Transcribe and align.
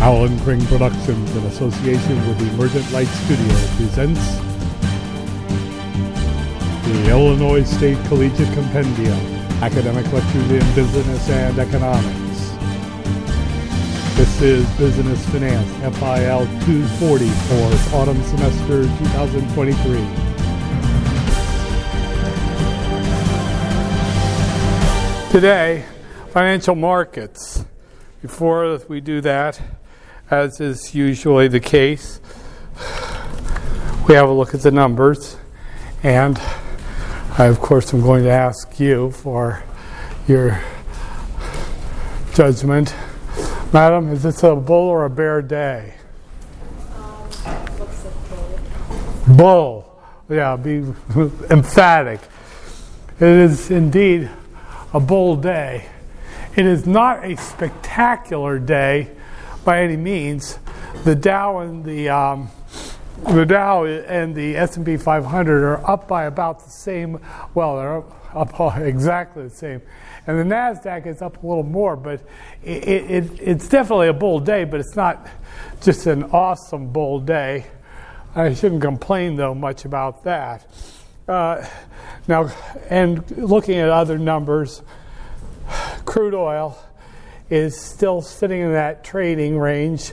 Alan 0.00 0.40
Kring 0.40 0.64
Productions, 0.64 1.36
in 1.36 1.44
association 1.44 2.26
with 2.26 2.38
the 2.38 2.48
Emergent 2.54 2.90
Light 2.90 3.06
Studio, 3.06 3.54
presents 3.76 4.38
the 6.86 7.10
Illinois 7.10 7.64
State 7.64 7.98
Collegiate 8.06 8.50
Compendium, 8.54 9.18
Academic 9.62 10.10
Lectures 10.10 10.50
in 10.52 10.74
Business 10.74 11.28
and 11.28 11.58
Economics. 11.58 12.50
This 14.16 14.40
is 14.40 14.66
Business 14.78 15.22
Finance, 15.28 15.68
FIL 15.98 16.46
240 16.64 17.28
for 17.28 17.94
autumn 17.94 18.22
semester 18.22 18.84
2023. 18.84 20.00
Today, 25.30 25.84
financial 26.30 26.74
markets. 26.74 27.66
Before 28.22 28.78
we 28.88 29.02
do 29.02 29.20
that, 29.20 29.60
as 30.30 30.60
is 30.60 30.94
usually 30.94 31.48
the 31.48 31.58
case, 31.58 32.20
we 34.06 34.14
have 34.14 34.28
a 34.28 34.32
look 34.32 34.54
at 34.54 34.60
the 34.60 34.70
numbers. 34.70 35.36
And 36.02 36.38
I, 37.36 37.46
of 37.46 37.60
course, 37.60 37.92
am 37.92 38.00
going 38.00 38.22
to 38.24 38.30
ask 38.30 38.78
you 38.78 39.10
for 39.10 39.62
your 40.28 40.60
judgment. 42.32 42.94
Madam, 43.72 44.08
is 44.12 44.22
this 44.22 44.42
a 44.44 44.54
bull 44.54 44.88
or 44.88 45.04
a 45.04 45.10
bear 45.10 45.42
day? 45.42 45.94
Bull. 49.26 50.00
Yeah, 50.28 50.56
be 50.56 50.76
emphatic. 51.50 52.20
It 53.16 53.28
is 53.28 53.70
indeed 53.70 54.30
a 54.92 55.00
bull 55.00 55.36
day. 55.36 55.86
It 56.54 56.66
is 56.66 56.86
not 56.86 57.24
a 57.24 57.36
spectacular 57.36 58.58
day 58.58 59.10
by 59.64 59.82
any 59.82 59.96
means. 59.96 60.58
The 61.04 61.14
Dow 61.14 61.58
and 61.58 61.84
the 61.84 62.08
um, 62.08 62.50
the 63.28 63.44
Dow 63.44 63.84
and 63.84 64.34
the 64.34 64.56
S&P 64.56 64.96
500 64.96 65.62
are 65.62 65.90
up 65.90 66.08
by 66.08 66.24
about 66.24 66.64
the 66.64 66.70
same. 66.70 67.20
Well, 67.54 67.76
they're 67.76 67.98
up, 67.98 68.60
up 68.60 68.76
exactly 68.78 69.44
the 69.44 69.54
same, 69.54 69.82
and 70.26 70.38
the 70.38 70.54
Nasdaq 70.54 71.06
is 71.06 71.22
up 71.22 71.42
a 71.42 71.46
little 71.46 71.62
more. 71.62 71.96
But 71.96 72.22
it, 72.62 72.88
it, 72.88 73.40
it's 73.40 73.68
definitely 73.68 74.08
a 74.08 74.12
bull 74.12 74.40
day, 74.40 74.64
but 74.64 74.80
it's 74.80 74.96
not 74.96 75.28
just 75.82 76.06
an 76.06 76.24
awesome 76.24 76.92
bull 76.92 77.20
day. 77.20 77.66
I 78.34 78.54
shouldn't 78.54 78.82
complain 78.82 79.36
though 79.36 79.54
much 79.54 79.84
about 79.84 80.24
that. 80.24 80.66
Uh, 81.28 81.66
now, 82.26 82.50
and 82.88 83.28
looking 83.36 83.76
at 83.76 83.88
other 83.88 84.18
numbers 84.18 84.82
crude 86.04 86.34
oil 86.34 86.76
is 87.50 87.78
still 87.78 88.22
sitting 88.22 88.60
in 88.60 88.72
that 88.72 89.02
trading 89.02 89.58
range 89.58 90.12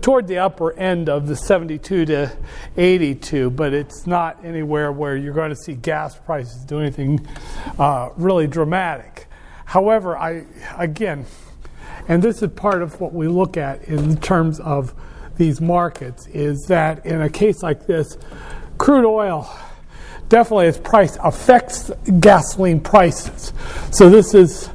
toward 0.00 0.28
the 0.28 0.38
upper 0.38 0.72
end 0.78 1.08
of 1.08 1.26
the 1.26 1.36
72 1.36 2.06
to 2.06 2.36
82, 2.76 3.50
but 3.50 3.74
it's 3.74 4.06
not 4.06 4.42
anywhere 4.44 4.92
where 4.92 5.16
you're 5.16 5.34
going 5.34 5.50
to 5.50 5.56
see 5.56 5.74
gas 5.74 6.16
prices 6.16 6.64
do 6.64 6.78
anything 6.78 7.26
uh, 7.78 8.10
really 8.16 8.46
dramatic. 8.46 9.26
However, 9.64 10.16
I 10.16 10.44
again, 10.78 11.26
and 12.06 12.22
this 12.22 12.42
is 12.42 12.50
part 12.52 12.82
of 12.82 13.00
what 13.00 13.12
we 13.12 13.26
look 13.26 13.56
at 13.56 13.84
in 13.84 14.16
terms 14.18 14.60
of 14.60 14.94
these 15.36 15.60
markets, 15.60 16.26
is 16.28 16.66
that 16.68 17.04
in 17.04 17.22
a 17.22 17.30
case 17.30 17.62
like 17.62 17.86
this, 17.86 18.16
crude 18.78 19.06
oil 19.06 19.50
definitely 20.32 20.66
its 20.66 20.78
price 20.78 21.18
affects 21.22 21.90
gasoline 22.18 22.80
prices. 22.80 23.52
So 23.90 24.08
this 24.08 24.32
is 24.32 24.70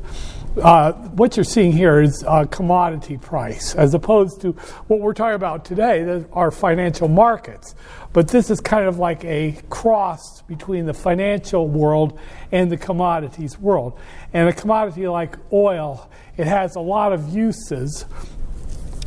uh, 0.62 0.94
what 0.94 1.38
you're 1.38 1.44
seeing 1.44 1.72
here 1.72 2.02
is 2.02 2.24
a 2.28 2.46
commodity 2.46 3.18
price, 3.18 3.76
as 3.76 3.94
opposed 3.94 4.42
to 4.42 4.52
what 4.88 5.00
we're 5.00 5.14
talking 5.14 5.36
about 5.36 5.66
today, 5.66 6.26
are 6.34 6.52
financial 6.52 7.08
markets. 7.08 7.76
But 8.14 8.30
this 8.30 8.50
is 8.50 8.60
kind 8.60 8.88
of 8.88 8.98
like 8.98 9.24
a 9.26 9.60
cross 9.70 10.42
between 10.44 10.86
the 10.86 10.94
financial 10.94 11.68
world 11.68 12.20
and 12.52 12.72
the 12.72 12.78
commodities 12.78 13.60
world. 13.60 14.00
And 14.34 14.50
a 14.50 14.54
commodity 14.54 15.08
like 15.08 15.38
oil, 15.52 16.10
it 16.38 16.48
has 16.48 16.76
a 16.76 16.82
lot 16.82 17.14
of 17.14 17.30
uses. 17.30 18.06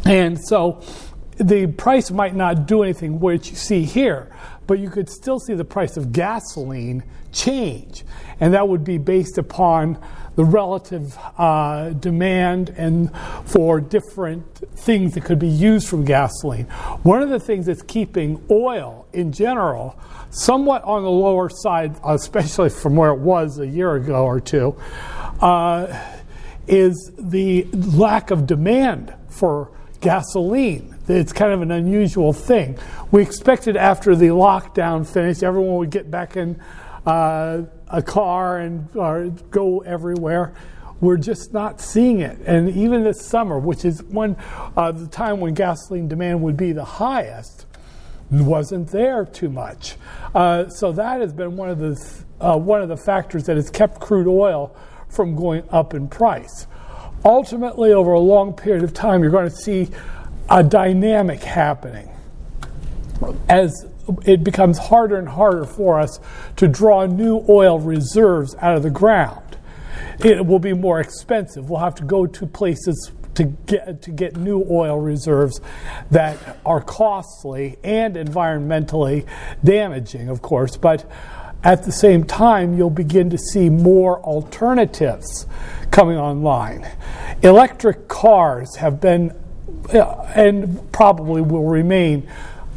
And 0.05 0.39
so 0.39 0.83
the 1.41 1.67
price 1.67 2.11
might 2.11 2.34
not 2.34 2.67
do 2.67 2.83
anything, 2.83 3.19
which 3.19 3.51
you 3.51 3.56
see 3.56 3.84
here 3.84 4.31
but 4.71 4.78
you 4.78 4.89
could 4.89 5.11
still 5.11 5.41
see 5.41 5.53
the 5.53 5.65
price 5.65 5.97
of 5.97 6.12
gasoline 6.12 7.03
change. 7.33 8.05
And 8.39 8.55
that 8.55 8.69
would 8.69 8.84
be 8.84 8.99
based 8.99 9.37
upon 9.37 9.99
the 10.37 10.45
relative 10.45 11.19
uh, 11.37 11.91
demand 11.91 12.69
and 12.77 13.11
for 13.47 13.81
different 13.81 14.47
things 14.78 15.15
that 15.15 15.25
could 15.25 15.41
be 15.41 15.49
used 15.49 15.89
from 15.89 16.05
gasoline. 16.05 16.67
One 17.03 17.21
of 17.21 17.31
the 17.31 17.41
things 17.41 17.67
that's 17.67 17.83
keeping 17.83 18.47
oil 18.49 19.09
in 19.12 19.33
general 19.33 19.99
somewhat 20.31 20.84
on 20.84 21.03
the 21.03 21.11
lower 21.11 21.49
side, 21.49 21.97
especially 22.07 22.71
from 22.71 22.95
where 22.95 23.11
it 23.11 23.19
was 23.19 23.59
a 23.59 23.67
year 23.67 23.97
ago 23.97 24.25
or 24.25 24.39
two, 24.39 24.77
uh, 25.41 26.01
is 26.69 27.11
the 27.19 27.65
lack 27.72 28.31
of 28.31 28.47
demand 28.47 29.12
for 29.31 29.72
gasoline. 30.01 30.90
It's 31.10 31.32
kind 31.32 31.53
of 31.53 31.62
an 31.62 31.71
unusual 31.71 32.32
thing. 32.32 32.78
We 33.10 33.22
expected 33.22 33.76
after 33.76 34.15
the 34.15 34.28
lockdown 34.28 35.06
finished, 35.06 35.43
everyone 35.43 35.76
would 35.76 35.91
get 35.91 36.10
back 36.10 36.37
in 36.37 36.60
uh, 37.06 37.62
a 37.88 38.03
car 38.03 38.59
and 38.59 38.91
go 39.50 39.81
everywhere. 39.81 40.54
We're 41.00 41.16
just 41.16 41.53
not 41.53 41.81
seeing 41.81 42.21
it. 42.21 42.38
And 42.47 42.69
even 42.71 43.04
this 43.04 43.25
summer, 43.25 43.59
which 43.59 43.84
is 43.84 44.03
one 44.03 44.37
uh, 44.76 44.93
the 44.93 45.06
time 45.06 45.41
when 45.41 45.54
gasoline 45.54 46.09
demand 46.09 46.43
would 46.43 46.56
be 46.56 46.72
the 46.72 46.84
highest, 46.84 47.66
wasn't 48.31 48.88
there 48.88 49.25
too 49.25 49.48
much. 49.48 49.97
Uh, 50.34 50.69
so 50.69 50.92
that 50.92 51.21
has 51.21 51.32
been 51.32 51.56
one 51.56 51.71
of 51.71 51.78
the 51.78 52.25
uh, 52.41 52.56
one 52.56 52.81
of 52.81 52.88
the 52.88 52.97
factors 52.97 53.44
that 53.44 53.56
has 53.56 53.71
kept 53.71 54.00
crude 54.00 54.27
oil 54.28 54.75
from 55.09 55.34
going 55.34 55.65
up 55.71 55.94
in 55.94 56.09
price. 56.09 56.66
Ultimately, 57.25 57.92
over 57.92 58.12
a 58.12 58.21
long 58.21 58.54
period 58.54 58.82
of 58.82 58.94
time, 58.94 59.22
you're 59.22 59.32
going 59.32 59.48
to 59.48 59.54
see 59.54 59.91
a 60.49 60.62
dynamic 60.62 61.43
happening 61.43 62.09
as 63.49 63.87
it 64.25 64.43
becomes 64.43 64.78
harder 64.78 65.17
and 65.17 65.28
harder 65.28 65.65
for 65.65 66.01
us 66.01 66.19
to 66.56 66.67
draw 66.67 67.06
new 67.06 67.45
oil 67.49 67.78
reserves 67.78 68.55
out 68.61 68.77
of 68.77 68.83
the 68.83 68.91
ground. 68.91 69.59
It 70.25 70.45
will 70.47 70.59
be 70.59 70.73
more 70.73 71.01
expensive. 71.01 71.71
We'll 71.71 71.81
have 71.81 71.95
to 71.97 72.05
go 72.05 72.27
to 72.27 72.47
places 72.47 73.12
to 73.34 73.45
get 73.45 74.03
to 74.03 74.11
get 74.11 74.37
new 74.37 74.67
oil 74.69 74.99
reserves 74.99 75.61
that 76.11 76.59
are 76.67 76.81
costly 76.81 77.78
and 77.84 78.17
environmentally 78.17 79.25
damaging, 79.62 80.28
of 80.28 80.43
course, 80.43 80.77
but 80.77 81.09
at 81.62 81.84
the 81.84 81.93
same 81.93 82.25
time, 82.25 82.77
you'll 82.77 82.91
begin 82.91 83.31
to 83.31 83.39
see 83.39 83.69
more 83.69 84.21
alternatives 84.22 85.47
coming 85.91 86.17
online. 86.17 86.89
Electric 87.43 88.09
cars 88.09 88.77
have 88.77 89.01
been 89.01 89.39
and 89.93 90.93
probably 90.93 91.43
will 91.43 91.65
remain 91.65 92.28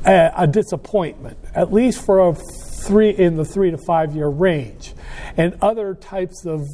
a, 0.05 0.31
a, 0.37 0.47
disappointment, 0.47 1.37
at 1.55 1.71
least 1.71 2.05
for 2.05 2.29
a 2.29 2.35
three 2.83 3.09
in 3.11 3.37
the 3.37 3.45
three 3.45 3.71
to 3.71 3.77
five 3.77 4.15
year 4.15 4.27
range. 4.27 4.93
And 5.37 5.57
other 5.61 5.95
types 5.95 6.45
of 6.45 6.67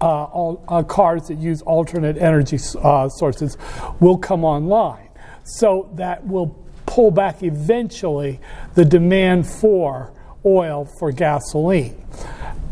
uh, 0.00 0.24
all, 0.24 0.64
uh, 0.68 0.82
cars 0.82 1.28
that 1.28 1.38
use 1.38 1.62
alternate 1.62 2.16
energy 2.18 2.58
uh, 2.82 3.08
sources 3.08 3.56
will 4.00 4.18
come 4.18 4.44
online. 4.44 5.08
So 5.44 5.90
that 5.94 6.26
will 6.26 6.56
pull 6.86 7.10
back 7.10 7.42
eventually 7.42 8.40
the 8.74 8.84
demand 8.84 9.46
for 9.46 10.12
oil 10.46 10.88
for 10.98 11.10
gasoline. 11.12 11.96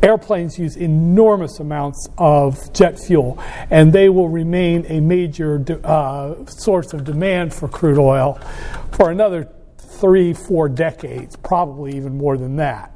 Airplanes 0.03 0.59
use 0.59 0.77
enormous 0.77 1.61
amounts 1.61 2.09
of 2.19 2.73
jet 2.75 2.99
fuel, 3.01 3.43
and 3.71 3.93
they 3.93 4.09
will 4.09 4.29
remain 4.29 4.85
a 4.89 5.01
major 5.01 5.65
uh, 5.83 6.45
source 6.47 6.93
of 6.93 7.05
demand 7.05 7.55
for 7.55 7.69
crude 7.69 7.99
oil 7.99 8.39
for 8.93 9.11
another 9.11 9.49
three, 9.79 10.35
four 10.35 10.69
decades, 10.69 11.37
probably 11.37 11.97
even 11.97 12.19
more 12.19 12.37
than 12.37 12.57
that. 12.57 12.91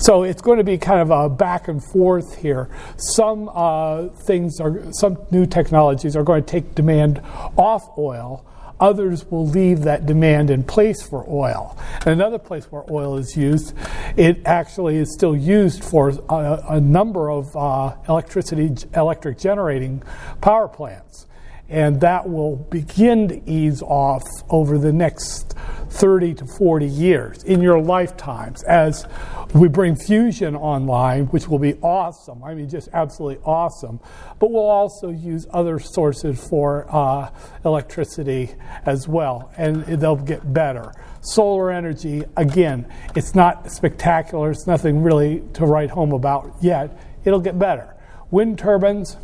So 0.00 0.24
it's 0.24 0.42
going 0.42 0.58
to 0.58 0.64
be 0.64 0.76
kind 0.76 1.00
of 1.00 1.10
a 1.10 1.28
back 1.28 1.68
and 1.68 1.82
forth 1.92 2.36
here. 2.36 2.68
Some 2.96 3.48
uh, 3.52 4.08
things 4.08 4.60
are, 4.60 4.92
some 4.92 5.18
new 5.30 5.46
technologies 5.46 6.16
are 6.16 6.24
going 6.24 6.42
to 6.42 6.50
take 6.50 6.74
demand 6.74 7.20
off 7.56 7.96
oil 7.96 8.44
Others 8.80 9.26
will 9.30 9.46
leave 9.46 9.80
that 9.82 10.06
demand 10.06 10.50
in 10.50 10.62
place 10.62 11.02
for 11.02 11.24
oil. 11.28 11.76
And 12.00 12.08
another 12.08 12.38
place 12.38 12.64
where 12.66 12.84
oil 12.90 13.16
is 13.16 13.36
used, 13.36 13.74
it 14.16 14.42
actually 14.44 14.96
is 14.96 15.12
still 15.12 15.36
used 15.36 15.82
for 15.82 16.10
a, 16.28 16.62
a 16.70 16.80
number 16.80 17.30
of 17.30 17.56
uh, 17.56 17.96
electricity, 18.08 18.74
electric 18.94 19.38
generating 19.38 20.02
power 20.40 20.68
plants. 20.68 21.26
And 21.68 22.00
that 22.00 22.28
will 22.28 22.56
begin 22.56 23.28
to 23.28 23.50
ease 23.50 23.82
off 23.82 24.22
over 24.48 24.78
the 24.78 24.92
next 24.92 25.54
30 25.90 26.34
to 26.34 26.46
40 26.46 26.86
years 26.86 27.42
in 27.44 27.62
your 27.62 27.80
lifetimes 27.80 28.62
as 28.64 29.06
we 29.54 29.68
bring 29.68 29.96
fusion 29.96 30.54
online, 30.54 31.26
which 31.26 31.48
will 31.48 31.58
be 31.58 31.74
awesome. 31.76 32.44
I 32.44 32.54
mean, 32.54 32.68
just 32.68 32.88
absolutely 32.92 33.42
awesome. 33.44 34.00
But 34.38 34.50
we'll 34.50 34.62
also 34.62 35.10
use 35.10 35.46
other 35.50 35.78
sources 35.78 36.46
for 36.48 36.86
uh, 36.94 37.30
electricity 37.64 38.54
as 38.84 39.08
well, 39.08 39.50
and 39.56 39.84
they'll 39.84 40.16
get 40.16 40.52
better. 40.52 40.92
Solar 41.22 41.70
energy, 41.70 42.24
again, 42.36 42.86
it's 43.14 43.34
not 43.34 43.70
spectacular, 43.70 44.50
it's 44.50 44.66
nothing 44.66 45.02
really 45.02 45.42
to 45.54 45.64
write 45.64 45.90
home 45.90 46.12
about 46.12 46.54
yet. 46.60 46.96
It'll 47.24 47.40
get 47.40 47.58
better. 47.58 47.94
Wind 48.30 48.58
turbines, 48.58 49.16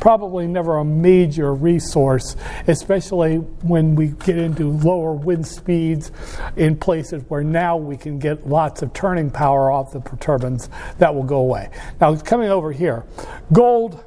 probably 0.00 0.46
never 0.46 0.78
a 0.78 0.84
major 0.84 1.54
resource, 1.54 2.34
especially 2.66 3.36
when 3.36 3.94
we 3.94 4.08
get 4.08 4.38
into 4.38 4.70
lower 4.70 5.12
wind 5.12 5.46
speeds 5.46 6.10
in 6.56 6.76
places 6.76 7.22
where 7.28 7.44
now 7.44 7.76
we 7.76 7.96
can 7.96 8.18
get 8.18 8.48
lots 8.48 8.82
of 8.82 8.92
turning 8.92 9.30
power 9.30 9.70
off 9.70 9.92
the 9.92 10.00
turbines. 10.16 10.68
That 10.98 11.14
will 11.14 11.24
go 11.24 11.36
away. 11.36 11.70
Now, 12.00 12.16
coming 12.16 12.48
over 12.48 12.72
here, 12.72 13.04
gold. 13.52 14.04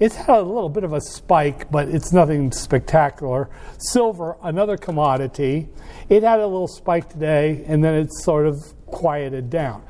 It's 0.00 0.16
had 0.16 0.38
a 0.38 0.42
little 0.42 0.68
bit 0.68 0.82
of 0.82 0.92
a 0.92 1.00
spike, 1.00 1.70
but 1.70 1.88
it's 1.88 2.12
nothing 2.12 2.50
spectacular. 2.50 3.48
Silver, 3.78 4.36
another 4.42 4.76
commodity, 4.76 5.68
it 6.08 6.24
had 6.24 6.40
a 6.40 6.46
little 6.46 6.66
spike 6.66 7.08
today, 7.08 7.64
and 7.68 7.82
then 7.82 7.94
it's 7.94 8.24
sort 8.24 8.46
of 8.46 8.74
quieted 8.86 9.50
down. 9.50 9.84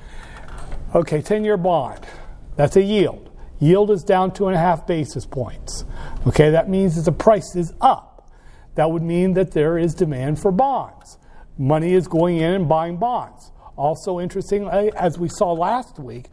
Okay, 0.95 1.23
10 1.23 1.43
year 1.43 1.57
bond, 1.57 2.01
that's 2.55 2.77
a 2.77 2.83
yield. 2.83 3.24
Yield 3.61 3.91
is 3.91 4.03
down 4.03 4.33
two 4.33 4.47
and 4.47 4.56
a 4.56 4.59
half 4.59 4.87
basis 4.87 5.27
points. 5.27 5.85
Okay, 6.27 6.51
that 6.51 6.69
means 6.69 6.97
that 6.97 7.03
the 7.03 7.17
price 7.17 7.55
is 7.56 7.73
up. 7.81 8.31
That 8.75 8.91
would 8.91 9.03
mean 9.03 9.35
that 9.35 9.53
there 9.53 9.79
is 9.79 9.95
demand 9.95 10.41
for 10.41 10.51
bonds. 10.51 11.19
Money 11.56 11.95
is 11.95 12.09
going 12.09 12.39
in 12.39 12.53
and 12.53 12.69
buying 12.69 12.97
bonds. 12.97 13.53
Also, 13.77 14.21
interestingly, 14.21 14.93
as 14.97 15.19
we 15.19 15.29
saw 15.29 15.53
last 15.53 15.99
week, 15.99 16.27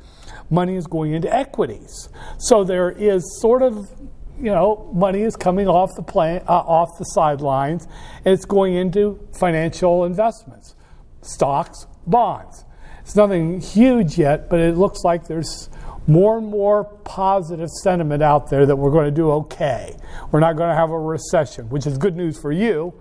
money 0.50 0.76
is 0.76 0.88
going 0.88 1.14
into 1.14 1.34
equities. 1.34 2.10
So 2.38 2.64
there 2.64 2.92
is 2.92 3.24
sort 3.40 3.62
of, 3.62 3.90
you 4.38 4.52
know, 4.52 4.90
money 4.94 5.22
is 5.22 5.36
coming 5.36 5.68
off 5.68 5.90
the 5.96 6.04
plan, 6.04 6.44
uh, 6.48 6.52
off 6.52 6.90
the 6.98 7.06
sidelines, 7.06 7.88
and 8.26 8.34
it's 8.34 8.46
going 8.46 8.76
into 8.76 9.28
financial 9.40 10.06
investments, 10.06 10.76
stocks, 11.22 11.88
bonds. 12.06 12.66
It's 13.02 13.16
nothing 13.16 13.60
huge 13.60 14.18
yet, 14.18 14.50
but 14.50 14.60
it 14.60 14.78
looks 14.78 15.04
like 15.04 15.28
there's 15.28 15.70
more 16.08 16.38
and 16.38 16.48
more 16.48 16.84
positive 16.84 17.70
sentiment 17.70 18.24
out 18.24 18.50
there 18.50 18.66
that 18.66 18.76
we're 18.76 18.92
going 18.92 19.06
to 19.06 19.12
do 19.12 19.32
okay. 19.32 19.96
We're 20.32 20.40
not 20.40 20.56
going 20.56 20.70
to 20.70 20.76
have 20.76 20.90
a 20.90 21.00
recession, 21.00 21.70
which 21.70 21.86
is 21.86 21.98
good 21.98 22.16
news 22.16 22.40
for 22.40 22.52
you 22.52 22.94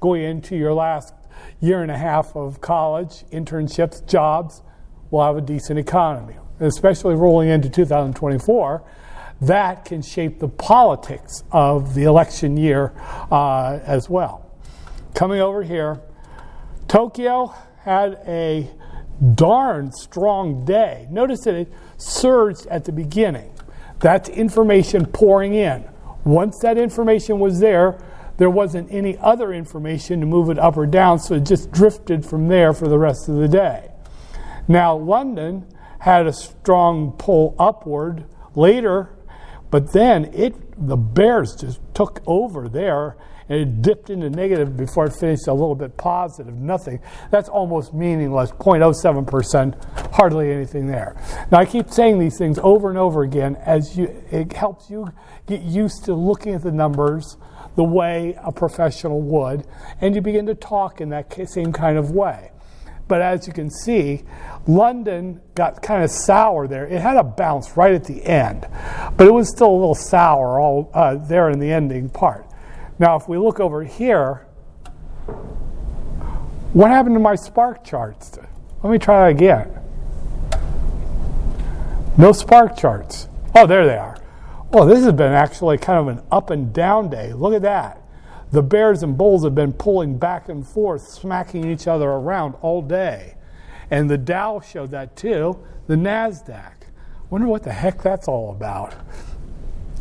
going 0.00 0.22
into 0.22 0.56
your 0.56 0.72
last 0.74 1.14
year 1.60 1.82
and 1.82 1.90
a 1.90 1.98
half 1.98 2.36
of 2.36 2.60
college, 2.60 3.24
internships, 3.32 4.06
jobs. 4.06 4.62
We'll 5.10 5.24
have 5.24 5.36
a 5.36 5.40
decent 5.40 5.78
economy, 5.78 6.36
especially 6.60 7.14
rolling 7.14 7.48
into 7.48 7.68
2024. 7.68 8.84
That 9.40 9.84
can 9.84 10.02
shape 10.02 10.40
the 10.40 10.48
politics 10.48 11.44
of 11.52 11.94
the 11.94 12.04
election 12.04 12.56
year 12.56 12.92
uh, 13.30 13.78
as 13.84 14.10
well. 14.10 14.50
Coming 15.14 15.40
over 15.40 15.62
here, 15.62 16.00
Tokyo 16.88 17.54
had 17.82 18.20
a 18.26 18.68
darn 19.34 19.92
strong 19.92 20.64
day. 20.64 21.06
Notice 21.10 21.40
that 21.44 21.54
it 21.54 21.72
surged 21.98 22.66
at 22.68 22.84
the 22.86 22.92
beginning. 22.92 23.52
That's 24.00 24.28
information 24.30 25.06
pouring 25.06 25.54
in. 25.54 25.84
Once 26.24 26.58
that 26.60 26.78
information 26.78 27.38
was 27.38 27.60
there, 27.60 27.98
there 28.38 28.50
wasn't 28.50 28.90
any 28.92 29.18
other 29.18 29.52
information 29.52 30.20
to 30.20 30.26
move 30.26 30.48
it 30.48 30.58
up 30.58 30.76
or 30.76 30.86
down, 30.86 31.18
so 31.18 31.34
it 31.34 31.44
just 31.44 31.70
drifted 31.72 32.24
from 32.24 32.48
there 32.48 32.72
for 32.72 32.88
the 32.88 32.98
rest 32.98 33.28
of 33.28 33.36
the 33.36 33.48
day. 33.48 33.90
Now, 34.68 34.96
London 34.96 35.66
had 36.00 36.26
a 36.26 36.32
strong 36.32 37.12
pull 37.12 37.56
upward 37.58 38.24
later, 38.54 39.10
but 39.70 39.92
then 39.92 40.26
it 40.32 40.54
the 40.78 40.96
bears 40.96 41.56
just 41.56 41.80
took 41.92 42.20
over 42.26 42.68
there 42.68 43.16
and 43.48 43.60
it 43.60 43.82
dipped 43.82 44.10
into 44.10 44.28
negative 44.30 44.76
before 44.76 45.06
it 45.06 45.12
finished 45.12 45.48
a 45.48 45.52
little 45.52 45.74
bit 45.74 45.96
positive. 45.96 46.54
Nothing. 46.54 47.00
That's 47.30 47.48
almost 47.48 47.94
meaningless. 47.94 48.50
0.07%, 48.52 50.12
hardly 50.14 50.52
anything 50.52 50.86
there. 50.86 51.16
Now 51.50 51.58
I 51.58 51.64
keep 51.64 51.90
saying 51.90 52.18
these 52.18 52.36
things 52.36 52.58
over 52.62 52.90
and 52.90 52.98
over 52.98 53.22
again 53.22 53.56
as 53.56 53.96
you 53.96 54.08
it 54.30 54.52
helps 54.52 54.90
you 54.90 55.12
get 55.46 55.62
used 55.62 56.04
to 56.04 56.14
looking 56.14 56.54
at 56.54 56.62
the 56.62 56.72
numbers 56.72 57.36
the 57.76 57.84
way 57.84 58.36
a 58.42 58.50
professional 58.50 59.22
would, 59.22 59.64
and 60.00 60.14
you 60.14 60.20
begin 60.20 60.46
to 60.46 60.54
talk 60.54 61.00
in 61.00 61.10
that 61.10 61.32
same 61.48 61.72
kind 61.72 61.96
of 61.96 62.10
way. 62.10 62.50
But 63.06 63.22
as 63.22 63.46
you 63.46 63.52
can 63.52 63.70
see, 63.70 64.24
London 64.66 65.40
got 65.54 65.80
kind 65.80 66.02
of 66.02 66.10
sour 66.10 66.66
there. 66.66 66.86
It 66.86 67.00
had 67.00 67.16
a 67.16 67.22
bounce 67.22 67.76
right 67.76 67.94
at 67.94 68.04
the 68.04 68.24
end, 68.24 68.66
but 69.16 69.26
it 69.26 69.32
was 69.32 69.48
still 69.48 69.70
a 69.70 69.78
little 69.78 69.94
sour 69.94 70.60
all 70.60 70.90
uh, 70.92 71.14
there 71.14 71.50
in 71.50 71.58
the 71.58 71.70
ending 71.70 72.10
part. 72.10 72.47
Now, 72.98 73.16
if 73.16 73.28
we 73.28 73.38
look 73.38 73.60
over 73.60 73.84
here, 73.84 74.46
what 76.72 76.90
happened 76.90 77.14
to 77.14 77.20
my 77.20 77.34
spark 77.34 77.84
charts? 77.84 78.38
Let 78.82 78.90
me 78.90 78.98
try 78.98 79.30
that 79.30 79.36
again. 79.36 79.74
No 82.16 82.32
spark 82.32 82.76
charts. 82.76 83.28
Oh, 83.54 83.66
there 83.66 83.86
they 83.86 83.96
are. 83.96 84.18
Oh, 84.72 84.86
this 84.86 85.04
has 85.04 85.12
been 85.12 85.32
actually 85.32 85.78
kind 85.78 85.98
of 85.98 86.08
an 86.08 86.24
up 86.30 86.50
and 86.50 86.72
down 86.72 87.08
day. 87.08 87.32
Look 87.32 87.54
at 87.54 87.62
that. 87.62 88.02
The 88.50 88.62
bears 88.62 89.02
and 89.02 89.16
bulls 89.16 89.44
have 89.44 89.54
been 89.54 89.72
pulling 89.72 90.18
back 90.18 90.48
and 90.48 90.66
forth, 90.66 91.02
smacking 91.08 91.70
each 91.70 91.86
other 91.86 92.08
around 92.08 92.54
all 92.60 92.82
day. 92.82 93.36
And 93.90 94.10
the 94.10 94.18
Dow 94.18 94.60
showed 94.60 94.90
that 94.90 95.16
too, 95.16 95.58
the 95.86 95.94
NASDAQ. 95.94 96.72
Wonder 97.30 97.46
what 97.46 97.62
the 97.62 97.72
heck 97.72 98.02
that's 98.02 98.26
all 98.26 98.50
about. 98.50 98.94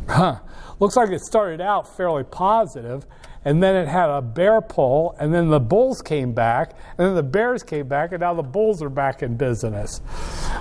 Huh. 0.09 0.39
Looks 0.79 0.95
like 0.95 1.09
it 1.09 1.21
started 1.21 1.59
out 1.59 1.97
fairly 1.97 2.23
positive, 2.23 3.07
and 3.43 3.63
then 3.63 3.75
it 3.75 3.87
had 3.87 4.09
a 4.09 4.21
bear 4.21 4.61
pull, 4.61 5.15
and 5.19 5.33
then 5.33 5.49
the 5.49 5.59
bulls 5.59 6.01
came 6.01 6.33
back, 6.33 6.71
and 6.97 7.07
then 7.07 7.15
the 7.15 7.23
bears 7.23 7.63
came 7.63 7.87
back, 7.87 8.11
and 8.11 8.19
now 8.19 8.33
the 8.33 8.43
bulls 8.43 8.83
are 8.83 8.89
back 8.89 9.23
in 9.23 9.37
business. 9.37 10.01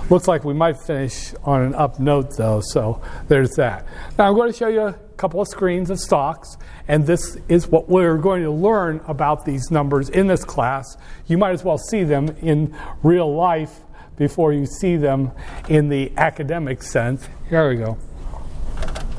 Looks 0.09 0.27
like 0.27 0.43
we 0.43 0.53
might 0.53 0.79
finish 0.79 1.35
on 1.43 1.61
an 1.61 1.75
up 1.75 1.99
note, 1.99 2.35
though, 2.35 2.61
so 2.61 3.01
there's 3.27 3.51
that. 3.57 3.85
Now 4.17 4.27
I'm 4.27 4.35
going 4.35 4.51
to 4.51 4.57
show 4.57 4.69
you 4.69 4.81
a 4.81 4.93
couple 5.17 5.41
of 5.41 5.47
screens 5.49 5.89
of 5.89 5.99
stocks, 5.99 6.57
and 6.87 7.05
this 7.05 7.37
is 7.47 7.67
what 7.67 7.89
we're 7.89 8.17
going 8.17 8.41
to 8.43 8.51
learn 8.51 9.01
about 9.07 9.45
these 9.45 9.69
numbers 9.69 10.09
in 10.09 10.27
this 10.27 10.43
class. 10.43 10.97
You 11.27 11.37
might 11.37 11.51
as 11.51 11.63
well 11.63 11.77
see 11.77 12.03
them 12.03 12.29
in 12.41 12.75
real 13.03 13.35
life 13.35 13.81
before 14.15 14.51
you 14.51 14.65
see 14.65 14.95
them 14.95 15.31
in 15.69 15.89
the 15.89 16.11
academic 16.17 16.81
sense. 16.81 17.27
Here 17.49 17.69
we 17.69 17.75
go. 17.75 17.97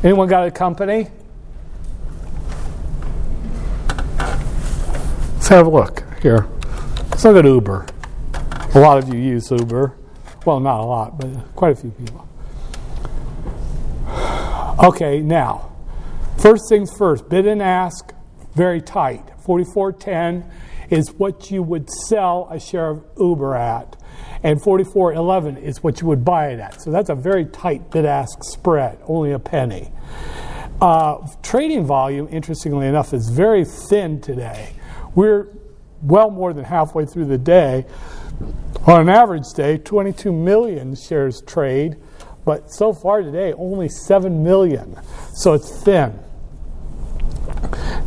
Anyone 0.04 0.28
got 0.28 0.46
a 0.46 0.50
company? 0.52 1.08
Let's 5.34 5.48
have 5.48 5.66
a 5.66 5.70
look 5.70 6.04
here. 6.22 6.46
Let's 7.10 7.24
look 7.24 7.36
at 7.36 7.44
Uber. 7.44 7.86
A 8.74 8.78
lot 8.78 8.98
of 8.98 9.12
you 9.12 9.18
use 9.18 9.50
Uber. 9.50 9.96
Well, 10.46 10.60
not 10.60 10.78
a 10.78 10.84
lot, 10.84 11.18
but 11.18 11.30
quite 11.56 11.72
a 11.72 11.74
few 11.74 11.90
people. 11.90 12.28
Okay, 14.84 15.20
now, 15.20 15.72
first 16.36 16.68
things 16.68 16.96
first, 16.96 17.28
bid 17.28 17.48
and 17.48 17.60
ask, 17.60 18.12
very 18.54 18.80
tight. 18.80 19.28
4410 19.40 20.48
is 20.90 21.10
what 21.10 21.50
you 21.50 21.64
would 21.64 21.90
sell 21.90 22.46
a 22.52 22.60
share 22.60 22.88
of 22.88 23.04
Uber 23.18 23.56
at 23.56 23.96
and 24.42 24.60
44.11 24.60 25.60
is 25.62 25.82
what 25.82 26.00
you 26.00 26.06
would 26.06 26.24
buy 26.24 26.48
it 26.48 26.60
at. 26.60 26.80
So 26.80 26.90
that's 26.90 27.10
a 27.10 27.14
very 27.14 27.44
tight 27.44 27.90
bid 27.90 28.04
ask 28.04 28.42
spread, 28.44 28.98
only 29.06 29.32
a 29.32 29.38
penny. 29.38 29.90
Uh, 30.80 31.26
trading 31.42 31.84
volume, 31.84 32.28
interestingly 32.30 32.86
enough, 32.86 33.12
is 33.12 33.28
very 33.28 33.64
thin 33.64 34.20
today. 34.20 34.72
We're 35.14 35.48
well 36.02 36.30
more 36.30 36.52
than 36.52 36.64
halfway 36.64 37.04
through 37.04 37.26
the 37.26 37.38
day. 37.38 37.84
On 38.86 39.00
an 39.00 39.08
average 39.08 39.52
day, 39.54 39.78
22 39.78 40.32
million 40.32 40.94
shares 40.94 41.42
trade, 41.42 41.96
but 42.44 42.70
so 42.70 42.92
far 42.92 43.22
today, 43.22 43.52
only 43.54 43.88
7 43.88 44.42
million. 44.42 44.98
So 45.34 45.54
it's 45.54 45.82
thin. 45.82 46.18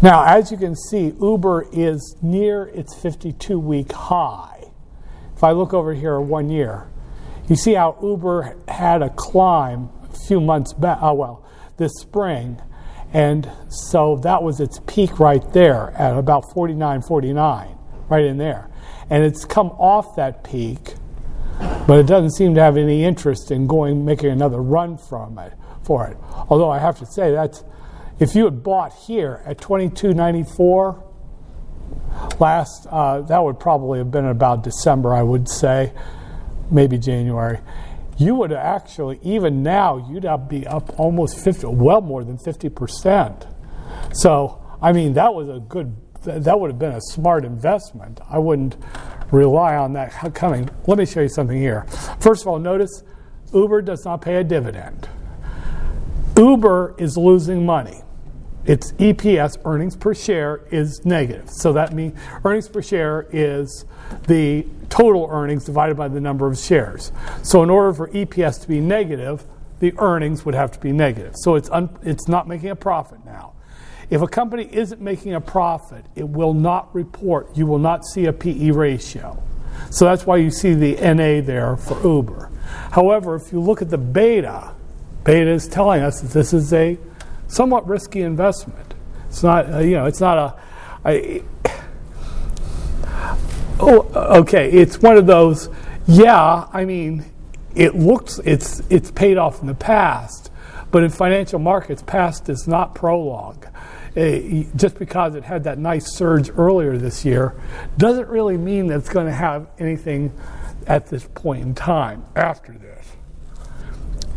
Now, 0.01 0.23
as 0.25 0.51
you 0.51 0.57
can 0.57 0.75
see, 0.75 1.13
Uber 1.21 1.67
is 1.71 2.15
near 2.21 2.63
its 2.69 2.95
52 2.95 3.59
week 3.59 3.91
high. 3.91 4.50
If 5.41 5.45
I 5.45 5.53
look 5.53 5.73
over 5.73 5.95
here 5.95 6.21
one 6.21 6.51
year, 6.51 6.87
you 7.49 7.55
see 7.55 7.73
how 7.73 7.97
Uber 7.99 8.57
had 8.67 9.01
a 9.01 9.09
climb 9.09 9.89
a 10.03 10.27
few 10.27 10.39
months 10.39 10.71
back, 10.71 10.99
oh 11.01 11.15
well, 11.15 11.43
this 11.77 11.93
spring. 11.99 12.61
And 13.11 13.51
so 13.67 14.17
that 14.17 14.43
was 14.43 14.59
its 14.59 14.79
peak 14.85 15.19
right 15.19 15.41
there 15.51 15.95
at 15.97 16.15
about 16.15 16.53
49, 16.53 17.01
49, 17.01 17.75
right 18.07 18.23
in 18.23 18.37
there. 18.37 18.69
And 19.09 19.23
it's 19.23 19.43
come 19.43 19.69
off 19.79 20.15
that 20.15 20.43
peak, 20.43 20.93
but 21.87 21.97
it 21.97 22.05
doesn't 22.05 22.33
seem 22.33 22.53
to 22.53 22.61
have 22.61 22.77
any 22.77 23.03
interest 23.03 23.49
in 23.49 23.65
going, 23.65 24.05
making 24.05 24.29
another 24.29 24.61
run 24.61 24.95
from 24.95 25.39
it, 25.39 25.53
for 25.81 26.05
it. 26.05 26.17
Although 26.49 26.69
I 26.69 26.77
have 26.77 26.99
to 26.99 27.07
say, 27.07 27.31
that's, 27.31 27.63
if 28.19 28.35
you 28.35 28.45
had 28.45 28.61
bought 28.61 28.93
here 28.93 29.41
at 29.47 29.57
22.94, 29.57 31.01
last, 32.39 32.87
uh, 32.89 33.21
that 33.21 33.43
would 33.43 33.59
probably 33.59 33.99
have 33.99 34.11
been 34.11 34.25
about 34.25 34.63
December, 34.63 35.13
I 35.13 35.23
would 35.23 35.49
say, 35.49 35.93
maybe 36.69 36.97
January. 36.97 37.59
You 38.17 38.35
would 38.35 38.51
actually, 38.51 39.19
even 39.23 39.63
now, 39.63 39.97
you'd 40.09 40.27
be 40.47 40.67
up 40.67 40.99
almost 40.99 41.39
50, 41.43 41.67
well 41.67 42.01
more 42.01 42.23
than 42.23 42.37
50%. 42.37 43.47
So, 44.13 44.61
I 44.81 44.91
mean, 44.93 45.13
that 45.13 45.33
was 45.33 45.49
a 45.49 45.59
good, 45.59 45.95
that 46.23 46.59
would 46.59 46.69
have 46.69 46.79
been 46.79 46.93
a 46.93 47.01
smart 47.01 47.45
investment. 47.45 48.19
I 48.29 48.39
wouldn't 48.39 48.75
rely 49.31 49.75
on 49.75 49.93
that 49.93 50.33
coming. 50.35 50.69
Let 50.87 50.97
me 50.97 51.05
show 51.05 51.21
you 51.21 51.29
something 51.29 51.57
here. 51.57 51.85
First 52.19 52.43
of 52.43 52.47
all, 52.47 52.59
notice 52.59 53.03
Uber 53.53 53.81
does 53.81 54.03
not 54.05 54.21
pay 54.21 54.35
a 54.35 54.43
dividend. 54.43 55.09
Uber 56.37 56.95
is 56.97 57.17
losing 57.17 57.65
money. 57.65 58.01
Its 58.65 58.91
EPS, 58.93 59.57
earnings 59.65 59.95
per 59.95 60.13
share, 60.13 60.61
is 60.71 61.03
negative. 61.05 61.49
So 61.49 61.73
that 61.73 61.93
means 61.93 62.17
earnings 62.45 62.67
per 62.67 62.81
share 62.81 63.27
is 63.31 63.85
the 64.27 64.65
total 64.89 65.27
earnings 65.31 65.65
divided 65.65 65.97
by 65.97 66.07
the 66.07 66.21
number 66.21 66.47
of 66.47 66.57
shares. 66.57 67.11
So 67.41 67.63
in 67.63 67.69
order 67.69 67.93
for 67.93 68.09
EPS 68.09 68.61
to 68.61 68.67
be 68.67 68.79
negative, 68.79 69.45
the 69.79 69.93
earnings 69.97 70.45
would 70.45 70.53
have 70.53 70.71
to 70.73 70.79
be 70.79 70.91
negative. 70.91 71.33
So 71.37 71.55
it's, 71.55 71.69
un- 71.71 71.97
it's 72.03 72.27
not 72.27 72.47
making 72.47 72.69
a 72.69 72.75
profit 72.75 73.25
now. 73.25 73.53
If 74.11 74.21
a 74.21 74.27
company 74.27 74.69
isn't 74.71 75.01
making 75.01 75.33
a 75.33 75.41
profit, 75.41 76.05
it 76.15 76.27
will 76.27 76.53
not 76.53 76.93
report. 76.93 77.55
You 77.57 77.65
will 77.65 77.79
not 77.79 78.05
see 78.05 78.25
a 78.25 78.33
PE 78.33 78.71
ratio. 78.71 79.41
So 79.89 80.05
that's 80.05 80.25
why 80.25 80.37
you 80.37 80.51
see 80.51 80.73
the 80.73 80.95
NA 80.95 81.41
there 81.45 81.77
for 81.77 81.99
Uber. 82.03 82.51
However, 82.91 83.35
if 83.35 83.51
you 83.51 83.59
look 83.59 83.81
at 83.81 83.89
the 83.89 83.97
beta, 83.97 84.73
beta 85.23 85.49
is 85.49 85.67
telling 85.67 86.01
us 86.01 86.21
that 86.21 86.31
this 86.31 86.53
is 86.53 86.73
a 86.73 86.97
somewhat 87.51 87.85
risky 87.87 88.21
investment. 88.21 88.93
It's 89.27 89.43
not, 89.43 89.71
uh, 89.71 89.79
you 89.79 89.95
know, 89.95 90.05
it's 90.05 90.21
not 90.21 90.59
a. 91.05 91.43
oh, 93.79 94.37
okay, 94.39 94.71
it's 94.71 94.99
one 94.99 95.17
of 95.17 95.25
those. 95.27 95.69
Yeah, 96.07 96.67
I 96.71 96.85
mean, 96.85 97.25
it 97.75 97.95
looks 97.95 98.39
it's 98.39 98.81
it's 98.89 99.11
paid 99.11 99.37
off 99.37 99.61
in 99.61 99.67
the 99.67 99.75
past, 99.75 100.51
but 100.91 101.03
in 101.03 101.09
financial 101.09 101.59
markets, 101.59 102.01
past 102.01 102.49
is 102.49 102.67
not 102.67 102.95
prologue. 102.95 103.67
Uh, 104.15 104.65
just 104.75 104.99
because 104.99 105.35
it 105.35 105.43
had 105.45 105.63
that 105.63 105.77
nice 105.77 106.13
surge 106.13 106.49
earlier 106.57 106.97
this 106.97 107.23
year 107.23 107.55
doesn't 107.97 108.27
really 108.27 108.57
mean 108.57 108.87
that 108.87 108.97
it's 108.97 109.07
going 109.07 109.25
to 109.25 109.31
have 109.31 109.67
anything 109.79 110.33
at 110.85 111.07
this 111.07 111.25
point 111.33 111.61
in 111.61 111.73
time 111.73 112.21
after 112.35 112.73
this. 112.73 113.00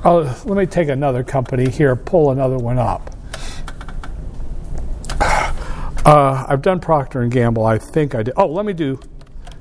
Oh, 0.06 0.20
let 0.44 0.58
me 0.58 0.66
take 0.66 0.88
another 0.88 1.24
company 1.24 1.70
here, 1.70 1.96
pull 1.96 2.30
another 2.30 2.58
one 2.58 2.78
up. 2.78 3.10
Uh, 6.06 6.44
I've 6.46 6.60
done 6.60 6.80
Procter 6.80 7.22
and 7.22 7.32
Gamble. 7.32 7.64
I 7.64 7.78
think 7.78 8.14
I 8.14 8.22
did. 8.22 8.34
Oh, 8.36 8.44
let 8.44 8.66
me 8.66 8.74
do 8.74 9.00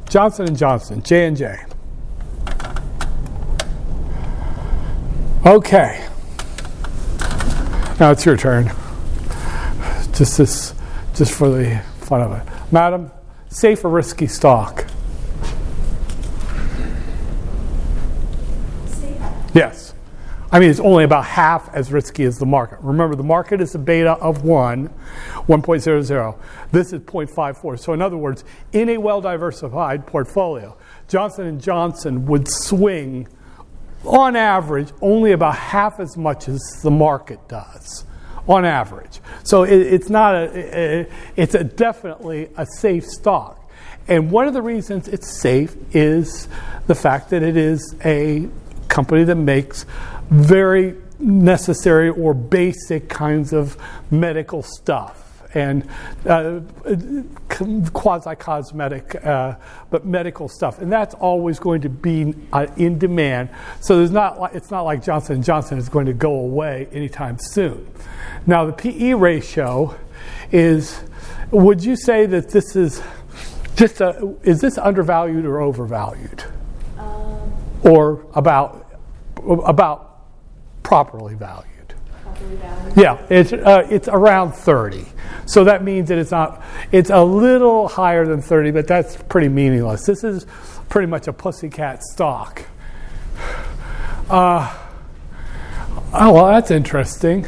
Johnson 0.10 0.46
and 0.46 0.58
Johnson, 0.58 1.02
J 1.02 1.28
and 1.28 1.38
J. 1.38 1.58
Okay. 5.46 6.06
Now 7.98 8.12
it's 8.12 8.26
your 8.26 8.36
turn. 8.36 8.66
Just 10.14 10.38
this, 10.38 10.74
just 11.16 11.32
for 11.32 11.48
the 11.48 11.82
fun 12.02 12.20
of 12.20 12.34
it, 12.34 12.46
Madam. 12.74 13.10
Safe 13.48 13.86
or 13.86 13.90
risky 13.90 14.28
stock? 14.28 14.86
Yes. 19.54 19.93
I 20.54 20.60
mean, 20.60 20.70
it's 20.70 20.80
only 20.80 21.04
about 21.04 21.26
half 21.26 21.74
as 21.74 21.92
risky 21.92 22.26
as 22.26 22.38
the 22.38 22.46
market. 22.46 22.78
Remember, 22.82 23.16
the 23.16 23.24
market 23.24 23.60
is 23.60 23.74
a 23.74 23.80
beta 23.80 24.12
of 24.12 24.44
1, 24.44 24.88
1.00. 24.88 26.40
This 26.72 26.94
is 26.94 27.00
0.54. 27.02 27.80
So, 27.80 27.92
in 27.92 28.04
other 28.04 28.18
words, 28.18 28.44
in 28.72 28.90
a 28.90 28.98
well 28.98 29.20
diversified 29.20 30.06
portfolio, 30.06 30.78
Johnson 31.08 31.60
& 31.60 31.62
Johnson 31.62 32.28
would 32.28 32.48
swing, 32.48 33.28
on 34.06 34.36
average, 34.36 34.90
only 35.02 35.32
about 35.32 35.56
half 35.56 36.00
as 36.00 36.16
much 36.16 36.48
as 36.48 36.62
the 36.84 36.92
market 36.92 37.40
does 37.48 38.06
on 38.48 38.64
average. 38.64 39.22
So 39.44 39.64
it, 39.64 39.74
it's 39.74 40.10
not 40.10 40.36
a, 40.36 41.08
it's 41.36 41.56
a 41.56 41.64
definitely 41.64 42.50
a 42.58 42.66
safe 42.66 43.06
stock. 43.06 43.60
And 44.08 44.30
one 44.30 44.48
of 44.48 44.54
the 44.54 44.62
reasons 44.62 45.08
it's 45.08 45.42
safe 45.42 45.76
is 45.96 46.48
the 46.88 46.96
fact 46.96 47.30
that 47.30 47.42
it 47.42 47.56
is 47.56 47.96
a 48.04 48.50
company 48.90 49.24
that 49.24 49.36
makes 49.36 49.86
very 50.34 50.96
necessary 51.20 52.10
or 52.10 52.34
basic 52.34 53.08
kinds 53.08 53.54
of 53.54 53.78
medical 54.10 54.64
stuff 54.64 55.24
and 55.56 55.88
uh, 56.28 56.60
quasi 57.94 58.36
cosmetic, 58.36 59.24
uh, 59.24 59.56
but 59.92 60.06
medical 60.06 60.50
stuff, 60.50 60.80
and 60.80 60.92
that's 60.92 61.14
always 61.16 61.60
going 61.60 61.82
to 61.82 61.90
be 61.90 62.34
uh, 62.52 62.66
in 62.78 62.98
demand. 62.98 63.50
So 63.80 63.98
there's 63.98 64.12
not 64.12 64.56
it's 64.56 64.72
not 64.72 64.82
like 64.82 65.04
Johnson 65.04 65.36
and 65.36 65.44
Johnson 65.44 65.78
is 65.78 65.90
going 65.90 66.08
to 66.08 66.14
go 66.14 66.34
away 66.34 66.88
anytime 66.92 67.38
soon. 67.40 67.88
Now 68.48 68.66
the 68.66 68.74
PE 68.74 69.14
ratio 69.14 69.96
is. 70.52 71.02
Would 71.52 71.84
you 71.84 71.96
say 71.96 72.26
that 72.26 72.50
this 72.50 72.76
is 72.76 73.00
just 73.76 74.02
a, 74.02 74.36
is 74.42 74.60
this 74.60 74.80
undervalued 74.80 75.46
or 75.46 75.62
overvalued, 75.62 76.44
um, 76.98 77.54
or 77.84 78.26
about 78.34 78.92
about 79.38 80.13
properly 80.84 81.36
valued. 81.36 81.68
Properly 82.22 82.56
valued. 82.58 82.98
Yeah, 82.98 83.26
it's 83.30 83.54
uh, 83.54 83.88
it's 83.90 84.08
around 84.08 84.54
30. 84.54 85.06
So 85.46 85.64
that 85.64 85.84
means 85.84 86.10
that 86.10 86.18
it's 86.18 86.32
not 86.32 86.64
it's 86.92 87.10
a 87.10 87.24
little 87.24 87.88
higher 87.88 88.26
than 88.26 88.42
30, 88.42 88.72
but 88.72 88.88
that's 88.88 89.18
pretty 89.18 89.50
meaningless. 89.50 90.06
This 90.06 90.24
is 90.24 90.46
pretty 90.90 91.08
much 91.08 91.28
a 91.28 91.34
pussycat 91.34 92.04
stock. 92.04 92.64
Uh, 94.30 94.78
oh 96.14 96.34
well, 96.34 96.48
that's 96.48 96.72
interesting. 96.72 97.48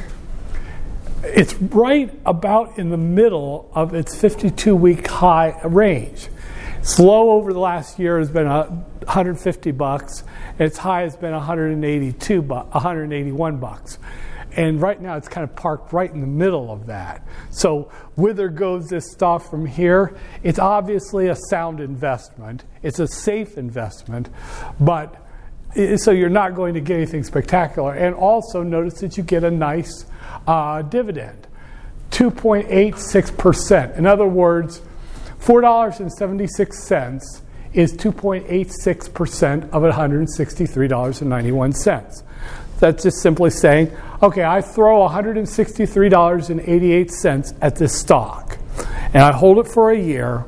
It's 1.24 1.56
right 1.56 2.12
about 2.25 2.77
in 2.77 2.89
the 2.89 2.98
middle 2.98 3.70
of 3.74 3.94
its 3.94 4.15
52 4.20 4.75
week 4.75 5.08
high 5.08 5.60
range. 5.63 6.30
Slow 6.86 7.32
over 7.32 7.51
the 7.51 7.60
last 7.60 7.98
year 7.98 8.20
has 8.20 8.30
been 8.30 8.46
150 8.46 9.72
bucks. 9.72 10.24
Its 10.60 10.77
high 10.77 11.01
has 11.01 11.18
been 11.18 11.32
182 11.32 12.44
bu- 12.44 12.54
181 12.54 13.58
bucks. 13.58 13.98
And 14.56 14.80
right 14.80 15.01
now 15.01 15.18
it's 15.18 15.27
kind 15.27 15.44
of 15.44 15.56
parked 15.56 15.94
right 15.94 16.12
in 16.12 16.22
the 16.22 16.27
middle 16.27 16.72
of 16.72 16.86
that. 16.86 17.27
So 17.50 17.92
whither 18.15 18.50
goes 18.50 18.88
this 18.88 19.12
stock 19.12 19.50
from 19.50 19.65
here? 19.65 20.15
It's 20.44 20.60
obviously 20.60 21.27
a 21.27 21.36
sound 21.50 21.80
investment. 21.80 22.65
It's 22.84 23.00
a 23.00 23.08
safe 23.08 23.58
investment, 23.58 24.30
but 24.80 25.15
so 25.98 26.12
you're 26.12 26.30
not 26.30 26.54
going 26.54 26.75
to 26.75 26.82
get 26.82 26.98
anything 26.98 27.24
spectacular. 27.24 27.96
And 27.96 28.13
also 28.13 28.62
notice 28.62 29.00
that 29.00 29.18
you 29.18 29.24
get 29.24 29.44
a 29.44 29.50
nice 29.50 30.06
uh, 30.46 30.84
dividend, 30.84 31.48
2.86%. 32.12 33.98
In 33.98 34.06
other 34.06 34.27
words, 34.27 34.84
$4.76 35.39 37.42
is 37.74 37.94
2.86% 37.94 39.70
of 39.72 39.84
$163.91. 39.84 42.24
That's 42.80 43.04
just 43.04 43.22
simply 43.22 43.51
saying, 43.51 43.92
okay, 44.22 44.44
I 44.44 44.62
throw 44.62 45.08
$163.88 45.08 47.58
at 47.62 47.75
this 47.75 47.98
stock 47.98 48.58
and 49.13 49.24
I 49.24 49.32
hold 49.32 49.60
it 49.60 49.68
for 49.68 49.92
a 49.92 49.98
year. 49.98 50.44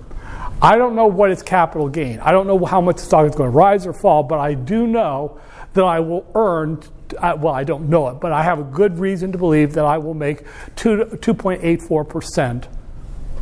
I 0.61 0.77
don't 0.77 0.95
know 0.95 1.07
what 1.07 1.31
its 1.31 1.41
capital 1.43 1.87
gain. 1.87 2.19
I 2.19 2.31
don't 2.31 2.47
know 2.47 2.65
how 2.65 2.81
much 2.81 2.97
the 2.97 3.03
stock 3.03 3.29
is 3.29 3.35
going 3.35 3.51
to 3.51 3.55
rise 3.55 3.85
or 3.85 3.93
fall, 3.93 4.23
but 4.23 4.39
I 4.39 4.55
do 4.55 4.87
know 4.87 5.39
that 5.73 5.83
I 5.83 5.99
will 5.99 6.25
earn 6.33 6.81
uh, 7.19 7.37
well, 7.39 7.53
I 7.53 7.63
don't 7.63 7.87
know 7.87 8.09
it, 8.09 8.19
but 8.19 8.33
I 8.33 8.43
have 8.43 8.59
a 8.59 8.63
good 8.63 8.99
reason 8.99 9.31
to 9.31 9.37
believe 9.37 9.75
that 9.75 9.85
I 9.85 9.97
will 9.97 10.13
make 10.13 10.43
2, 10.75 11.19
2.84% 11.21 12.67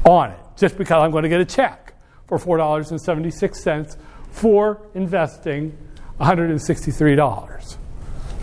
on 0.05 0.29
it 0.29 0.44
just 0.55 0.77
because 0.77 1.03
I'm 1.03 1.11
going 1.11 1.23
to 1.23 1.29
get 1.29 1.41
a 1.41 1.45
check 1.45 1.93
for 2.27 2.37
$4.76 2.37 3.97
for 4.31 4.81
investing 4.93 5.77
$163. 6.19 7.77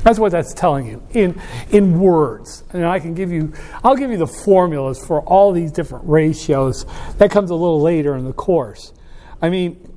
That's 0.02 0.19
what 0.19 0.33
that's 0.33 0.52
telling 0.52 0.87
you 0.87 1.02
in, 1.12 1.40
in 1.71 2.00
words. 2.00 2.64
And 2.73 2.85
I 2.85 2.99
can 2.99 3.14
give 3.14 3.31
you, 3.31 3.52
I'll 3.85 3.97
give 3.97 4.11
you 4.11 4.16
the 4.16 4.26
formulas 4.26 5.04
for 5.04 5.23
all 5.23 5.52
these 5.52 5.71
different 5.71 6.09
ratios. 6.09 6.85
That 7.19 7.31
comes 7.31 7.50
a 7.50 7.54
little 7.54 7.81
later 7.81 8.16
in 8.16 8.25
the 8.25 8.33
course. 8.33 8.92
I 9.40 9.49
mean, 9.49 9.88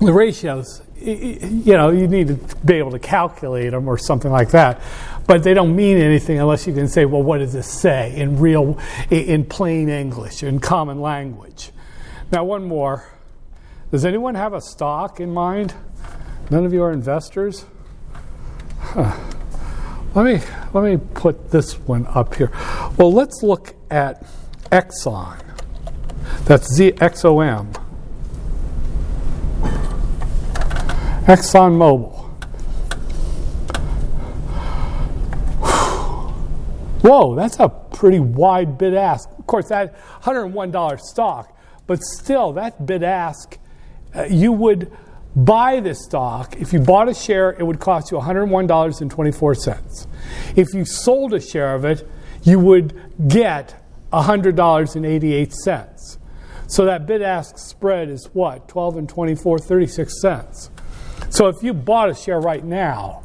the 0.00 0.12
ratios, 0.12 0.82
you 0.98 1.74
know, 1.76 1.90
you 1.90 2.08
need 2.08 2.28
to 2.28 2.56
be 2.64 2.74
able 2.74 2.90
to 2.90 2.98
calculate 2.98 3.70
them 3.70 3.88
or 3.88 3.96
something 3.96 4.30
like 4.30 4.50
that. 4.50 4.80
But 5.30 5.44
they 5.44 5.54
don't 5.54 5.76
mean 5.76 5.98
anything 5.98 6.40
unless 6.40 6.66
you 6.66 6.74
can 6.74 6.88
say, 6.88 7.04
well, 7.04 7.22
what 7.22 7.38
does 7.38 7.52
this 7.52 7.70
say 7.70 8.16
in 8.16 8.40
real, 8.40 8.76
in 9.10 9.44
plain 9.44 9.88
English, 9.88 10.42
in 10.42 10.58
common 10.58 11.00
language? 11.00 11.70
Now, 12.32 12.42
one 12.42 12.64
more. 12.64 13.04
Does 13.92 14.04
anyone 14.04 14.34
have 14.34 14.54
a 14.54 14.60
stock 14.60 15.20
in 15.20 15.32
mind? 15.32 15.72
None 16.50 16.66
of 16.66 16.72
you 16.72 16.82
are 16.82 16.90
investors? 16.90 17.64
Huh. 18.80 19.16
Let 20.16 20.24
me 20.24 20.40
let 20.74 20.82
me 20.82 20.96
put 21.14 21.52
this 21.52 21.74
one 21.78 22.08
up 22.08 22.34
here. 22.34 22.50
Well, 22.98 23.12
let's 23.12 23.40
look 23.44 23.76
at 23.88 24.26
Exxon. 24.72 25.40
That's 26.46 26.76
ZXOM. 26.76 27.72
ExxonMobil. 31.26 32.19
Whoa, 37.02 37.34
that's 37.34 37.58
a 37.58 37.68
pretty 37.68 38.20
wide 38.20 38.78
bid 38.78 38.94
ask. 38.94 39.28
Of 39.38 39.46
course, 39.46 39.68
that 39.68 39.94
$101 40.22 41.00
stock, 41.00 41.56
but 41.86 42.02
still, 42.02 42.52
that 42.54 42.84
bid 42.84 43.02
ask, 43.02 43.58
uh, 44.14 44.24
you 44.24 44.52
would 44.52 44.92
buy 45.34 45.80
this 45.80 46.04
stock. 46.04 46.60
If 46.60 46.72
you 46.72 46.80
bought 46.80 47.08
a 47.08 47.14
share, 47.14 47.52
it 47.52 47.64
would 47.64 47.80
cost 47.80 48.10
you 48.10 48.18
$101.24. 48.18 50.06
If 50.56 50.74
you 50.74 50.84
sold 50.84 51.32
a 51.32 51.40
share 51.40 51.74
of 51.74 51.84
it, 51.84 52.06
you 52.42 52.58
would 52.58 53.28
get 53.28 53.82
$100.88. 54.12 56.18
So 56.66 56.84
that 56.84 57.06
bid 57.06 57.22
ask 57.22 57.58
spread 57.58 58.08
is 58.08 58.28
what? 58.32 58.68
12 58.68 58.96
and 58.98 59.08
24, 59.08 59.58
36 59.58 60.20
cents. 60.20 60.70
So 61.28 61.48
if 61.48 61.62
you 61.62 61.74
bought 61.74 62.10
a 62.10 62.14
share 62.14 62.40
right 62.40 62.64
now, 62.64 63.24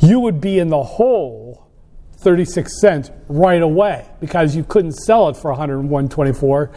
you 0.00 0.18
would 0.20 0.40
be 0.40 0.58
in 0.58 0.68
the 0.68 0.82
hole 0.82 1.41
36 2.22 2.80
cents 2.80 3.10
right 3.28 3.62
away 3.62 4.06
because 4.20 4.54
you 4.54 4.64
couldn't 4.64 4.92
sell 4.92 5.28
it 5.28 5.36
for 5.36 5.54
101.24. 5.54 6.72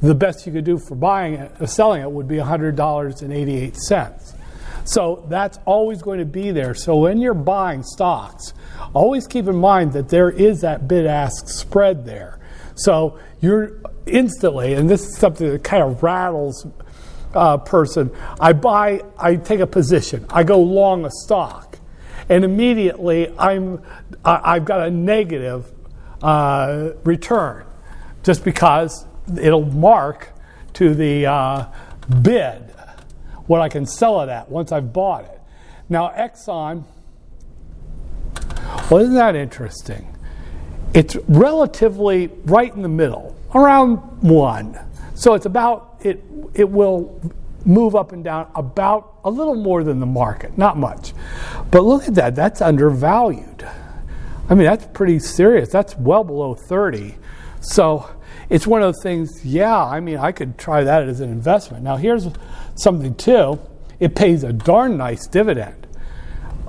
The 0.00 0.14
best 0.14 0.46
you 0.46 0.52
could 0.52 0.64
do 0.64 0.78
for 0.78 0.94
buying 0.94 1.34
it, 1.34 1.52
uh, 1.60 1.66
selling 1.66 2.02
it 2.02 2.10
would 2.10 2.28
be 2.28 2.36
$100.88. 2.36 4.34
So 4.84 5.26
that's 5.28 5.58
always 5.64 6.02
going 6.02 6.20
to 6.20 6.24
be 6.24 6.50
there. 6.50 6.74
So 6.74 6.96
when 6.96 7.18
you're 7.18 7.34
buying 7.34 7.82
stocks, 7.82 8.54
always 8.94 9.26
keep 9.26 9.46
in 9.46 9.56
mind 9.56 9.92
that 9.92 10.08
there 10.08 10.30
is 10.30 10.62
that 10.62 10.88
bid 10.88 11.06
ask 11.06 11.48
spread 11.48 12.04
there. 12.06 12.38
So 12.74 13.18
you're 13.40 13.80
instantly, 14.06 14.74
and 14.74 14.88
this 14.88 15.02
is 15.02 15.18
something 15.18 15.50
that 15.50 15.64
kind 15.64 15.82
of 15.82 16.02
rattles 16.02 16.66
a 17.34 17.38
uh, 17.38 17.56
person. 17.58 18.10
I 18.40 18.52
buy, 18.52 19.02
I 19.18 19.36
take 19.36 19.60
a 19.60 19.66
position, 19.66 20.26
I 20.30 20.42
go 20.42 20.60
long 20.60 21.04
a 21.04 21.10
stock 21.10 21.70
and 22.30 22.44
immediately 22.44 23.28
I'm, 23.36 23.82
I've 24.24 24.64
got 24.64 24.86
a 24.86 24.90
negative 24.90 25.70
uh, 26.22 26.90
return 27.04 27.66
just 28.22 28.44
because 28.44 29.04
it'll 29.38 29.66
mark 29.66 30.32
to 30.74 30.94
the 30.94 31.26
uh, 31.26 31.66
bid 32.22 32.62
what 33.46 33.60
I 33.60 33.68
can 33.68 33.84
sell 33.84 34.20
it 34.20 34.28
at 34.28 34.48
once 34.48 34.70
I've 34.70 34.92
bought 34.92 35.24
it. 35.24 35.40
Now, 35.88 36.10
Exxon, 36.10 36.84
well, 38.88 39.00
isn't 39.00 39.14
that 39.14 39.34
interesting? 39.34 40.16
It's 40.94 41.16
relatively 41.26 42.30
right 42.44 42.72
in 42.72 42.82
the 42.82 42.88
middle, 42.88 43.36
around 43.52 43.96
one. 44.22 44.78
So 45.14 45.34
it's 45.34 45.46
about, 45.46 45.96
it, 46.00 46.22
it 46.54 46.70
will 46.70 47.20
move 47.64 47.94
up 47.94 48.12
and 48.12 48.24
down 48.24 48.50
about 48.54 49.18
a 49.24 49.30
little 49.30 49.54
more 49.54 49.84
than 49.84 50.00
the 50.00 50.06
market, 50.06 50.56
not 50.56 50.76
much. 50.76 51.12
But 51.70 51.82
look 51.82 52.08
at 52.08 52.14
that, 52.14 52.34
that's 52.34 52.60
undervalued. 52.60 53.66
I 54.48 54.54
mean, 54.54 54.66
that's 54.66 54.86
pretty 54.92 55.18
serious. 55.18 55.68
That's 55.70 55.96
well 55.96 56.24
below 56.24 56.54
30. 56.54 57.14
So 57.60 58.10
it's 58.48 58.66
one 58.66 58.82
of 58.82 58.88
those 58.94 59.02
things, 59.02 59.44
yeah, 59.44 59.84
I 59.84 60.00
mean, 60.00 60.16
I 60.16 60.32
could 60.32 60.58
try 60.58 60.82
that 60.82 61.08
as 61.08 61.20
an 61.20 61.30
investment. 61.30 61.84
Now, 61.84 61.96
here's 61.96 62.26
something 62.74 63.14
too 63.14 63.60
it 63.98 64.14
pays 64.14 64.44
a 64.44 64.52
darn 64.52 64.96
nice 64.96 65.26
dividend 65.26 65.80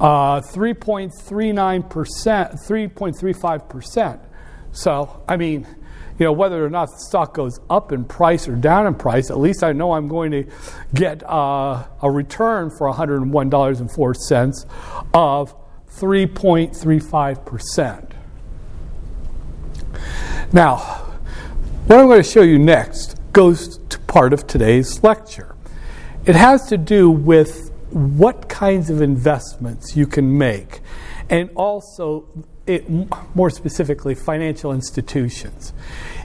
uh, 0.01 0.41
3.39%, 0.41 1.88
3.35%. 2.67 4.19
So, 4.71 5.24
I 5.27 5.38
mean, 5.38 5.67
you 6.20 6.25
know, 6.25 6.32
whether 6.32 6.65
or 6.65 6.70
not 6.70 6.91
the 6.91 6.98
stock 6.98 7.34
goes 7.34 7.60
up 7.70 7.91
in 7.91 8.06
price 8.06 8.48
or 8.48 8.56
down 8.56 8.88
in 8.88 8.96
price, 8.96 9.30
at 9.30 9.38
least 9.39 9.62
I 9.63 9.74
know 9.74 9.91
I'm 9.94 10.08
going 10.08 10.32
to 10.32 10.46
get 10.94 11.27
uh, 11.27 11.86
a 12.01 12.12
return 12.12 12.70
for 12.70 12.89
$101.04 12.91 14.65
of 15.13 15.56
3.35%. 15.89 18.12
Now, 20.53 20.77
what 21.86 22.00
I'm 22.00 22.08
going 22.08 22.22
to 22.22 22.30
show 22.30 22.41
you 22.41 22.60
next 22.60 23.17
goes 23.34 23.78
to 23.89 24.00
part 24.00 24.34
of 24.34 24.47
today's 24.47 25.04
lecture. 25.04 25.56
It 26.26 26.36
has 26.36 26.67
to 26.67 26.78
do 26.78 27.10
with 27.10 27.71
what 27.89 28.47
kinds 28.47 28.89
of 28.89 29.02
investments 29.02 29.97
you 29.97 30.08
can 30.08 30.38
make 30.38 30.80
and 31.30 31.50
also 31.56 32.28
it, 32.67 32.89
more 33.36 33.50
specifically, 33.50 34.15
financial 34.15 34.71
institutions. 34.71 35.74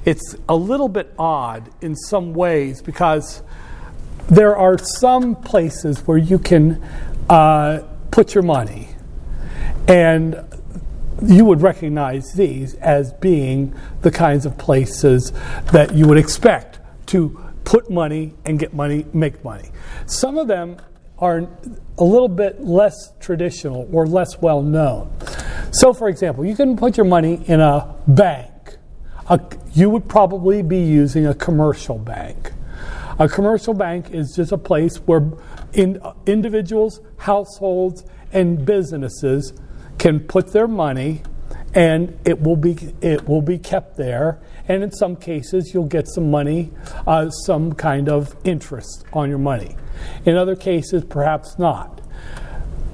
It's 0.05 0.37
a 0.49 0.57
little 0.57 0.89
bit 0.89 1.13
odd 1.19 1.71
in 1.81 1.97
some 1.97 2.35
ways 2.35 2.83
because 2.83 3.43
there 4.29 4.57
are 4.57 4.79
some 4.79 5.37
places 5.37 6.01
where 6.07 6.19
you 6.19 6.39
can 6.39 6.83
uh, 7.29 7.83
put 8.11 8.35
your 8.35 8.43
money, 8.43 8.89
and 9.89 10.45
you 11.23 11.45
would 11.45 11.63
recognize 11.63 12.33
these 12.35 12.75
as 12.75 13.13
being 13.15 13.75
the 14.03 14.11
kinds 14.11 14.45
of 14.45 14.59
places 14.59 15.33
that 15.73 15.95
you 15.95 16.07
would 16.07 16.19
expect 16.19 16.79
to 17.07 17.41
put 17.65 17.91
money 17.91 18.35
and 18.45 18.59
get 18.59 18.75
money, 18.75 19.07
make 19.13 19.43
money. 19.43 19.71
Some 20.07 20.39
of 20.39 20.47
them 20.47 20.77
are 21.19 21.49
a 21.99 22.05
little 22.05 22.29
bit 22.29 22.63
less 22.63 23.13
traditional 23.21 23.89
or 23.93 24.07
less 24.07 24.41
well 24.41 24.63
known. 24.63 25.11
So, 25.71 25.93
for 25.93 26.09
example, 26.09 26.45
you 26.45 26.57
can 26.57 26.77
put 26.77 26.97
your 26.97 27.07
money 27.07 27.43
in 27.47 27.61
a 27.61 27.95
bank. 28.07 28.79
A, 29.29 29.41
you 29.73 29.91
would 29.91 30.09
probably 30.09 30.63
be 30.63 30.79
using 30.79 31.27
a 31.27 31.35
commercial 31.35 31.99
bank. 31.99 32.53
A 33.19 33.29
commercial 33.29 33.75
bank 33.75 34.11
is 34.11 34.35
just 34.37 34.53
a 34.53 34.59
place 34.59 34.99
where 34.99 35.33
in, 35.73 36.01
individuals, 36.27 37.01
households, 37.19 38.05
and 38.33 38.65
businesses 38.65 39.53
can 39.99 40.21
put 40.21 40.53
their 40.53 40.69
money 40.69 41.23
and 41.75 42.19
it 42.25 42.41
will 42.41 42.57
be 42.57 42.77
it 43.01 43.29
will 43.29 43.43
be 43.43 43.59
kept 43.59 43.97
there 43.97 44.41
and 44.69 44.83
in 44.83 44.91
some 44.91 45.17
cases 45.17 45.73
you'll 45.73 45.87
get 45.87 46.09
some 46.09 46.31
money 46.31 46.71
uh, 47.07 47.29
some 47.31 47.73
kind 47.73 48.09
of 48.09 48.35
interest 48.45 49.05
on 49.13 49.29
your 49.29 49.39
money 49.39 49.77
in 50.25 50.37
other 50.37 50.57
cases 50.57 51.05
perhaps 51.05 51.59
not 51.59 52.01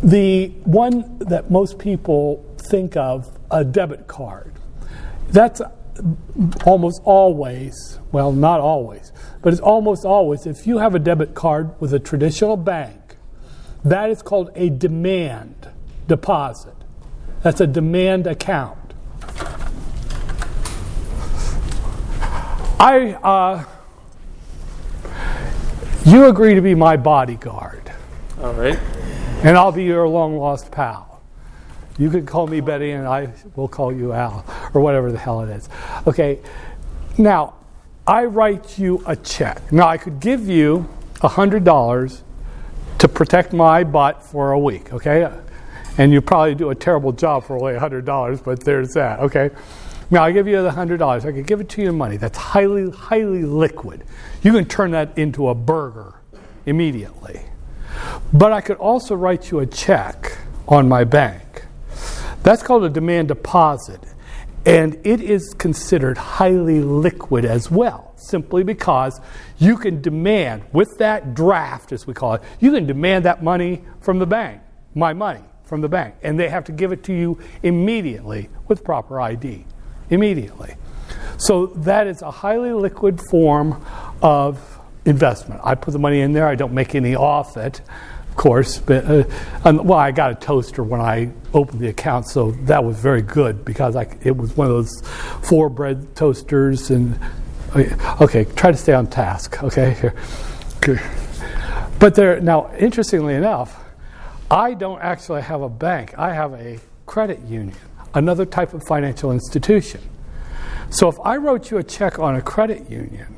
the 0.02 0.48
one 0.64 1.18
that 1.18 1.50
most 1.50 1.78
people 1.78 2.44
think 2.62 2.96
of 2.96 3.38
a 3.50 3.64
debit 3.64 4.06
card 4.06 4.52
that's 5.28 5.60
almost 6.64 7.00
always 7.04 7.98
well 8.12 8.32
not 8.32 8.60
always 8.60 9.12
but 9.42 9.52
it's 9.52 9.60
almost 9.60 10.04
always 10.04 10.46
if 10.46 10.66
you 10.66 10.78
have 10.78 10.94
a 10.94 10.98
debit 10.98 11.34
card 11.34 11.78
with 11.80 11.92
a 11.92 11.98
traditional 11.98 12.56
bank 12.56 13.16
that 13.84 14.08
is 14.08 14.22
called 14.22 14.50
a 14.54 14.70
demand 14.70 15.68
deposit 16.06 16.74
that's 17.42 17.60
a 17.60 17.66
demand 17.66 18.28
account. 18.28 18.78
I, 22.78 23.12
uh, 23.22 23.64
you 26.04 26.26
agree 26.26 26.54
to 26.54 26.60
be 26.60 26.74
my 26.74 26.96
bodyguard. 26.96 27.92
All 28.40 28.54
right. 28.54 28.78
And 29.42 29.56
I'll 29.56 29.72
be 29.72 29.84
your 29.84 30.08
long 30.08 30.36
lost 30.36 30.70
pal. 30.70 31.11
You 31.98 32.10
can 32.10 32.26
call 32.26 32.46
me 32.46 32.60
Betty 32.60 32.92
and 32.92 33.06
I 33.06 33.32
will 33.54 33.68
call 33.68 33.92
you 33.92 34.12
Al, 34.12 34.44
or 34.74 34.80
whatever 34.80 35.12
the 35.12 35.18
hell 35.18 35.42
it 35.42 35.50
is. 35.50 35.68
Okay, 36.06 36.40
now 37.18 37.54
I 38.06 38.24
write 38.24 38.78
you 38.78 39.02
a 39.06 39.16
check. 39.16 39.72
Now 39.72 39.88
I 39.88 39.98
could 39.98 40.20
give 40.20 40.48
you 40.48 40.88
$100 41.16 42.22
to 42.98 43.08
protect 43.08 43.52
my 43.52 43.84
butt 43.84 44.22
for 44.22 44.52
a 44.52 44.58
week, 44.58 44.92
okay? 44.92 45.30
and 45.98 46.12
you 46.12 46.20
probably 46.20 46.54
do 46.54 46.70
a 46.70 46.74
terrible 46.74 47.12
job 47.12 47.44
for 47.44 47.56
only 47.56 47.74
$100, 47.78 48.44
but 48.44 48.60
there's 48.64 48.94
that, 48.94 49.20
okay? 49.20 49.50
Now, 50.10 50.24
I 50.24 50.32
give 50.32 50.46
you 50.46 50.62
the 50.62 50.70
$100. 50.70 51.24
I 51.24 51.32
could 51.32 51.46
give 51.46 51.60
it 51.60 51.68
to 51.70 51.82
you 51.82 51.88
in 51.88 51.96
money. 51.96 52.18
That's 52.18 52.36
highly, 52.36 52.90
highly 52.90 53.44
liquid. 53.44 54.04
You 54.42 54.52
can 54.52 54.66
turn 54.66 54.90
that 54.90 55.16
into 55.16 55.48
a 55.48 55.54
burger 55.54 56.14
immediately. 56.66 57.42
But 58.32 58.52
I 58.52 58.60
could 58.60 58.76
also 58.76 59.14
write 59.14 59.50
you 59.50 59.60
a 59.60 59.66
check 59.66 60.36
on 60.68 60.88
my 60.88 61.04
bank. 61.04 61.64
That's 62.42 62.62
called 62.62 62.84
a 62.84 62.88
demand 62.88 63.28
deposit. 63.28 64.00
And 64.64 64.98
it 65.04 65.20
is 65.20 65.54
considered 65.58 66.16
highly 66.16 66.80
liquid 66.80 67.44
as 67.44 67.70
well, 67.70 68.12
simply 68.16 68.62
because 68.62 69.20
you 69.58 69.76
can 69.76 70.00
demand, 70.00 70.62
with 70.72 70.98
that 70.98 71.34
draft, 71.34 71.90
as 71.90 72.06
we 72.06 72.14
call 72.14 72.34
it, 72.34 72.42
you 72.60 72.70
can 72.70 72.86
demand 72.86 73.24
that 73.24 73.42
money 73.42 73.82
from 74.00 74.20
the 74.20 74.26
bank, 74.26 74.60
my 74.94 75.12
money 75.12 75.40
from 75.64 75.80
the 75.80 75.88
bank, 75.88 76.14
and 76.22 76.38
they 76.38 76.48
have 76.48 76.64
to 76.64 76.72
give 76.72 76.92
it 76.92 77.02
to 77.04 77.12
you 77.12 77.40
immediately 77.64 78.48
with 78.68 78.84
proper 78.84 79.20
ID. 79.20 79.64
Immediately. 80.10 80.76
So 81.38 81.66
that 81.66 82.06
is 82.06 82.22
a 82.22 82.30
highly 82.30 82.72
liquid 82.72 83.20
form 83.30 83.84
of 84.22 84.78
investment. 85.04 85.60
I 85.64 85.74
put 85.74 85.92
the 85.92 85.98
money 85.98 86.20
in 86.20 86.32
there, 86.32 86.46
I 86.46 86.54
don't 86.54 86.72
make 86.72 86.94
any 86.94 87.16
off 87.16 87.56
it, 87.56 87.80
course, 88.36 88.78
but 88.78 89.04
uh, 89.04 89.24
well, 89.64 89.98
I 89.98 90.10
got 90.10 90.32
a 90.32 90.34
toaster 90.34 90.82
when 90.82 91.00
I 91.00 91.30
opened 91.52 91.80
the 91.80 91.88
account, 91.88 92.26
so 92.26 92.52
that 92.62 92.82
was 92.84 92.98
very 92.98 93.22
good 93.22 93.64
because 93.64 93.96
I, 93.96 94.16
it 94.22 94.36
was 94.36 94.56
one 94.56 94.66
of 94.66 94.72
those 94.72 95.02
four 95.42 95.68
bread 95.68 96.16
toasters 96.16 96.90
and 96.90 97.18
Okay, 97.74 98.44
try 98.44 98.70
to 98.70 98.76
stay 98.76 98.92
on 98.92 99.06
task. 99.06 99.62
Okay, 99.62 99.94
here. 99.94 100.14
But 101.98 102.14
there 102.14 102.38
now, 102.40 102.70
interestingly 102.78 103.34
enough, 103.34 103.82
I 104.50 104.74
don't 104.74 105.00
actually 105.00 105.42
have 105.42 105.62
a 105.62 105.68
bank. 105.68 106.18
I 106.18 106.34
have 106.34 106.52
a 106.52 106.78
credit 107.06 107.40
union, 107.40 107.76
another 108.14 108.44
type 108.44 108.74
of 108.74 108.84
financial 108.84 109.32
institution. 109.32 110.00
So 110.90 111.08
if 111.08 111.18
I 111.24 111.36
wrote 111.36 111.70
you 111.70 111.78
a 111.78 111.82
check 111.82 112.18
on 112.18 112.36
a 112.36 112.42
credit 112.42 112.90
union, 112.90 113.36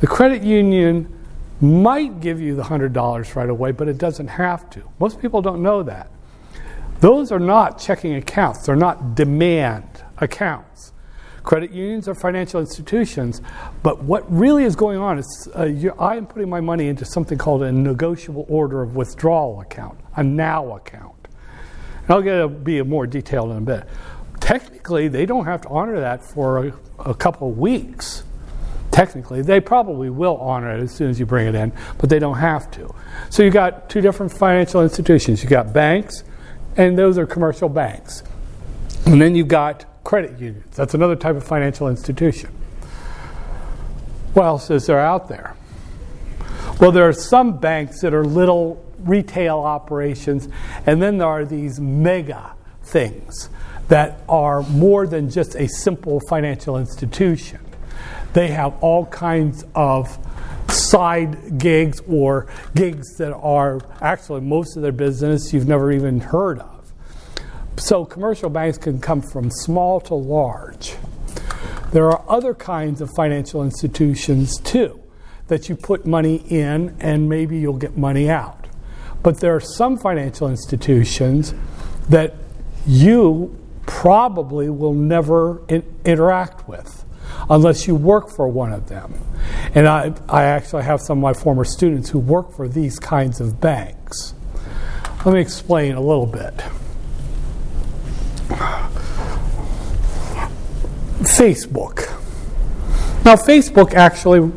the 0.00 0.06
credit 0.06 0.44
union 0.44 1.12
might 1.60 2.20
give 2.20 2.40
you 2.40 2.56
the 2.56 2.62
$100 2.62 3.34
right 3.34 3.48
away, 3.48 3.72
but 3.72 3.88
it 3.88 3.98
doesn't 3.98 4.28
have 4.28 4.70
to. 4.70 4.82
Most 4.98 5.20
people 5.20 5.42
don't 5.42 5.62
know 5.62 5.82
that. 5.82 6.10
Those 7.00 7.32
are 7.32 7.38
not 7.38 7.78
checking 7.78 8.14
accounts, 8.14 8.66
they're 8.66 8.76
not 8.76 9.14
demand 9.14 10.04
accounts. 10.18 10.92
Credit 11.42 11.70
unions 11.70 12.06
are 12.06 12.14
financial 12.14 12.60
institutions, 12.60 13.40
but 13.82 14.02
what 14.04 14.30
really 14.30 14.64
is 14.64 14.76
going 14.76 14.98
on 14.98 15.18
is 15.18 15.48
uh, 15.54 15.70
I 15.98 16.16
am 16.16 16.26
putting 16.26 16.50
my 16.50 16.60
money 16.60 16.88
into 16.88 17.06
something 17.06 17.38
called 17.38 17.62
a 17.62 17.72
negotiable 17.72 18.44
order 18.48 18.82
of 18.82 18.94
withdrawal 18.94 19.60
account, 19.60 19.98
a 20.16 20.22
NOW 20.22 20.76
account. 20.76 21.28
And 22.02 22.10
I'll 22.10 22.22
get 22.22 22.36
to 22.36 22.48
be 22.48 22.82
more 22.82 23.06
detailed 23.06 23.52
in 23.52 23.56
a 23.56 23.60
bit. 23.62 23.84
Technically, 24.40 25.08
they 25.08 25.24
don't 25.24 25.46
have 25.46 25.62
to 25.62 25.68
honor 25.68 26.00
that 26.00 26.22
for 26.22 26.66
a, 26.66 26.72
a 26.98 27.14
couple 27.14 27.50
of 27.50 27.56
weeks 27.56 28.24
technically. 28.90 29.42
They 29.42 29.60
probably 29.60 30.10
will 30.10 30.36
honor 30.36 30.76
it 30.76 30.80
as 30.80 30.92
soon 30.92 31.10
as 31.10 31.18
you 31.18 31.26
bring 31.26 31.46
it 31.46 31.54
in, 31.54 31.72
but 31.98 32.10
they 32.10 32.18
don't 32.18 32.38
have 32.38 32.70
to. 32.72 32.94
So 33.28 33.42
you've 33.42 33.54
got 33.54 33.88
two 33.88 34.00
different 34.00 34.32
financial 34.32 34.82
institutions. 34.82 35.42
You've 35.42 35.50
got 35.50 35.72
banks, 35.72 36.24
and 36.76 36.98
those 36.98 37.18
are 37.18 37.26
commercial 37.26 37.68
banks. 37.68 38.22
And 39.06 39.20
then 39.20 39.34
you've 39.34 39.48
got 39.48 39.86
credit 40.04 40.38
unions. 40.38 40.76
That's 40.76 40.94
another 40.94 41.16
type 41.16 41.36
of 41.36 41.44
financial 41.44 41.88
institution. 41.88 42.50
What 44.34 44.44
else 44.44 44.70
is 44.70 44.86
there 44.86 45.00
out 45.00 45.28
there? 45.28 45.56
Well, 46.80 46.92
there 46.92 47.08
are 47.08 47.12
some 47.12 47.58
banks 47.58 48.00
that 48.00 48.14
are 48.14 48.24
little 48.24 48.84
retail 49.00 49.58
operations, 49.58 50.48
and 50.86 51.02
then 51.02 51.18
there 51.18 51.28
are 51.28 51.44
these 51.44 51.80
mega 51.80 52.54
things 52.82 53.50
that 53.88 54.20
are 54.28 54.62
more 54.62 55.06
than 55.06 55.28
just 55.30 55.56
a 55.56 55.68
simple 55.68 56.20
financial 56.20 56.76
institution. 56.76 57.60
They 58.32 58.48
have 58.48 58.74
all 58.82 59.06
kinds 59.06 59.64
of 59.74 60.18
side 60.70 61.58
gigs 61.58 62.00
or 62.08 62.46
gigs 62.74 63.16
that 63.16 63.32
are 63.34 63.80
actually 64.00 64.40
most 64.40 64.76
of 64.76 64.82
their 64.82 64.92
business 64.92 65.52
you've 65.52 65.66
never 65.68 65.90
even 65.90 66.20
heard 66.20 66.60
of. 66.60 66.92
So 67.76 68.04
commercial 68.04 68.50
banks 68.50 68.78
can 68.78 69.00
come 69.00 69.22
from 69.22 69.50
small 69.50 70.00
to 70.02 70.14
large. 70.14 70.94
There 71.92 72.10
are 72.10 72.22
other 72.28 72.54
kinds 72.54 73.00
of 73.00 73.10
financial 73.16 73.64
institutions 73.64 74.58
too 74.58 75.00
that 75.48 75.68
you 75.68 75.74
put 75.74 76.06
money 76.06 76.44
in 76.48 76.96
and 77.00 77.28
maybe 77.28 77.58
you'll 77.58 77.76
get 77.76 77.96
money 77.96 78.30
out. 78.30 78.68
But 79.22 79.40
there 79.40 79.54
are 79.56 79.60
some 79.60 79.98
financial 79.98 80.48
institutions 80.48 81.52
that 82.08 82.34
you 82.86 83.58
probably 83.86 84.70
will 84.70 84.94
never 84.94 85.62
in- 85.68 85.82
interact 86.04 86.68
with 86.68 86.99
unless 87.48 87.86
you 87.86 87.94
work 87.94 88.30
for 88.30 88.48
one 88.48 88.72
of 88.72 88.88
them. 88.88 89.14
And 89.74 89.86
I, 89.86 90.12
I 90.28 90.44
actually 90.44 90.82
have 90.84 91.00
some 91.00 91.18
of 91.18 91.22
my 91.22 91.32
former 91.32 91.64
students 91.64 92.10
who 92.10 92.18
work 92.18 92.52
for 92.52 92.68
these 92.68 92.98
kinds 92.98 93.40
of 93.40 93.60
banks. 93.60 94.34
Let 95.24 95.34
me 95.34 95.40
explain 95.40 95.94
a 95.94 96.00
little 96.00 96.26
bit. 96.26 96.54
Facebook. 101.20 102.08
Now, 103.24 103.36
Facebook 103.36 103.92
actually 103.92 104.50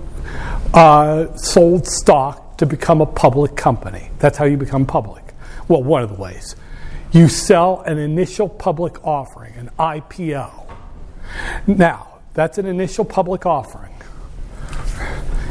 uh, 0.74 1.36
sold 1.36 1.86
stock 1.88 2.58
to 2.58 2.66
become 2.66 3.02
a 3.02 3.06
public 3.06 3.56
company. 3.56 4.10
That's 4.20 4.38
how 4.38 4.46
you 4.46 4.58
become 4.58 4.86
public. 4.86 5.24
Well, 5.68 5.84
one 5.84 6.04
of 6.04 6.10
the 6.10 6.22
ways. 6.22 6.56
You 7.12 7.28
sell 7.28 7.82
an 7.82 7.98
initial 7.98 8.48
public 8.48 9.06
offering, 9.06 9.54
an 9.56 9.70
IPO. 9.78 10.52
Now, 11.68 12.13
that's 12.34 12.58
an 12.58 12.66
initial 12.66 13.06
public 13.06 13.46
offering. 13.46 13.94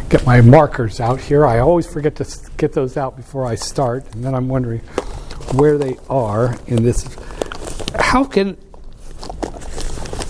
Get 0.08 0.26
my 0.26 0.40
markers 0.40 1.00
out 1.00 1.20
here. 1.20 1.46
I 1.46 1.60
always 1.60 1.86
forget 1.86 2.16
to 2.16 2.26
get 2.56 2.72
those 2.72 2.96
out 2.96 3.16
before 3.16 3.46
I 3.46 3.54
start, 3.54 4.14
and 4.14 4.24
then 4.24 4.34
I'm 4.34 4.48
wondering 4.48 4.80
where 5.54 5.78
they 5.78 5.96
are 6.10 6.56
in 6.66 6.82
this. 6.82 7.06
How 7.94 8.24
can 8.24 8.56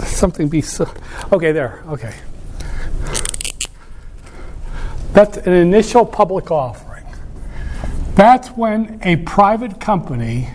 something 0.05 0.49
be 0.49 0.61
so. 0.61 0.93
Okay, 1.33 1.53
there. 1.53 1.83
Okay. 1.88 2.15
That's 5.12 5.37
an 5.38 5.53
initial 5.53 6.07
public 6.07 6.51
offering. 6.51 7.05
That's 8.15 8.49
when 8.51 9.01
a 9.03 9.17
private 9.17 9.81
company 9.81 10.49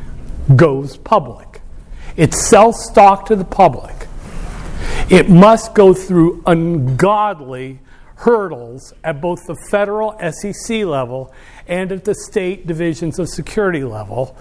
goes 0.55 0.95
public. 0.95 1.61
It 2.15 2.33
sells 2.33 2.85
stock 2.85 3.25
to 3.27 3.35
the 3.35 3.43
public. 3.43 3.96
It 5.09 5.29
must 5.29 5.73
go 5.73 5.93
through 5.93 6.43
ungodly 6.45 7.79
hurdles 8.15 8.93
at 9.05 9.21
both 9.21 9.47
the 9.47 9.55
federal 9.71 10.17
SEC 10.31 10.83
level 10.83 11.33
and 11.65 11.93
at 11.93 12.03
the 12.03 12.13
state 12.13 12.67
divisions 12.67 13.17
of 13.17 13.29
security 13.29 13.85
level 13.85 14.35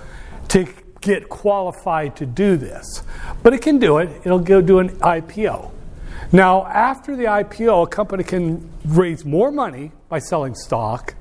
to 0.48 0.66
get 1.00 1.28
qualified 1.28 2.16
to 2.16 2.26
do 2.26 2.56
this. 2.56 3.04
But 3.44 3.54
it 3.54 3.62
can 3.62 3.78
do 3.78 3.98
it, 3.98 4.08
it'll 4.24 4.40
go 4.40 4.60
do 4.60 4.80
an 4.80 4.90
IPO. 4.98 5.70
Now, 6.32 6.66
after 6.66 7.14
the 7.14 7.24
IPO, 7.24 7.84
a 7.84 7.86
company 7.86 8.24
can 8.24 8.68
raise 8.86 9.24
more 9.24 9.52
money 9.52 9.92
by 10.08 10.18
selling 10.18 10.56
stock. 10.56 11.14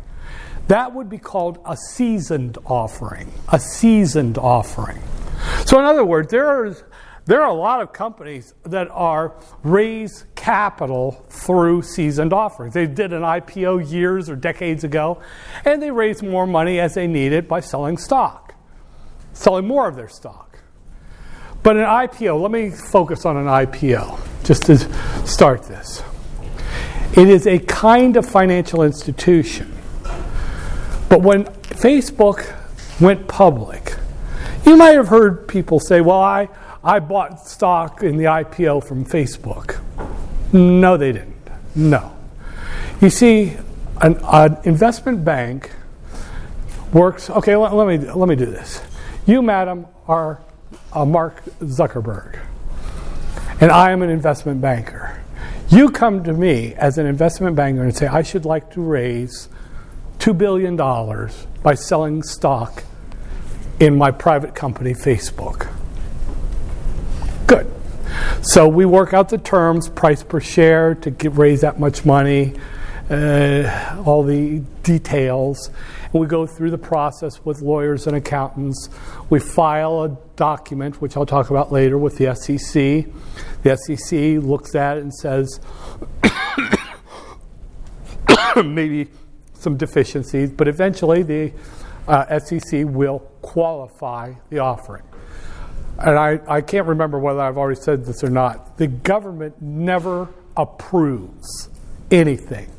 That 0.69 0.95
would 0.95 1.07
be 1.07 1.19
called 1.19 1.59
a 1.67 1.77
seasoned 1.77 2.57
offering. 2.65 3.31
A 3.49 3.59
seasoned 3.59 4.39
offering. 4.39 4.99
So, 5.65 5.77
in 5.77 5.85
other 5.85 6.03
words, 6.03 6.31
there 6.31 6.47
are 6.47 6.75
there 7.25 7.41
are 7.41 7.49
a 7.49 7.53
lot 7.53 7.81
of 7.81 7.91
companies 7.91 8.53
that 8.63 8.87
are 8.91 9.33
raise 9.63 10.25
capital 10.35 11.25
through 11.29 11.81
seasoned 11.81 12.33
offerings. 12.33 12.75
They 12.75 12.85
did 12.85 13.13
an 13.13 13.23
IPO 13.23 13.91
years 13.91 14.29
or 14.29 14.35
decades 14.35 14.83
ago, 14.83 15.21
and 15.65 15.81
they 15.81 15.89
raise 15.89 16.21
more 16.21 16.45
money 16.45 16.79
as 16.79 16.93
they 16.93 17.07
need 17.07 17.33
it 17.33 17.47
by 17.47 17.61
selling 17.61 17.97
stock, 17.97 18.53
selling 19.33 19.65
more 19.65 19.87
of 19.87 19.95
their 19.95 20.07
stock. 20.07 20.59
But 21.63 21.77
an 21.77 21.85
IPO, 21.85 22.39
let 22.39 22.51
me 22.51 22.69
focus 22.69 23.25
on 23.25 23.37
an 23.37 23.47
IPO 23.47 24.19
just 24.43 24.63
to 24.67 24.77
start 25.25 25.63
this. 25.63 26.03
It 27.17 27.27
is 27.27 27.47
a 27.47 27.57
kind 27.57 28.17
of 28.17 28.29
financial 28.29 28.83
institution. 28.83 29.75
But 31.09 31.21
when 31.23 31.45
Facebook 31.45 32.55
went 33.01 33.27
public, 33.27 33.95
you 34.63 34.75
might 34.75 34.95
have 34.95 35.07
heard 35.07 35.47
people 35.47 35.79
say, 35.79 36.01
well, 36.01 36.21
I, 36.21 36.49
I 36.85 36.99
bought 36.99 37.47
stock 37.47 38.03
in 38.03 38.15
the 38.17 38.25
IPO 38.25 38.87
from 38.87 39.05
Facebook. 39.05 39.81
No, 40.53 40.97
they 40.97 41.11
didn't. 41.11 41.35
No. 41.75 42.15
You 43.01 43.09
see, 43.09 43.57
an, 44.01 44.19
an 44.23 44.57
investment 44.65 45.25
bank 45.25 45.71
works. 46.93 47.31
Okay, 47.31 47.55
let, 47.55 47.73
let, 47.73 47.87
me 47.87 47.97
let 47.97 48.29
me 48.29 48.35
do 48.35 48.45
this. 48.45 48.83
You, 49.25 49.41
madam, 49.41 49.87
are 50.07 50.39
uh, 50.93 51.05
Mark 51.05 51.43
Zuckerberg, 51.61 52.39
and 53.59 53.71
I 53.71 53.89
am 53.89 54.03
an 54.03 54.11
investment 54.11 54.61
banker. 54.61 55.19
You 55.69 55.89
come 55.89 56.23
to 56.23 56.33
me 56.33 56.75
as 56.75 56.99
an 56.99 57.07
investment 57.07 57.55
banker 57.55 57.81
and 57.81 57.97
say, 57.97 58.05
I 58.05 58.21
should 58.21 58.45
like 58.45 58.71
to 58.73 58.81
raise 58.81 59.49
$2 60.19 60.37
billion 60.37 60.75
by 61.63 61.73
selling 61.73 62.21
stock 62.21 62.83
in 63.79 63.97
my 63.97 64.11
private 64.11 64.53
company, 64.53 64.93
Facebook. 64.93 65.74
Good. 67.47 67.71
So 68.41 68.67
we 68.67 68.85
work 68.85 69.13
out 69.13 69.29
the 69.29 69.37
terms, 69.37 69.89
price 69.89 70.23
per 70.23 70.39
share 70.39 70.95
to 70.95 71.11
get, 71.11 71.35
raise 71.35 71.61
that 71.61 71.79
much 71.79 72.05
money, 72.05 72.53
uh, 73.09 74.01
all 74.05 74.23
the 74.23 74.59
details. 74.83 75.69
And 76.11 76.21
we 76.21 76.27
go 76.27 76.47
through 76.47 76.71
the 76.71 76.77
process 76.77 77.43
with 77.45 77.61
lawyers 77.61 78.07
and 78.07 78.15
accountants. 78.15 78.89
We 79.29 79.39
file 79.39 80.03
a 80.03 80.17
document, 80.35 81.01
which 81.01 81.17
I'll 81.17 81.25
talk 81.25 81.51
about 81.51 81.71
later, 81.71 81.97
with 81.97 82.17
the 82.17 82.35
SEC. 82.35 83.05
The 83.63 83.77
SEC 83.77 84.43
looks 84.43 84.73
at 84.73 84.97
it 84.97 85.03
and 85.03 85.13
says, 85.13 85.59
maybe 88.55 89.09
some 89.53 89.77
deficiencies, 89.77 90.51
but 90.51 90.67
eventually 90.67 91.21
the 91.21 91.51
uh, 92.07 92.39
SEC 92.39 92.85
will 92.85 93.19
qualify 93.41 94.33
the 94.49 94.59
offering 94.59 95.03
and 95.99 96.17
I, 96.17 96.39
I 96.47 96.61
can't 96.61 96.87
remember 96.87 97.19
whether 97.19 97.39
I've 97.39 97.57
already 97.57 97.79
said 97.79 98.05
this 98.05 98.23
or 98.23 98.29
not, 98.29 98.77
the 98.77 98.87
government 98.87 99.61
never 99.61 100.29
approves 100.57 101.69
anything. 102.11 102.69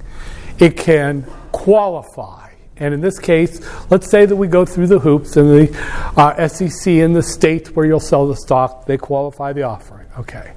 It 0.58 0.76
can 0.76 1.24
qualify. 1.52 2.50
And 2.78 2.92
in 2.92 3.00
this 3.00 3.18
case, 3.18 3.60
let's 3.90 4.10
say 4.10 4.26
that 4.26 4.36
we 4.36 4.48
go 4.48 4.64
through 4.64 4.88
the 4.88 4.98
hoops 4.98 5.36
and 5.36 5.48
the 5.50 6.12
uh, 6.16 6.46
SEC 6.48 6.86
in 6.92 7.14
the 7.14 7.22
states 7.22 7.70
where 7.70 7.86
you'll 7.86 8.00
sell 8.00 8.26
the 8.26 8.36
stock, 8.36 8.84
they 8.84 8.98
qualify 8.98 9.52
the 9.52 9.62
offering. 9.62 10.06
Okay. 10.18 10.52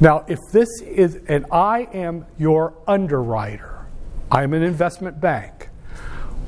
Now, 0.00 0.24
if 0.28 0.38
this 0.50 0.68
is, 0.80 1.20
and 1.28 1.46
I 1.52 1.88
am 1.92 2.26
your 2.38 2.74
underwriter, 2.88 3.86
I'm 4.30 4.54
an 4.54 4.62
investment 4.62 5.20
bank. 5.20 5.68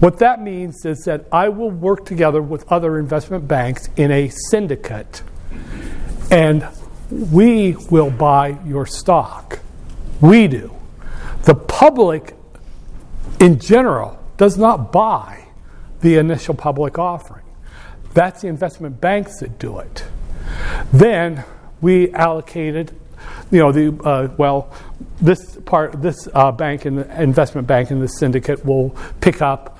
What 0.00 0.18
that 0.18 0.42
means 0.42 0.84
is 0.84 1.04
that 1.04 1.26
I 1.30 1.50
will 1.50 1.70
work 1.70 2.04
together 2.04 2.42
with 2.42 2.70
other 2.72 2.98
investment 2.98 3.46
banks 3.46 3.88
in 3.96 4.10
a 4.10 4.28
syndicate, 4.28 5.22
and 6.34 6.66
we 7.10 7.76
will 7.92 8.10
buy 8.10 8.58
your 8.66 8.86
stock. 8.86 9.60
We 10.20 10.48
do. 10.48 10.74
The 11.44 11.54
public, 11.54 12.34
in 13.38 13.60
general, 13.60 14.18
does 14.36 14.58
not 14.58 14.90
buy 14.90 15.46
the 16.00 16.16
initial 16.16 16.54
public 16.54 16.98
offering. 16.98 17.44
That's 18.14 18.42
the 18.42 18.48
investment 18.48 19.00
banks 19.00 19.38
that 19.38 19.60
do 19.60 19.78
it. 19.78 20.04
Then 20.92 21.44
we 21.80 22.12
allocated, 22.12 22.90
you 23.52 23.60
know, 23.60 23.70
the 23.70 23.96
uh, 24.02 24.34
well, 24.36 24.74
this 25.20 25.56
part, 25.66 26.02
this 26.02 26.26
uh, 26.34 26.50
bank 26.50 26.84
and 26.84 26.98
investment 27.12 27.68
bank 27.68 27.92
in 27.92 28.00
the 28.00 28.08
syndicate 28.08 28.64
will 28.64 28.90
pick 29.20 29.40
up 29.40 29.73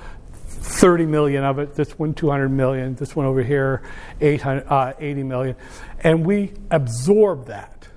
30 0.65 1.05
million 1.05 1.43
of 1.43 1.59
it. 1.59 1.75
This 1.75 1.97
one, 1.97 2.13
200 2.13 2.49
million. 2.49 2.95
This 2.95 3.15
one 3.15 3.25
over 3.25 3.43
here, 3.43 3.81
800, 4.19 4.65
uh, 4.67 4.93
80 4.99 5.23
million, 5.23 5.55
and 6.01 6.25
we 6.25 6.53
absorb 6.71 7.45
that. 7.47 7.87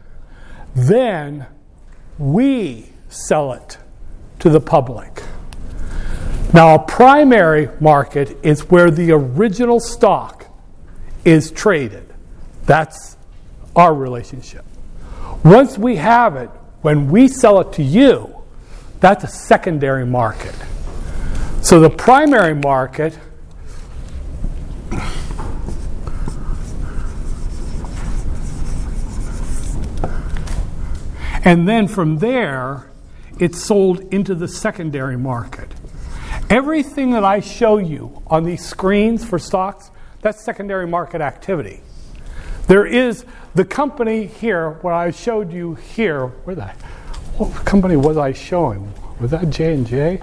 Then 0.74 1.46
we 2.18 2.90
sell 3.08 3.52
it 3.52 3.78
to 4.40 4.50
the 4.50 4.60
public. 4.60 5.22
Now, 6.52 6.74
a 6.74 6.78
primary 6.78 7.68
market 7.80 8.36
is 8.42 8.70
where 8.70 8.90
the 8.90 9.12
original 9.12 9.80
stock 9.80 10.46
is 11.24 11.50
traded. 11.50 12.06
That's 12.64 13.16
our 13.76 13.94
relationship. 13.94 14.64
Once 15.44 15.78
we 15.78 15.96
have 15.96 16.36
it, 16.36 16.50
when 16.82 17.08
we 17.08 17.28
sell 17.28 17.60
it 17.60 17.72
to 17.74 17.82
you, 17.82 18.34
that's 19.00 19.24
a 19.24 19.28
secondary 19.28 20.06
market. 20.06 20.54
So 21.68 21.80
the 21.80 21.90
primary 21.90 22.54
market 22.54 23.18
and 31.44 31.68
then 31.68 31.86
from 31.86 32.20
there 32.20 32.90
it's 33.38 33.62
sold 33.62 34.00
into 34.14 34.34
the 34.34 34.48
secondary 34.48 35.18
market. 35.18 35.68
Everything 36.48 37.10
that 37.10 37.22
I 37.22 37.40
show 37.40 37.76
you 37.76 38.22
on 38.28 38.44
these 38.44 38.64
screens 38.64 39.22
for 39.22 39.38
stocks, 39.38 39.90
that's 40.22 40.42
secondary 40.42 40.86
market 40.86 41.20
activity. 41.20 41.82
There 42.66 42.86
is 42.86 43.26
the 43.54 43.66
company 43.66 44.24
here, 44.24 44.70
what 44.80 44.94
I 44.94 45.10
showed 45.10 45.52
you 45.52 45.74
here, 45.74 46.28
where 46.28 46.56
the 46.56 46.68
what 47.36 47.52
company 47.66 47.96
was 47.96 48.16
I 48.16 48.32
showing? 48.32 48.90
Was 49.20 49.32
that 49.32 49.50
J 49.50 49.74
and 49.74 49.86
J? 49.86 50.22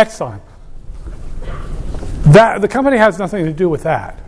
Exxon. 0.00 0.40
That 2.32 2.62
the 2.62 2.68
company 2.68 2.96
has 2.96 3.18
nothing 3.18 3.44
to 3.44 3.52
do 3.52 3.68
with 3.68 3.82
that. 3.82 4.18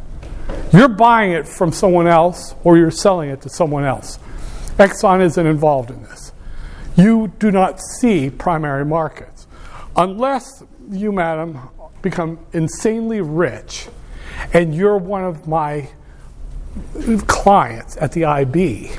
You're 0.73 0.89
buying 0.89 1.33
it 1.33 1.49
from 1.49 1.73
someone 1.73 2.07
else 2.07 2.55
or 2.63 2.77
you're 2.77 2.91
selling 2.91 3.31
it 3.31 3.41
to 3.43 3.49
someone 3.49 3.85
else. 3.85 4.19
Exxon 4.77 5.23
isn't 5.23 5.47
involved 5.47 5.91
in 5.91 6.03
this. 6.03 6.33
You 6.95 7.33
do 7.39 7.51
not 7.51 7.81
see 7.81 8.29
primary 8.29 8.85
markets 8.85 9.47
unless 9.97 10.63
you, 10.91 11.11
madam, 11.11 11.59
become 12.03 12.39
insanely 12.53 13.23
rich 13.23 13.89
and 14.53 14.75
you're 14.75 14.99
one 14.99 15.25
of 15.25 15.47
my 15.47 15.89
clients 17.27 17.97
at 17.99 18.13
the 18.13 18.27
IB 18.27 18.91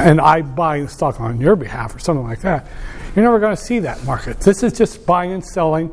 and 0.00 0.20
I 0.20 0.42
buy 0.42 0.80
the 0.80 0.88
stock 0.88 1.20
on 1.20 1.40
your 1.40 1.56
behalf 1.56 1.94
or 1.94 1.98
something 1.98 2.26
like 2.26 2.40
that, 2.40 2.66
you're 3.18 3.24
never 3.24 3.40
going 3.40 3.56
to 3.56 3.62
see 3.62 3.80
that 3.80 4.04
market. 4.04 4.38
This 4.38 4.62
is 4.62 4.72
just 4.72 5.04
buying 5.04 5.32
and 5.32 5.44
selling 5.44 5.92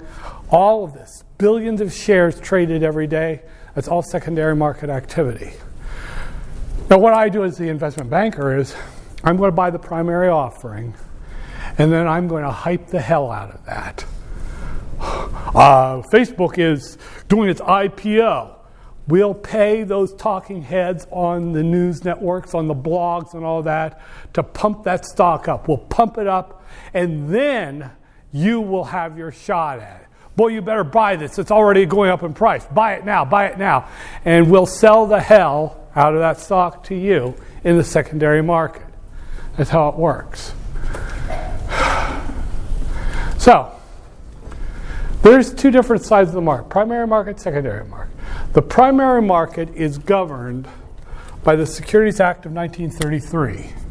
all 0.51 0.83
of 0.83 0.93
this. 0.93 1.23
Billions 1.39 1.81
of 1.81 1.91
shares 1.91 2.39
traded 2.39 2.83
every 2.83 3.07
day. 3.07 3.41
That's 3.73 3.87
all 3.87 4.03
secondary 4.03 4.55
market 4.55 4.91
activity. 4.91 5.53
Now, 6.87 6.99
what 6.99 7.15
I 7.15 7.29
do 7.29 7.43
as 7.43 7.57
the 7.57 7.67
investment 7.69 8.11
banker 8.11 8.55
is 8.55 8.75
I'm 9.23 9.37
going 9.37 9.47
to 9.47 9.55
buy 9.55 9.71
the 9.71 9.79
primary 9.79 10.29
offering, 10.29 10.93
and 11.79 11.91
then 11.91 12.07
I'm 12.07 12.27
going 12.27 12.43
to 12.43 12.51
hype 12.51 12.87
the 12.87 13.01
hell 13.01 13.31
out 13.31 13.53
of 13.53 13.65
that. 13.65 14.05
Uh, 15.55 16.01
Facebook 16.11 16.57
is 16.57 16.97
doing 17.29 17.47
its 17.49 17.61
IPO. 17.61 18.55
We'll 19.07 19.33
pay 19.33 19.83
those 19.83 20.13
talking 20.15 20.63
heads 20.63 21.07
on 21.11 21.53
the 21.53 21.63
news 21.63 22.03
networks, 22.03 22.53
on 22.53 22.67
the 22.67 22.75
blogs, 22.75 23.35
and 23.35 23.45
all 23.45 23.63
that 23.63 24.01
to 24.33 24.43
pump 24.43 24.83
that 24.83 25.05
stock 25.05 25.47
up. 25.47 25.69
We'll 25.69 25.77
pump 25.77 26.17
it 26.17 26.27
up, 26.27 26.64
and 26.93 27.33
then 27.33 27.91
you 28.31 28.61
will 28.61 28.85
have 28.85 29.17
your 29.17 29.31
shot 29.31 29.79
at 29.79 30.01
it. 30.01 30.07
Boy, 30.35 30.49
you 30.49 30.61
better 30.61 30.83
buy 30.83 31.15
this. 31.15 31.39
It's 31.39 31.51
already 31.51 31.85
going 31.85 32.09
up 32.09 32.23
in 32.23 32.33
price. 32.33 32.65
Buy 32.65 32.95
it 32.95 33.05
now, 33.05 33.23
buy 33.23 33.47
it 33.47 33.57
now. 33.57 33.87
And 34.25 34.51
we'll 34.51 34.65
sell 34.65 35.07
the 35.07 35.21
hell 35.21 35.87
out 35.95 36.13
of 36.13 36.19
that 36.19 36.39
stock 36.39 36.83
to 36.85 36.95
you 36.95 37.35
in 37.63 37.77
the 37.77 37.83
secondary 37.83 38.43
market. 38.43 38.85
That's 39.57 39.69
how 39.69 39.89
it 39.89 39.95
works. 39.95 40.53
So, 43.37 43.71
there's 45.21 45.53
two 45.53 45.69
different 45.69 46.03
sides 46.03 46.29
of 46.29 46.35
the 46.35 46.41
market 46.41 46.69
primary 46.69 47.05
market, 47.05 47.39
secondary 47.39 47.85
market. 47.85 48.15
The 48.53 48.61
primary 48.61 49.21
market 49.21 49.69
is 49.75 49.99
governed 49.99 50.67
by 51.43 51.55
the 51.55 51.65
Securities 51.65 52.19
Act 52.19 52.45
of 52.45 52.53
1933. 52.53 53.84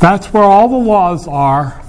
That's 0.00 0.32
where 0.32 0.44
all 0.44 0.68
the 0.68 0.76
laws 0.76 1.26
are 1.26 1.82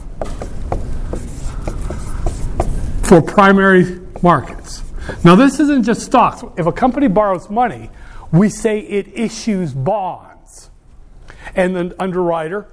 for 3.04 3.22
primary 3.22 4.00
markets. 4.24 4.84
Now, 5.24 5.36
this 5.36 5.60
isn't 5.60 5.84
just 5.84 6.02
stocks. 6.02 6.44
If 6.58 6.66
a 6.66 6.72
company 6.72 7.08
borrows 7.08 7.52
money, 7.52 7.92
we 8.32 8.50
say 8.50 8.80
it 8.80 9.08
issues 9.14 9.74
bonds. 9.74 10.72
And 11.56 11.76
the 11.76 11.96
underwriter 12.00 12.68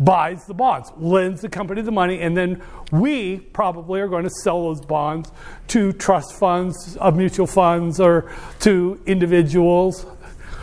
buys 0.00 0.44
the 0.44 0.54
bonds, 0.54 0.92
lends 0.98 1.40
the 1.40 1.48
company 1.48 1.80
the 1.80 1.92
money, 1.92 2.20
and 2.20 2.36
then 2.36 2.62
we 2.90 3.38
probably 3.38 4.00
are 4.00 4.08
going 4.08 4.24
to 4.24 4.30
sell 4.42 4.64
those 4.64 4.84
bonds 4.84 5.30
to 5.68 5.92
trust 5.92 6.34
funds, 6.34 6.96
of 6.98 7.16
mutual 7.16 7.46
funds, 7.46 8.00
or 8.00 8.30
to 8.60 9.00
individuals 9.06 10.04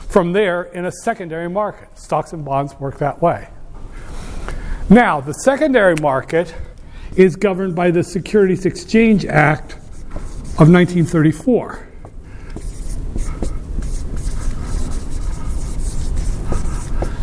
from 0.09 0.33
there 0.33 0.63
in 0.63 0.85
a 0.85 0.91
secondary 0.91 1.49
market. 1.49 1.97
Stocks 1.97 2.33
and 2.33 2.45
bonds 2.45 2.79
work 2.79 2.99
that 2.99 3.19
way. 3.21 3.47
Now, 4.91 5.21
the 5.21 5.31
secondary 5.31 5.95
market 6.01 6.53
is 7.15 7.37
governed 7.37 7.77
by 7.77 7.91
the 7.91 8.03
Securities 8.03 8.65
Exchange 8.65 9.25
Act 9.25 9.71
of 10.59 10.69
1934. 10.69 11.87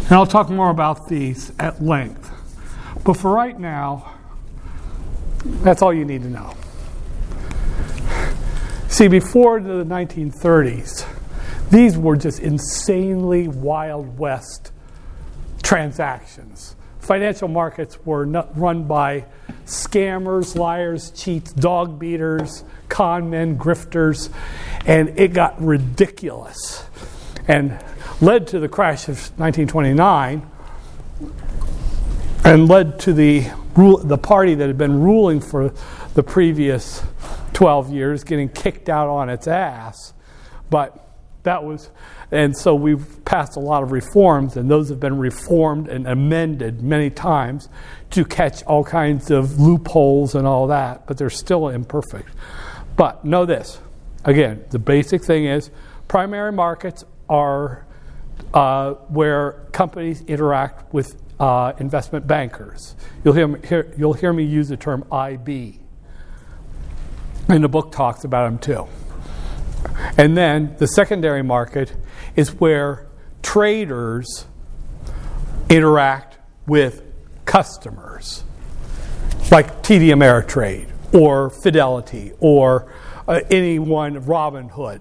And 0.04 0.12
I'll 0.12 0.24
talk 0.24 0.48
more 0.48 0.70
about 0.70 1.08
these 1.08 1.52
at 1.58 1.82
length. 1.84 2.30
But 3.04 3.18
for 3.18 3.30
right 3.30 3.60
now, 3.60 4.14
that's 5.62 5.82
all 5.82 5.92
you 5.92 6.06
need 6.06 6.22
to 6.22 6.30
know. 6.30 6.54
See, 8.88 9.08
before 9.08 9.60
the 9.60 9.84
1930s, 9.84 11.06
these 11.70 11.98
were 11.98 12.16
just 12.16 12.40
insanely 12.40 13.46
Wild 13.46 14.18
West 14.18 14.72
transactions. 15.62 16.74
Financial 17.08 17.48
markets 17.48 17.98
were 18.04 18.26
run 18.26 18.84
by 18.84 19.24
scammers, 19.64 20.54
liars, 20.54 21.10
cheats, 21.12 21.54
dog 21.54 21.98
beaters, 21.98 22.64
con 22.90 23.30
men, 23.30 23.56
grifters, 23.56 24.28
and 24.84 25.18
it 25.18 25.32
got 25.32 25.58
ridiculous 25.58 26.84
and 27.48 27.82
led 28.20 28.46
to 28.48 28.60
the 28.60 28.68
crash 28.68 29.04
of 29.04 29.16
1929 29.38 30.46
and 32.44 32.68
led 32.68 33.00
to 33.00 33.14
the, 33.14 33.40
the 34.04 34.18
party 34.18 34.54
that 34.54 34.66
had 34.66 34.76
been 34.76 35.00
ruling 35.00 35.40
for 35.40 35.72
the 36.12 36.22
previous 36.22 37.02
12 37.54 37.90
years 37.90 38.22
getting 38.22 38.50
kicked 38.50 38.90
out 38.90 39.08
on 39.08 39.30
its 39.30 39.48
ass. 39.48 40.12
But 40.68 41.07
that 41.44 41.64
was, 41.64 41.90
and 42.30 42.56
so 42.56 42.74
we've 42.74 43.24
passed 43.24 43.56
a 43.56 43.60
lot 43.60 43.82
of 43.82 43.92
reforms, 43.92 44.56
and 44.56 44.70
those 44.70 44.88
have 44.88 45.00
been 45.00 45.18
reformed 45.18 45.88
and 45.88 46.06
amended 46.06 46.82
many 46.82 47.10
times 47.10 47.68
to 48.10 48.24
catch 48.24 48.62
all 48.64 48.84
kinds 48.84 49.30
of 49.30 49.60
loopholes 49.60 50.34
and 50.34 50.46
all 50.46 50.66
that, 50.66 51.06
but 51.06 51.16
they're 51.16 51.30
still 51.30 51.68
imperfect. 51.68 52.28
But 52.96 53.24
know 53.24 53.46
this 53.46 53.80
again, 54.24 54.64
the 54.70 54.78
basic 54.78 55.24
thing 55.24 55.46
is 55.46 55.70
primary 56.06 56.52
markets 56.52 57.04
are 57.28 57.86
uh, 58.54 58.94
where 59.08 59.52
companies 59.72 60.22
interact 60.22 60.92
with 60.92 61.20
uh, 61.40 61.72
investment 61.78 62.26
bankers. 62.26 62.96
You'll 63.24 63.34
hear, 63.34 63.56
hear, 63.56 63.94
you'll 63.96 64.14
hear 64.14 64.32
me 64.32 64.44
use 64.44 64.68
the 64.68 64.76
term 64.76 65.04
IB. 65.10 65.80
And 67.48 67.64
the 67.64 67.68
book 67.68 67.92
talks 67.92 68.24
about 68.24 68.44
them 68.44 68.58
too. 68.58 68.86
And 70.16 70.36
then 70.36 70.74
the 70.78 70.86
secondary 70.86 71.42
market 71.42 71.94
is 72.36 72.54
where 72.54 73.06
traders 73.42 74.46
interact 75.68 76.38
with 76.66 77.02
customers, 77.44 78.44
like 79.50 79.82
TD 79.82 80.08
Ameritrade 80.08 80.88
or 81.14 81.50
Fidelity 81.50 82.32
or 82.40 82.92
uh, 83.26 83.40
anyone, 83.50 84.22
Robinhood. 84.22 85.00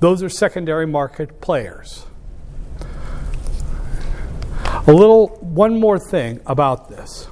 Those 0.00 0.22
are 0.22 0.28
secondary 0.28 0.86
market 0.86 1.40
players. 1.40 2.06
A 4.86 4.92
little, 4.92 5.28
one 5.40 5.80
more 5.80 5.98
thing 5.98 6.40
about 6.46 6.88
this. 6.88 7.28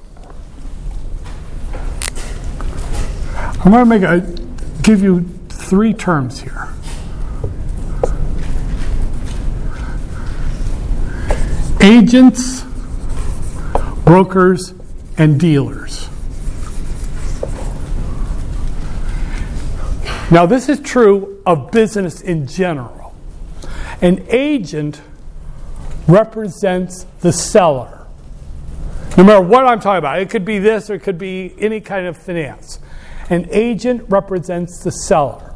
I'm 3.35 3.71
going 3.71 3.83
to 3.83 3.85
make 3.85 4.03
a, 4.03 4.19
give 4.81 5.01
you 5.01 5.21
three 5.49 5.93
terms 5.93 6.41
here. 6.41 6.69
Agents, 11.85 12.63
brokers, 14.05 14.73
and 15.19 15.39
dealers. 15.39 16.09
Now, 20.31 20.47
this 20.47 20.67
is 20.67 20.79
true 20.79 21.43
of 21.45 21.69
business 21.69 22.21
in 22.21 22.47
general. 22.47 23.13
An 24.01 24.25
agent 24.29 24.99
represents 26.07 27.05
the 27.19 27.31
seller. 27.31 28.07
No 29.15 29.23
matter 29.23 29.45
what 29.45 29.67
I'm 29.67 29.79
talking 29.79 29.99
about, 29.99 30.19
it 30.19 30.31
could 30.31 30.43
be 30.43 30.57
this 30.57 30.89
or 30.89 30.95
it 30.95 31.03
could 31.03 31.19
be 31.19 31.53
any 31.59 31.81
kind 31.81 32.07
of 32.07 32.17
finance. 32.17 32.79
An 33.29 33.47
agent 33.51 34.05
represents 34.09 34.83
the 34.83 34.89
seller. 34.89 35.53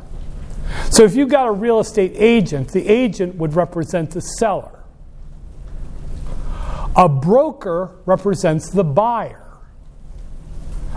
So 0.91 1.03
if 1.05 1.15
you've 1.15 1.29
got 1.29 1.47
a 1.47 1.51
real 1.51 1.79
estate 1.79 2.11
agent, 2.13 2.69
the 2.69 2.87
agent 2.87 3.33
would 3.37 3.55
represent 3.55 4.11
the 4.11 4.21
seller. 4.21 4.78
A 6.99 7.07
broker 7.07 7.95
represents 8.05 8.69
the 8.69 8.83
buyer. 8.83 9.57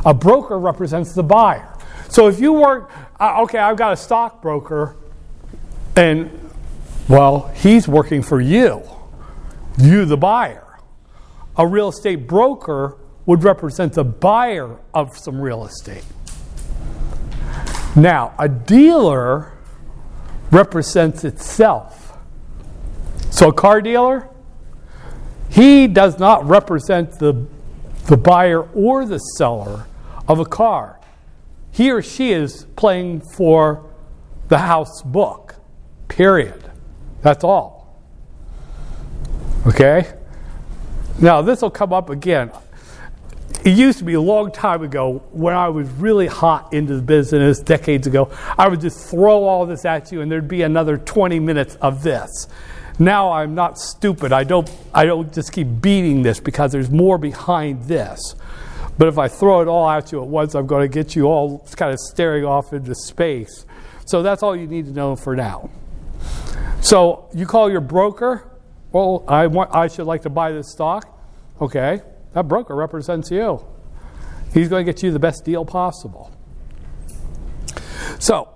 A 0.05 0.13
broker 0.13 0.59
represents 0.59 1.15
the 1.15 1.23
buyer. 1.23 1.73
So 2.09 2.27
if 2.27 2.41
you 2.41 2.55
work, 2.55 2.91
uh, 3.21 3.43
okay, 3.43 3.59
I've 3.59 3.77
got 3.77 3.93
a 3.93 3.97
stockbroker, 3.97 4.97
and 5.95 6.51
well, 7.09 7.53
he's 7.55 7.87
working 7.87 8.21
for 8.21 8.41
you, 8.41 8.83
you 9.79 10.05
the 10.05 10.17
buyer. 10.17 10.67
A 11.57 11.65
real 11.65 11.91
estate 11.91 12.27
broker 12.27 12.99
would 13.25 13.45
represent 13.45 13.93
the 13.93 14.03
buyer 14.03 14.81
of 14.93 15.17
some 15.17 15.41
real 15.41 15.65
estate. 15.65 16.05
Now, 17.95 18.35
a 18.41 18.49
dealer 18.49 19.53
represents 20.51 21.23
itself. 21.23 22.19
So, 23.31 23.51
a 23.51 23.53
car 23.53 23.81
dealer, 23.81 24.29
he 25.53 25.87
does 25.87 26.19
not 26.19 26.45
represent 26.45 27.19
the, 27.19 27.47
the 28.07 28.17
buyer 28.17 28.63
or 28.63 29.07
the 29.07 29.19
seller 29.19 29.87
of 30.27 30.41
a 30.41 30.45
car 30.45 30.99
he 31.73 31.91
or 31.91 32.03
she 32.03 32.33
is 32.33 32.67
playing 32.77 33.23
for 33.23 33.91
the 34.49 34.59
house 34.59 35.03
book. 35.03 35.57
Period. 36.07 36.71
That's 37.23 37.43
all. 37.43 37.99
Okay? 39.67 40.13
Now, 41.19 41.41
this 41.41 41.63
will 41.63 41.71
come 41.71 41.93
up 41.93 42.11
again. 42.11 42.53
It 43.65 43.71
used 43.71 43.99
to 43.99 44.05
be 44.05 44.15
a 44.15 44.21
long 44.21 44.53
time 44.53 44.83
ago 44.83 45.23
when 45.31 45.55
I 45.55 45.69
was 45.69 45.89
really 45.93 46.27
hot 46.27 46.73
into 46.75 46.97
the 46.97 47.03
business, 47.03 47.61
decades 47.61 48.07
ago. 48.07 48.31
I 48.59 48.69
would 48.69 48.81
just 48.81 49.09
throw 49.09 49.45
all 49.45 49.65
this 49.65 49.85
at 49.85 50.13
you 50.13 50.21
and 50.21 50.31
there'd 50.31 50.49
be 50.49 50.63
another 50.63 50.99
20 50.99 51.41
minutes 51.41 51.77
of 51.77 52.03
this. 52.03 52.49
Now 52.99 53.33
I'm 53.33 53.55
not 53.55 53.79
stupid. 53.79 54.33
I 54.33 54.45
don't, 54.45 54.71
I 54.93 55.05
don't 55.05 55.33
just 55.33 55.53
keep 55.53 55.81
beating 55.81 56.23
this 56.23 56.41
because 56.41 56.73
there's 56.73 56.91
more 56.91 57.19
behind 57.19 57.85
this. 57.85 58.35
But 58.99 59.09
if 59.09 59.19
I 59.19 59.29
throw 59.29 59.63
it 59.63 59.69
all 59.69 59.89
at 59.89 60.13
you 60.13 60.23
at 60.23 60.29
once, 60.29 60.55
I'm 60.55 60.67
going 60.67 60.89
to 60.89 60.93
get 60.93 61.17
you 61.17 61.25
all 61.25 61.67
kind 61.77 61.93
of 61.93 61.99
staring 61.99 62.45
off 62.45 62.73
into 62.73 62.95
space. 62.95 63.65
So 64.05 64.23
that's 64.23 64.43
all 64.43 64.55
you 64.55 64.67
need 64.67 64.87
to 64.87 64.93
know 64.93 65.17
for 65.17 65.35
now. 65.35 65.71
So 66.81 67.29
you 67.35 67.47
call 67.47 67.71
your 67.71 67.81
broker. 67.81 68.49
Well, 68.93 69.25
I 69.27 69.47
want, 69.47 69.75
I 69.75 69.89
should 69.89 70.07
like 70.07 70.23
to 70.23 70.31
buy 70.31 70.53
this 70.53 70.71
stock. 70.71 71.09
Okay, 71.61 72.03
that 72.35 72.49
broker 72.49 72.75
represents 72.75 73.31
you. 73.31 73.65
He's 74.53 74.69
going 74.69 74.85
to 74.85 74.93
get 74.93 75.03
you 75.03 75.11
the 75.11 75.19
best 75.19 75.45
deal 75.45 75.65
possible. 75.65 76.31
So 78.19 78.49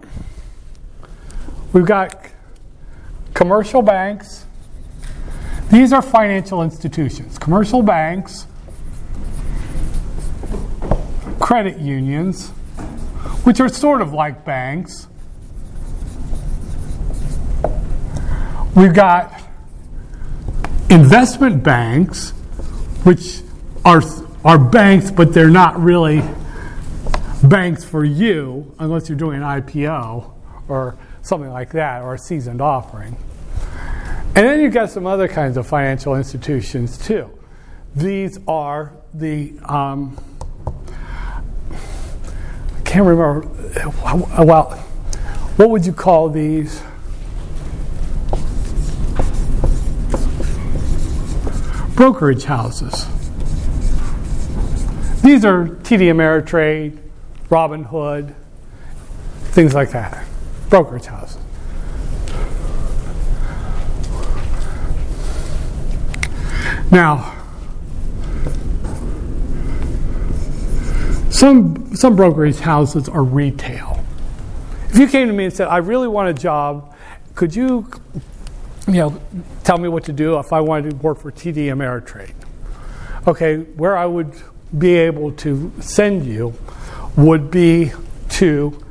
we've 1.73 1.87
got 1.87 2.31
commercial 3.37 3.83
banks. 3.83 4.47
These 5.71 5.93
are 5.93 6.03
financial 6.03 6.63
institutions. 6.63 7.39
Commercial 7.39 7.83
banks 7.83 8.47
credit 11.39 11.79
unions, 11.79 12.49
which 13.45 13.61
are 13.61 13.69
sort 13.69 14.03
of 14.03 14.13
like 14.13 14.45
banks. 14.45 15.07
We've 18.75 18.93
got 18.93 19.43
investment 20.91 21.63
banks, 21.63 22.31
which 23.05 23.43
are, 23.85 24.03
are 24.45 24.59
banks, 24.59 25.13
but 25.13 25.33
they're 25.33 25.49
not 25.49 25.79
really 25.79 26.21
banks 27.45 27.85
for 27.85 28.05
you 28.05 28.75
unless 28.81 29.09
you're 29.09 29.17
doing 29.17 29.37
an 29.37 29.45
IPO 29.45 30.33
or 30.67 30.99
something 31.23 31.51
like 31.51 31.71
that 31.73 32.03
or 32.03 32.15
a 32.15 32.19
seasoned 32.19 32.61
offering. 32.61 33.17
And 34.37 34.47
then 34.47 34.61
you've 34.61 34.75
got 34.75 34.91
some 34.91 35.07
other 35.07 35.29
kinds 35.29 35.57
of 35.57 35.67
financial 35.67 36.15
institutions 36.15 36.99
too. 36.99 37.31
These 37.95 38.39
are 38.47 38.93
the 39.15 39.55
um, 39.65 40.19
I 40.67 41.41
can't 42.85 43.07
remember. 43.07 43.49
Well, 44.45 44.73
what 45.57 45.71
would 45.71 45.87
you 45.87 45.95
call 45.95 46.29
these? 46.29 46.83
Brokerage 51.95 52.45
houses. 52.45 53.07
These 55.23 55.47
are 55.47 55.67
TD 55.67 56.13
Ameritrade, 56.13 56.99
Robinhood, 57.49 58.35
things 59.53 59.73
like 59.73 59.93
that. 59.93 60.27
Brokerage 60.69 61.07
houses. 61.07 61.39
Now, 66.91 67.37
Some, 71.37 71.95
some 71.95 72.17
brokerage 72.17 72.61
houses 72.61 73.11
are 73.11 73.23
retail. 73.23 74.03
If 74.89 74.97
you 74.97 75.07
came 75.07 75.29
to 75.29 75.35
me 75.35 75.45
and 75.45 75.53
said, 75.53 75.69
I 75.69 75.77
really 75.77 76.09
want 76.09 76.31
a 76.31 76.33
job, 76.33 76.97
could 77.35 77.55
you, 77.55 77.91
you 78.89 78.95
know, 78.95 79.21
tell 79.63 79.77
me 79.77 79.87
what 79.87 80.05
to 80.05 80.15
do 80.15 80.39
if 80.39 80.55
I 80.55 80.63
wanted 80.63 80.93
to 80.93 80.97
work 80.97 81.19
for 81.19 81.31
TD 81.31 81.67
Ameritrade? 81.67 82.33
Okay, 83.27 83.59
where 83.59 83.99
I 83.99 84.07
would 84.07 84.33
be 84.79 84.95
able 84.95 85.31
to 85.33 85.71
send 85.79 86.25
you 86.25 86.55
would 87.19 87.51
be 87.51 87.93
to 88.31 88.83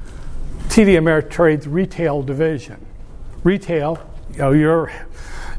TD 0.68 1.00
Ameritrade's 1.00 1.68
retail 1.68 2.22
division. 2.22 2.86
Retail, 3.44 4.08
you 4.34 4.38
know, 4.38 4.52
you're, 4.52 4.92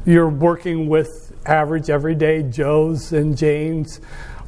you're 0.05 0.29
working 0.29 0.87
with 0.87 1.26
average 1.47 1.89
everyday 1.89 2.43
Joes 2.43 3.13
and 3.13 3.37
Janes 3.37 3.99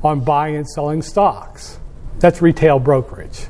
on 0.03 0.21
buying 0.21 0.55
and 0.55 0.69
selling 0.69 1.01
stocks. 1.01 1.79
That's 2.19 2.41
retail 2.41 2.79
brokerage. 2.79 3.47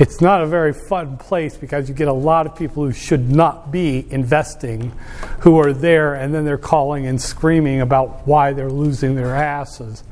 It's 0.00 0.20
not 0.20 0.42
a 0.42 0.46
very 0.46 0.72
fun 0.72 1.16
place 1.16 1.56
because 1.56 1.88
you 1.88 1.94
get 1.94 2.08
a 2.08 2.12
lot 2.12 2.46
of 2.46 2.56
people 2.56 2.84
who 2.84 2.92
should 2.92 3.30
not 3.30 3.70
be 3.70 4.06
investing 4.10 4.92
who 5.40 5.58
are 5.58 5.72
there 5.72 6.14
and 6.14 6.34
then 6.34 6.44
they're 6.44 6.58
calling 6.58 7.06
and 7.06 7.20
screaming 7.20 7.80
about 7.80 8.26
why 8.26 8.52
they're 8.52 8.70
losing 8.70 9.14
their 9.14 9.34
asses. 9.34 10.02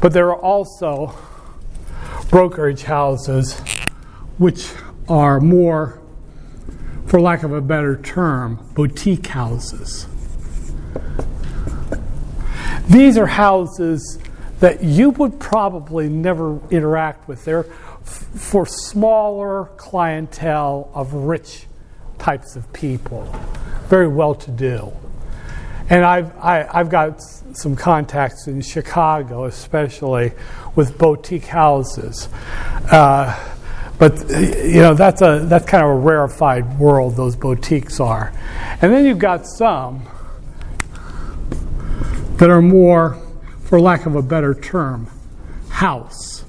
But 0.00 0.12
there 0.12 0.28
are 0.28 0.40
also 0.40 1.14
brokerage 2.30 2.84
houses 2.84 3.58
which 4.38 4.70
are 5.08 5.40
more, 5.40 6.00
for 7.06 7.20
lack 7.20 7.42
of 7.42 7.52
a 7.52 7.60
better 7.60 7.96
term, 7.96 8.70
boutique 8.74 9.26
houses. 9.26 10.06
These 12.90 13.16
are 13.18 13.26
houses 13.26 14.18
that 14.58 14.82
you 14.82 15.10
would 15.10 15.38
probably 15.38 16.08
never 16.08 16.60
interact 16.70 17.28
with. 17.28 17.44
They're 17.44 17.66
f- 17.66 18.26
for 18.34 18.66
smaller 18.66 19.70
clientele 19.76 20.90
of 20.92 21.14
rich 21.14 21.66
types 22.18 22.56
of 22.56 22.70
people, 22.72 23.24
very 23.88 24.08
well 24.08 24.34
to 24.34 24.50
do. 24.50 24.92
And 25.88 26.04
I've, 26.04 26.36
I, 26.38 26.56
have 26.56 26.68
i 26.68 26.78
have 26.78 26.88
got 26.90 27.22
some 27.52 27.76
contacts 27.76 28.46
in 28.46 28.60
Chicago, 28.60 29.44
especially 29.44 30.32
with 30.74 30.98
boutique 30.98 31.46
houses. 31.46 32.28
Uh, 32.90 33.38
But 34.00 34.18
you 34.30 34.80
know 34.80 34.94
that's 34.94 35.20
a 35.20 35.44
that's 35.44 35.66
kind 35.66 35.84
of 35.84 35.90
a 35.90 35.94
rarefied 35.94 36.78
world. 36.78 37.16
Those 37.16 37.36
boutiques 37.36 38.00
are, 38.00 38.32
and 38.80 38.90
then 38.90 39.04
you've 39.04 39.18
got 39.18 39.46
some 39.46 40.08
that 42.40 42.50
are 42.50 42.60
more, 42.60 43.16
for 43.64 43.80
lack 43.80 44.06
of 44.06 44.16
a 44.16 44.22
better 44.22 44.54
term, 44.54 45.08
house. 45.68 46.44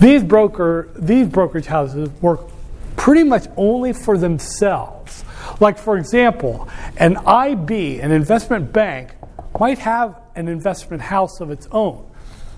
These 0.00 0.22
broker 0.22 0.88
these 0.96 1.28
brokerage 1.28 1.66
houses 1.66 2.08
work 2.22 2.48
pretty 2.96 3.24
much 3.24 3.46
only 3.56 3.92
for 3.92 4.16
themselves. 4.16 5.24
Like 5.60 5.76
for 5.78 5.98
example, 5.98 6.68
an 6.96 7.18
IB, 7.18 8.00
an 8.00 8.12
investment 8.12 8.72
bank, 8.72 9.14
might 9.58 9.78
have 9.78 10.18
an 10.34 10.48
investment 10.48 11.02
house 11.02 11.40
of 11.40 11.50
its 11.50 11.68
own 11.70 12.10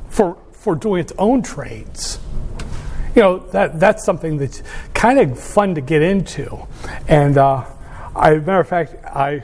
for 0.09 0.39
for 0.53 0.75
doing 0.77 1.01
its 1.01 1.13
own 1.19 1.43
trades 1.43 2.19
you 3.19 3.23
know 3.25 3.39
that 3.51 3.81
that's 3.81 4.05
something 4.05 4.37
that's 4.37 4.63
kind 4.95 5.19
of 5.19 5.37
fun 5.37 5.75
to 5.75 5.81
get 5.81 6.03
into. 6.03 6.57
And 7.09 7.37
uh, 7.37 7.65
I, 8.15 8.35
matter 8.35 8.61
of 8.61 8.69
fact, 8.69 8.95
I 9.05 9.43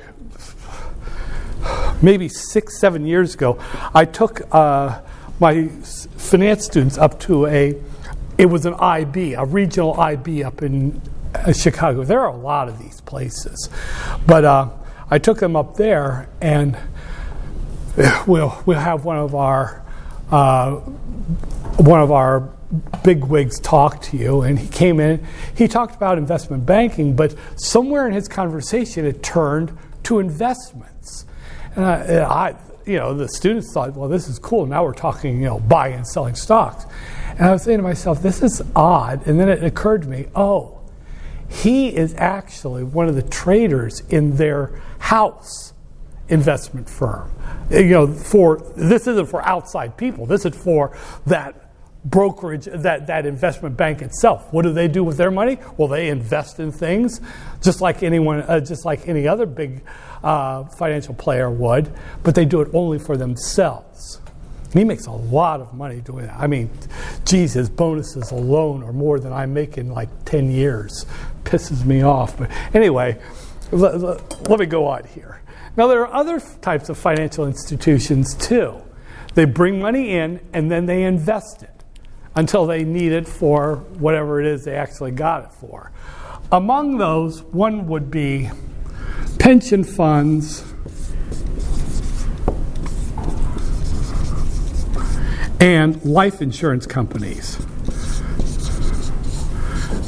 maybe 2.05 2.29
six 2.29 2.79
seven 2.79 3.07
years 3.07 3.35
ago, 3.35 3.59
I 3.95 4.05
took 4.05 4.43
uh, 4.55 5.01
my 5.41 5.69
finance 5.69 6.65
students 6.65 6.99
up 6.99 7.19
to 7.21 7.47
a. 7.47 7.81
It 8.37 8.47
was 8.47 8.67
an 8.67 8.75
IB, 8.75 9.35
a 9.35 9.45
regional 9.45 9.99
IB 9.99 10.43
up 10.43 10.63
in 10.63 11.01
uh, 11.35 11.53
Chicago. 11.53 12.05
There 12.05 12.21
are 12.21 12.31
a 12.31 12.37
lot 12.37 12.69
of 12.69 12.79
these 12.79 13.01
places, 13.01 13.69
but 14.27 14.45
uh, 14.45 14.71
I 15.11 15.19
took 15.19 15.39
them 15.39 15.57
up 15.57 15.77
there, 15.77 16.29
and 16.41 16.77
we'll 18.27 18.63
we'll 18.67 18.79
have 18.79 19.05
one 19.05 19.17
of 19.17 19.35
our 19.35 19.83
uh, 20.31 20.73
one 21.79 22.01
of 22.01 22.13
our 22.13 22.51
big 23.05 23.25
wigs 23.25 23.61
talk 23.61 24.03
to 24.03 24.17
you. 24.17 24.43
And 24.43 24.59
he 24.59 24.69
came 24.69 24.99
in, 24.99 25.25
he 25.57 25.69
talked 25.69 25.95
about 25.95 26.19
investment 26.19 26.67
banking, 26.67 27.15
but 27.15 27.35
somewhere 27.57 28.07
in 28.09 28.13
his 28.13 28.27
conversation 28.27 29.05
it 29.05 29.23
turned 29.23 29.77
to 30.05 30.19
investments. 30.19 30.94
And 31.77 31.85
I, 31.85 32.25
I, 32.25 32.57
you 32.87 32.97
know, 32.97 33.15
the 33.15 33.29
students 33.29 33.73
thought, 33.73 33.95
well, 33.95 34.09
this 34.09 34.29
is 34.29 34.39
cool. 34.39 34.67
Now 34.67 34.85
we're 34.85 34.93
talking, 34.93 35.39
you 35.39 35.47
know, 35.47 35.61
buying 35.61 35.95
and 35.95 36.07
selling 36.07 36.35
stocks. 36.35 36.85
And 37.31 37.43
I 37.43 37.53
was 37.53 37.63
saying 37.63 37.79
to 37.79 37.83
myself, 37.83 38.23
this 38.23 38.43
is 38.43 38.63
odd. 38.77 39.27
And 39.27 39.41
then 39.41 39.49
it 39.49 39.65
occurred 39.65 40.03
to 40.03 40.09
me, 40.09 40.27
oh, 40.35 40.81
he 41.49 41.95
is 41.95 42.15
actually 42.17 42.85
one 42.85 43.09
of 43.09 43.15
the 43.15 43.23
traders 43.23 44.01
in 44.09 44.37
their 44.37 44.81
house 44.99 45.73
investment 46.29 46.89
firm. 46.89 47.31
You 47.71 47.89
know, 47.89 48.07
for 48.07 48.59
this 48.77 49.07
isn't 49.07 49.27
for 49.27 49.43
outside 49.43 49.97
people. 49.97 50.27
This 50.27 50.45
is 50.45 50.57
for 50.57 50.97
that 51.27 51.64
brokerage, 52.05 52.67
that, 52.67 53.07
that 53.07 53.27
investment 53.27 53.77
bank 53.77 54.03
itself. 54.03 54.53
What 54.53 54.63
do 54.63 54.73
they 54.73 54.89
do 54.89 55.03
with 55.03 55.17
their 55.17 55.31
money? 55.31 55.59
Well, 55.77 55.89
they 55.89 56.09
invest 56.09 56.61
in 56.61 56.71
things 56.71 57.21
just 57.63 57.81
like 57.81 58.03
anyone, 58.03 58.43
uh, 58.43 58.61
just 58.61 58.85
like 58.85 59.09
any 59.09 59.27
other 59.27 59.47
big 59.47 59.83
uh, 60.23 60.65
financial 60.79 61.15
player 61.15 61.51
would, 61.51 61.93
but 62.23 62.35
they 62.35 62.45
do 62.45 62.61
it 62.61 62.69
only 62.75 62.99
for 62.99 63.17
themselves. 63.17 64.21
And 64.65 64.81
he 64.81 64.85
makes 64.85 65.07
a 65.07 65.13
lot 65.13 65.61
of 65.61 65.73
money 65.73 66.01
doing 66.01 66.27
that. 66.27 66.37
I 66.39 66.47
mean, 66.47 66.69
geez, 67.25 67.55
his 67.55 67.71
bonuses 67.71 68.33
alone 68.33 68.83
are 68.83 68.93
more 68.93 69.21
than 69.21 69.33
I 69.33 69.47
make 69.47 69.79
in 69.79 69.91
like 69.91 70.09
10 70.25 70.51
years. 70.51 71.07
Pisses 71.45 71.85
me 71.85 72.03
off. 72.03 72.37
But 72.37 72.51
anyway, 72.75 73.21
let, 73.71 74.59
me 74.59 74.67
go 74.67 74.87
on 74.87 75.05
here. 75.05 75.41
Now, 75.77 75.87
there 75.87 76.07
are 76.07 76.13
other 76.13 76.41
types 76.61 76.89
of 76.89 76.99
financial 76.99 77.47
institutions 77.47 78.35
too. 78.35 78.83
They 79.35 79.45
bring 79.45 79.81
money 79.81 80.11
in 80.11 80.41
and 80.53 80.71
then 80.71 80.87
they 80.87 81.05
invest 81.05 81.63
it 81.63 81.84
until 82.37 82.67
they 82.67 82.85
need 82.85 83.13
it 83.13 83.27
for 83.29 83.77
whatever 83.99 84.41
it 84.41 84.47
is 84.47 84.65
they 84.65 84.75
actually 84.75 85.13
got 85.13 85.45
it 85.45 85.53
for. 85.53 85.91
Among 86.51 86.99
those, 86.99 87.43
one 87.43 87.87
would 87.89 88.11
be 88.11 88.51
pension 89.39 89.85
funds 89.85 90.65
and 95.61 96.05
life 96.05 96.43
insurance 96.43 96.87
companies. 96.87 97.59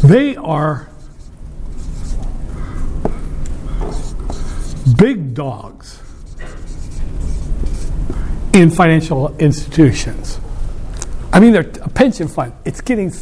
They 0.02 0.36
are 0.36 0.88
big 4.98 5.34
dogs 5.34 6.00
in 8.52 8.70
financial 8.70 9.36
institutions. 9.38 10.35
I 11.36 11.38
mean, 11.38 11.52
they're 11.52 11.70
a 11.82 11.90
pension 11.90 12.28
fund. 12.28 12.54
It's 12.64 12.80
getting 12.80 13.12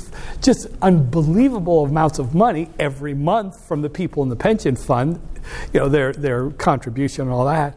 just 0.41 0.69
unbelievable 0.81 1.85
amounts 1.85 2.21
of 2.21 2.33
money 2.33 2.69
every 2.79 3.13
month 3.13 3.67
from 3.67 3.83
the 3.83 3.91
people 3.91 4.23
in 4.23 4.29
the 4.29 4.37
pension 4.37 4.77
fund, 4.77 5.21
you 5.73 5.81
know, 5.81 5.89
their, 5.89 6.13
their 6.13 6.51
contribution 6.51 7.23
and 7.23 7.33
all 7.33 7.45
that. 7.47 7.77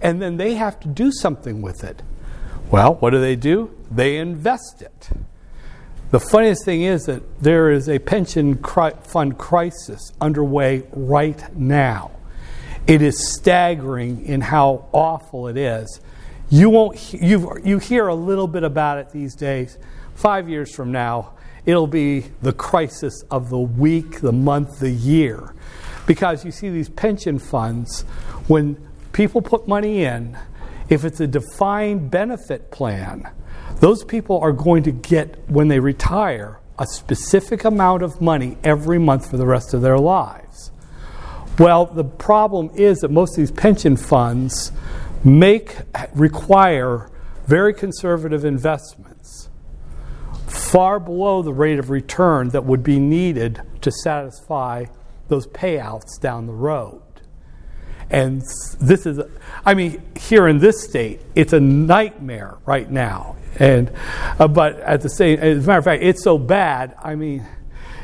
And 0.00 0.22
then 0.22 0.36
they 0.36 0.54
have 0.54 0.78
to 0.82 0.88
do 0.88 1.10
something 1.10 1.62
with 1.62 1.82
it. 1.82 2.00
Well, 2.70 2.94
what 2.94 3.10
do 3.10 3.20
they 3.20 3.34
do? 3.34 3.76
They 3.90 4.18
invest 4.18 4.82
it. 4.82 5.10
The 6.12 6.20
funniest 6.20 6.64
thing 6.64 6.82
is 6.82 7.06
that 7.06 7.42
there 7.42 7.72
is 7.72 7.88
a 7.88 7.98
pension 7.98 8.58
cri- 8.58 8.92
fund 9.02 9.36
crisis 9.36 10.12
underway 10.20 10.84
right 10.92 11.56
now. 11.56 12.12
It 12.86 13.02
is 13.02 13.32
staggering 13.34 14.26
in 14.26 14.42
how 14.42 14.86
awful 14.92 15.48
it 15.48 15.56
is. 15.56 16.00
You 16.52 16.68
won't 16.68 17.14
you 17.14 17.58
you 17.64 17.78
hear 17.78 18.08
a 18.08 18.14
little 18.14 18.46
bit 18.46 18.62
about 18.62 18.98
it 18.98 19.08
these 19.08 19.34
days. 19.34 19.78
5 20.16 20.50
years 20.50 20.74
from 20.74 20.92
now, 20.92 21.32
it'll 21.64 21.86
be 21.86 22.26
the 22.42 22.52
crisis 22.52 23.24
of 23.30 23.48
the 23.48 23.58
week, 23.58 24.20
the 24.20 24.32
month, 24.32 24.78
the 24.78 24.90
year. 24.90 25.54
Because 26.06 26.44
you 26.44 26.50
see 26.50 26.68
these 26.68 26.90
pension 26.90 27.38
funds 27.38 28.02
when 28.48 28.76
people 29.14 29.40
put 29.40 29.66
money 29.66 30.04
in, 30.04 30.36
if 30.90 31.06
it's 31.06 31.20
a 31.20 31.26
defined 31.26 32.10
benefit 32.10 32.70
plan, 32.70 33.30
those 33.80 34.04
people 34.04 34.38
are 34.40 34.52
going 34.52 34.82
to 34.82 34.92
get 34.92 35.48
when 35.48 35.68
they 35.68 35.80
retire 35.80 36.60
a 36.78 36.86
specific 36.86 37.64
amount 37.64 38.02
of 38.02 38.20
money 38.20 38.58
every 38.62 38.98
month 38.98 39.30
for 39.30 39.38
the 39.38 39.46
rest 39.46 39.72
of 39.72 39.80
their 39.80 39.98
lives. 39.98 40.70
Well, 41.58 41.86
the 41.86 42.04
problem 42.04 42.70
is 42.74 42.98
that 42.98 43.10
most 43.10 43.30
of 43.30 43.36
these 43.38 43.50
pension 43.50 43.96
funds 43.96 44.70
make 45.24 45.76
require 46.14 47.10
very 47.46 47.74
conservative 47.74 48.44
investments 48.44 49.48
far 50.46 51.00
below 51.00 51.42
the 51.42 51.52
rate 51.52 51.78
of 51.78 51.90
return 51.90 52.48
that 52.50 52.64
would 52.64 52.82
be 52.82 52.98
needed 52.98 53.60
to 53.80 53.90
satisfy 53.90 54.84
those 55.28 55.46
payouts 55.48 56.20
down 56.20 56.46
the 56.46 56.52
road. 56.52 57.02
And 58.10 58.42
this 58.78 59.06
is, 59.06 59.20
I 59.64 59.74
mean, 59.74 60.02
here 60.18 60.46
in 60.46 60.58
this 60.58 60.84
state, 60.84 61.20
it's 61.34 61.54
a 61.54 61.60
nightmare 61.60 62.58
right 62.66 62.90
now. 62.90 63.36
And, 63.58 63.90
uh, 64.38 64.48
but 64.48 64.78
at 64.80 65.00
the 65.00 65.08
same, 65.08 65.38
as 65.38 65.64
a 65.64 65.66
matter 65.66 65.78
of 65.78 65.84
fact, 65.84 66.02
it's 66.02 66.22
so 66.22 66.36
bad. 66.36 66.94
I 67.02 67.14
mean, 67.14 67.46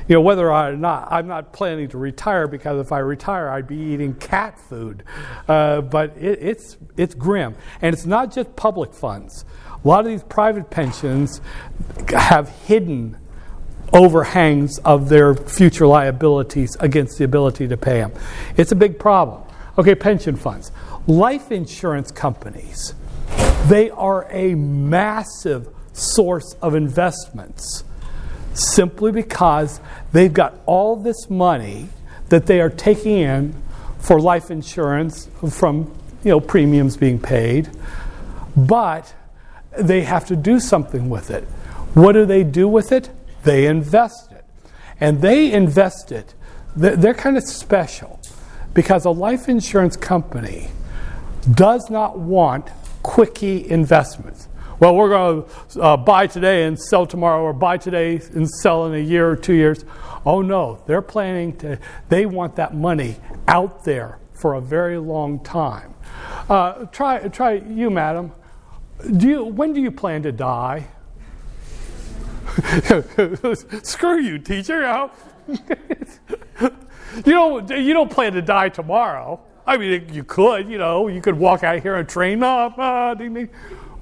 you 0.08 0.14
know, 0.14 0.22
whether 0.22 0.50
or 0.50 0.74
not 0.74 1.08
I'm 1.12 1.26
not 1.26 1.52
planning 1.52 1.88
to 1.88 1.98
retire 1.98 2.48
because 2.48 2.80
if 2.84 2.92
I 2.92 2.98
retire, 3.00 3.50
I'd 3.50 3.68
be 3.68 3.76
eating 3.76 4.14
cat 4.14 4.58
food. 4.58 5.04
Uh, 5.46 5.82
but 5.82 6.16
it, 6.16 6.38
it's 6.40 6.76
it's 6.96 7.14
grim, 7.14 7.54
and 7.82 7.94
it's 7.94 8.06
not 8.06 8.32
just 8.32 8.56
public 8.56 8.94
funds. 8.94 9.44
A 9.84 9.86
lot 9.86 10.00
of 10.00 10.06
these 10.06 10.22
private 10.22 10.70
pensions 10.70 11.40
have 12.08 12.48
hidden 12.48 13.18
overhangs 13.92 14.78
of 14.78 15.08
their 15.08 15.34
future 15.34 15.86
liabilities 15.86 16.76
against 16.80 17.18
the 17.18 17.24
ability 17.24 17.68
to 17.68 17.76
pay 17.76 18.00
them. 18.00 18.12
It's 18.56 18.72
a 18.72 18.76
big 18.76 18.98
problem. 18.98 19.42
Okay, 19.76 19.94
pension 19.94 20.36
funds, 20.36 20.72
life 21.06 21.52
insurance 21.52 22.10
companies. 22.10 22.94
They 23.66 23.90
are 23.90 24.26
a 24.30 24.54
massive 24.54 25.68
source 25.92 26.54
of 26.62 26.74
investments 26.74 27.84
simply 28.58 29.12
because 29.12 29.80
they've 30.12 30.32
got 30.32 30.54
all 30.66 30.96
this 30.96 31.30
money 31.30 31.88
that 32.28 32.46
they 32.46 32.60
are 32.60 32.70
taking 32.70 33.18
in 33.18 33.54
for 33.98 34.20
life 34.20 34.50
insurance 34.50 35.28
from 35.50 35.94
you 36.24 36.30
know 36.30 36.40
premiums 36.40 36.96
being 36.96 37.18
paid, 37.18 37.70
but 38.56 39.14
they 39.78 40.02
have 40.02 40.26
to 40.26 40.36
do 40.36 40.60
something 40.60 41.08
with 41.08 41.30
it. 41.30 41.44
What 41.94 42.12
do 42.12 42.26
they 42.26 42.44
do 42.44 42.68
with 42.68 42.92
it? 42.92 43.10
They 43.44 43.66
invest 43.66 44.32
it. 44.32 44.44
And 45.00 45.22
they 45.22 45.52
invest 45.52 46.10
it, 46.10 46.34
they're 46.76 47.14
kind 47.14 47.36
of 47.36 47.44
special 47.44 48.20
because 48.74 49.04
a 49.04 49.10
life 49.10 49.48
insurance 49.48 49.96
company 49.96 50.68
does 51.54 51.88
not 51.88 52.18
want 52.18 52.68
quickie 53.02 53.68
investments 53.70 54.48
well, 54.80 54.94
we're 54.94 55.08
going 55.08 55.44
to 55.70 55.80
uh, 55.80 55.96
buy 55.96 56.26
today 56.26 56.64
and 56.64 56.78
sell 56.78 57.06
tomorrow, 57.06 57.42
or 57.42 57.52
buy 57.52 57.76
today 57.78 58.20
and 58.34 58.48
sell 58.48 58.86
in 58.86 58.94
a 58.94 59.02
year 59.02 59.28
or 59.28 59.36
two 59.36 59.54
years. 59.54 59.84
Oh 60.24 60.42
no, 60.42 60.82
they're 60.86 61.02
planning 61.02 61.56
to, 61.58 61.78
they 62.08 62.26
want 62.26 62.56
that 62.56 62.74
money 62.74 63.16
out 63.46 63.84
there 63.84 64.18
for 64.32 64.54
a 64.54 64.60
very 64.60 64.98
long 64.98 65.42
time. 65.42 65.94
Uh, 66.48 66.84
try, 66.86 67.26
try 67.28 67.54
you, 67.54 67.90
madam. 67.90 68.32
Do 69.16 69.28
you, 69.28 69.44
when 69.44 69.72
do 69.72 69.80
you 69.80 69.90
plan 69.90 70.22
to 70.22 70.32
die? 70.32 70.86
Screw 73.82 74.20
you, 74.20 74.38
teacher. 74.38 75.10
You, 77.24 77.32
don't 77.32 77.70
you 77.70 77.94
don't 77.94 78.10
plan 78.10 78.34
to 78.34 78.42
die 78.42 78.68
tomorrow. 78.68 79.40
I 79.66 79.76
mean, 79.76 80.12
you 80.12 80.24
could, 80.24 80.68
you 80.68 80.78
know, 80.78 81.08
you 81.08 81.20
could 81.20 81.38
walk 81.38 81.64
out 81.64 81.82
here 81.82 81.96
and 81.96 82.08
train, 82.08 82.42
ah, 82.42 82.72
ah, 82.76 83.14
ding, 83.14 83.34
ding. 83.34 83.48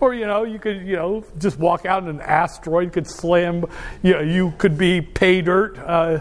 Or 0.00 0.14
you 0.14 0.26
know, 0.26 0.44
you 0.44 0.58
could, 0.58 0.86
you 0.86 0.96
know, 0.96 1.24
just 1.38 1.58
walk 1.58 1.86
out 1.86 2.02
in 2.02 2.08
an 2.08 2.20
asteroid, 2.20 2.92
could 2.92 3.06
slam, 3.06 3.64
you 4.02 4.12
know, 4.12 4.20
you 4.20 4.52
could 4.58 4.76
be 4.76 5.00
pay 5.00 5.42
dirt, 5.42 5.78
uh, 5.78 6.20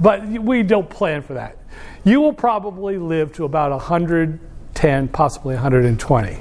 but 0.00 0.26
we 0.26 0.62
don't 0.62 0.88
plan 0.88 1.22
for 1.22 1.34
that. 1.34 1.58
You 2.04 2.20
will 2.20 2.32
probably 2.32 2.98
live 2.98 3.32
to 3.34 3.44
about 3.44 3.70
110, 3.72 5.08
possibly 5.08 5.54
120. 5.54 6.38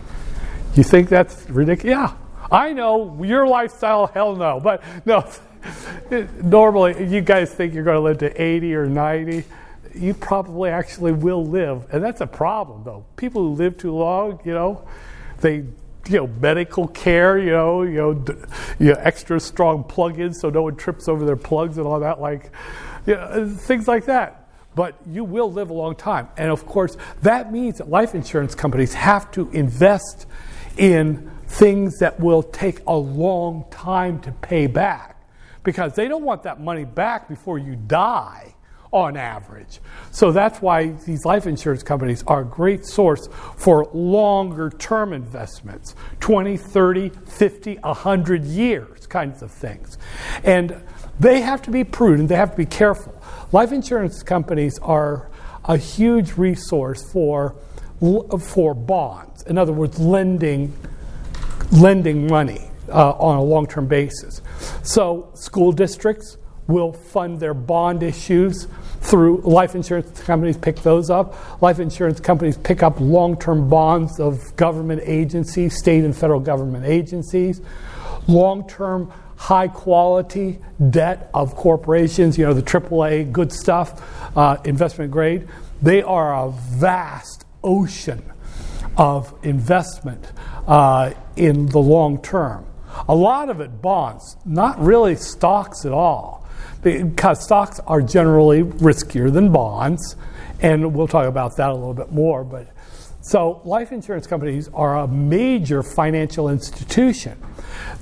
You 0.75 0.83
think 0.83 1.09
that's 1.09 1.49
ridiculous? 1.49 1.91
Yeah, 1.91 2.13
I 2.51 2.73
know 2.73 3.23
your 3.23 3.47
lifestyle, 3.47 4.07
hell 4.07 4.35
no, 4.35 4.59
but 4.59 4.83
no. 5.05 5.29
Normally, 6.43 7.07
you 7.07 7.21
guys 7.21 7.51
think 7.51 7.73
you're 7.73 7.83
going 7.83 7.95
to 7.95 8.01
live 8.01 8.19
to 8.19 8.41
80 8.41 8.75
or 8.75 8.85
90 8.85 9.43
you 9.95 10.13
probably 10.13 10.69
actually 10.69 11.11
will 11.11 11.45
live. 11.45 11.85
And 11.91 12.03
that's 12.03 12.21
a 12.21 12.27
problem, 12.27 12.83
though. 12.83 13.05
People 13.15 13.43
who 13.43 13.53
live 13.53 13.77
too 13.77 13.93
long, 13.93 14.39
you 14.43 14.53
know, 14.53 14.87
they, 15.41 15.63
you 16.07 16.17
know, 16.17 16.27
medical 16.27 16.87
care, 16.87 17.37
you 17.37 17.51
know, 17.51 17.83
you 17.83 17.95
know, 17.95 18.13
d- 18.13 18.33
you 18.79 18.91
know 18.91 18.99
extra 18.99 19.39
strong 19.39 19.83
plug-ins 19.83 20.39
so 20.39 20.49
no 20.49 20.63
one 20.63 20.75
trips 20.75 21.07
over 21.07 21.25
their 21.25 21.35
plugs 21.35 21.77
and 21.77 21.87
all 21.87 21.99
that, 21.99 22.19
like, 22.19 22.51
you 23.05 23.15
know, 23.15 23.21
uh, 23.21 23.47
things 23.47 23.87
like 23.87 24.05
that. 24.05 24.49
But 24.75 24.95
you 25.07 25.23
will 25.23 25.51
live 25.51 25.69
a 25.69 25.73
long 25.73 25.95
time. 25.95 26.27
And 26.37 26.51
of 26.51 26.65
course, 26.65 26.97
that 27.21 27.51
means 27.51 27.77
that 27.77 27.89
life 27.89 28.13
insurance 28.13 28.55
companies 28.55 28.93
have 28.93 29.31
to 29.31 29.49
invest 29.51 30.27
in 30.77 31.31
things 31.47 31.99
that 31.99 32.19
will 32.19 32.43
take 32.43 32.81
a 32.85 32.95
long 32.95 33.65
time 33.71 34.19
to 34.21 34.31
pay 34.31 34.67
back 34.67 35.15
because 35.63 35.95
they 35.95 36.07
don't 36.07 36.23
want 36.23 36.43
that 36.43 36.59
money 36.59 36.83
back 36.83 37.29
before 37.29 37.57
you 37.57 37.75
die 37.75 38.54
on 38.95 39.17
average. 39.17 39.81
So 40.11 40.31
that's 40.31 40.61
why 40.61 40.91
these 41.05 41.25
life 41.25 41.45
insurance 41.45 41.83
companies 41.83 42.23
are 42.27 42.41
a 42.41 42.45
great 42.45 42.85
source 42.85 43.27
for 43.57 43.89
longer 43.93 44.69
term 44.69 45.11
investments 45.11 45.95
20, 46.21 46.55
30, 46.55 47.09
50, 47.09 47.75
100 47.75 48.45
years 48.45 49.05
kinds 49.05 49.41
of 49.41 49.51
things. 49.51 49.97
And 50.45 50.81
they 51.19 51.41
have 51.41 51.61
to 51.63 51.71
be 51.71 51.83
prudent, 51.83 52.29
they 52.29 52.37
have 52.37 52.51
to 52.51 52.57
be 52.57 52.65
careful. 52.65 53.21
Life 53.51 53.73
insurance 53.73 54.23
companies 54.23 54.79
are 54.79 55.29
a 55.65 55.75
huge 55.75 56.37
resource 56.37 57.03
for, 57.11 57.53
for 58.39 58.73
bonds, 58.73 59.43
in 59.43 59.57
other 59.57 59.73
words, 59.73 59.99
lending, 59.99 60.73
lending 61.71 62.27
money. 62.27 62.71
Uh, 62.87 63.13
on 63.13 63.35
a 63.35 63.43
long 63.43 63.65
term 63.65 63.87
basis. 63.87 64.43
So, 64.83 65.31
school 65.33 65.71
districts 65.71 66.37
will 66.67 66.93
fund 66.93 67.39
their 67.39 67.53
bond 67.53 68.03
issues 68.03 68.67
through 69.01 69.41
life 69.41 69.75
insurance 69.75 70.21
companies 70.21 70.57
pick 70.57 70.77
those 70.77 71.09
up. 71.09 71.61
Life 71.61 71.79
insurance 71.79 72.19
companies 72.19 72.57
pick 72.57 72.81
up 72.81 72.99
long 72.99 73.37
term 73.37 73.69
bonds 73.69 74.19
of 74.19 74.55
government 74.55 75.01
agencies, 75.05 75.77
state 75.77 76.03
and 76.03 76.15
federal 76.15 76.39
government 76.39 76.85
agencies, 76.85 77.61
long 78.27 78.67
term 78.67 79.11
high 79.37 79.67
quality 79.67 80.59
debt 80.89 81.29
of 81.33 81.55
corporations, 81.55 82.37
you 82.37 82.45
know, 82.45 82.53
the 82.53 82.63
AAA 82.63 83.31
good 83.31 83.51
stuff, 83.51 84.01
uh, 84.37 84.57
investment 84.63 85.11
grade. 85.11 85.47
They 85.81 86.01
are 86.01 86.47
a 86.47 86.51
vast 86.51 87.45
ocean 87.63 88.23
of 88.97 89.37
investment 89.43 90.31
uh, 90.67 91.13
in 91.35 91.67
the 91.67 91.79
long 91.79 92.21
term. 92.21 92.65
A 93.09 93.13
lot 93.15 93.49
of 93.49 93.59
it 93.59 93.81
bonds, 93.81 94.37
not 94.45 94.79
really 94.79 95.15
stocks 95.15 95.85
at 95.85 95.91
all 95.91 96.44
because 96.81 97.43
stocks 97.43 97.79
are 97.87 98.01
generally 98.01 98.63
riskier 98.63 99.31
than 99.31 99.51
bonds, 99.51 100.15
and 100.61 100.93
we'll 100.93 101.07
talk 101.07 101.25
about 101.25 101.55
that 101.57 101.69
a 101.69 101.73
little 101.73 101.93
bit 101.93 102.11
more. 102.11 102.43
But 102.43 102.67
so 103.21 103.61
life 103.65 103.91
insurance 103.91 104.27
companies 104.27 104.69
are 104.73 104.99
a 104.99 105.07
major 105.07 105.81
financial 105.81 106.49
institution. 106.49 107.41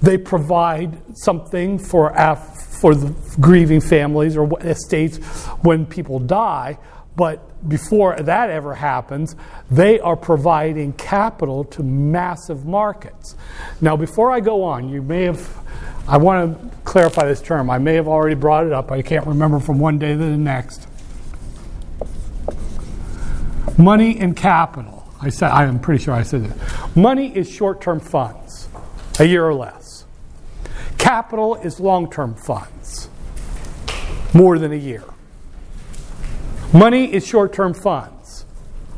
They 0.01 0.17
provide 0.17 1.17
something 1.17 1.79
for 1.79 2.11
af- 2.15 2.59
for 2.83 2.93
the 2.93 3.15
grieving 3.39 3.79
families 3.79 4.35
or 4.35 4.59
estates 4.59 5.15
when 5.61 5.85
people 5.85 6.19
die. 6.19 6.77
But 7.15 7.69
before 7.69 8.15
that 8.17 8.49
ever 8.49 8.73
happens, 8.73 9.37
they 9.71 9.99
are 10.01 10.17
providing 10.17 10.91
capital 10.93 11.63
to 11.65 11.83
massive 11.83 12.65
markets. 12.65 13.35
Now, 13.79 13.95
before 13.95 14.31
I 14.31 14.41
go 14.41 14.63
on, 14.63 14.89
you 14.89 15.01
may 15.01 15.23
have 15.23 15.62
I 16.07 16.17
want 16.17 16.71
to 16.71 16.77
clarify 16.83 17.25
this 17.25 17.41
term. 17.41 17.69
I 17.69 17.77
may 17.77 17.95
have 17.95 18.07
already 18.07 18.35
brought 18.35 18.65
it 18.65 18.73
up. 18.73 18.91
I 18.91 19.01
can't 19.01 19.25
remember 19.25 19.59
from 19.59 19.79
one 19.79 19.97
day 19.97 20.11
to 20.11 20.17
the 20.17 20.37
next. 20.37 20.87
Money 23.77 24.19
and 24.19 24.35
capital. 24.35 25.07
I 25.21 25.29
said 25.29 25.51
I 25.51 25.63
am 25.63 25.79
pretty 25.79 26.03
sure 26.03 26.13
I 26.13 26.23
said 26.23 26.43
that. 26.43 26.95
Money 26.95 27.35
is 27.35 27.49
short-term 27.49 28.01
funds, 28.01 28.67
a 29.19 29.23
year 29.23 29.45
or 29.45 29.53
less. 29.53 30.03
Capital 30.97 31.55
is 31.55 31.79
long-term 31.79 32.35
funds, 32.35 33.09
more 34.33 34.59
than 34.59 34.73
a 34.73 34.77
year. 34.77 35.03
Money 36.73 37.13
is 37.13 37.25
short-term 37.25 37.73
funds, 37.73 38.45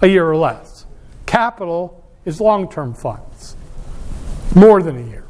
a 0.01 0.08
year 0.08 0.28
or 0.28 0.36
less. 0.36 0.86
Capital 1.26 2.03
is 2.26 2.41
long-term 2.41 2.95
funds, 2.95 3.56
more 4.56 4.82
than 4.82 4.97
a 4.97 5.10
year. 5.10 5.24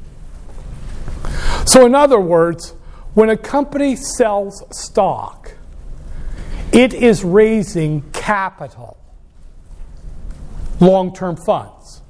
So, 1.65 1.85
in 1.85 1.95
other 1.95 2.19
words, 2.19 2.71
when 3.15 3.29
a 3.29 3.37
company 3.37 3.95
sells 3.95 4.63
stock, 4.71 5.53
it 6.71 6.93
is 6.93 7.23
raising 7.23 8.01
capital, 8.11 8.97
long 10.79 11.13
term 11.13 11.35
funds. 11.35 12.01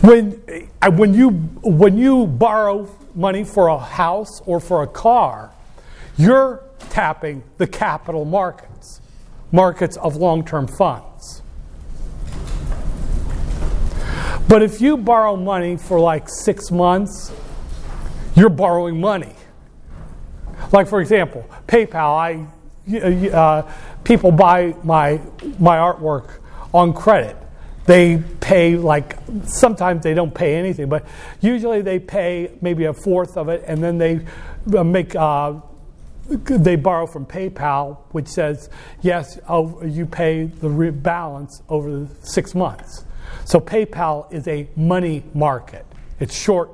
When, 0.00 0.40
uh, 0.80 0.90
when, 0.92 1.14
you, 1.14 1.30
when 1.30 1.98
you 1.98 2.26
borrow 2.26 2.88
money 3.14 3.44
for 3.44 3.68
a 3.68 3.78
house 3.78 4.40
or 4.46 4.60
for 4.60 4.82
a 4.82 4.86
car, 4.86 5.52
you're 6.16 6.62
tapping 6.90 7.42
the 7.58 7.66
capital 7.66 8.24
markets, 8.24 9.00
markets 9.52 9.96
of 9.96 10.16
long 10.16 10.44
term 10.44 10.68
funds. 10.68 11.15
But 14.48 14.62
if 14.62 14.80
you 14.80 14.96
borrow 14.96 15.34
money 15.36 15.76
for 15.76 15.98
like 15.98 16.28
six 16.28 16.70
months, 16.70 17.32
you're 18.36 18.48
borrowing 18.48 19.00
money. 19.00 19.34
Like, 20.72 20.88
for 20.88 21.00
example, 21.00 21.48
PayPal, 21.66 22.46
I, 22.86 23.28
uh, 23.28 23.72
people 24.04 24.30
buy 24.30 24.74
my, 24.84 25.20
my 25.58 25.76
artwork 25.78 26.38
on 26.72 26.92
credit. 26.92 27.36
They 27.86 28.22
pay 28.40 28.76
like, 28.76 29.16
sometimes 29.44 30.02
they 30.02 30.14
don't 30.14 30.34
pay 30.34 30.56
anything, 30.56 30.88
but 30.88 31.06
usually 31.40 31.82
they 31.82 31.98
pay 31.98 32.52
maybe 32.60 32.84
a 32.84 32.92
fourth 32.92 33.36
of 33.36 33.48
it 33.48 33.64
and 33.66 33.82
then 33.82 33.98
they 33.98 34.20
uh, 34.76 34.84
make, 34.84 35.14
uh, 35.14 35.60
they 36.28 36.76
borrow 36.76 37.06
from 37.06 37.26
PayPal, 37.26 37.98
which 38.10 38.28
says, 38.28 38.70
yes, 39.02 39.38
oh, 39.48 39.82
you 39.84 40.06
pay 40.06 40.44
the 40.44 40.68
balance 40.92 41.62
over 41.68 41.90
the 41.90 42.08
six 42.22 42.54
months. 42.54 43.05
So 43.44 43.60
PayPal 43.60 44.32
is 44.32 44.48
a 44.48 44.68
money 44.76 45.22
market, 45.34 45.86
it's 46.20 46.36
short 46.36 46.70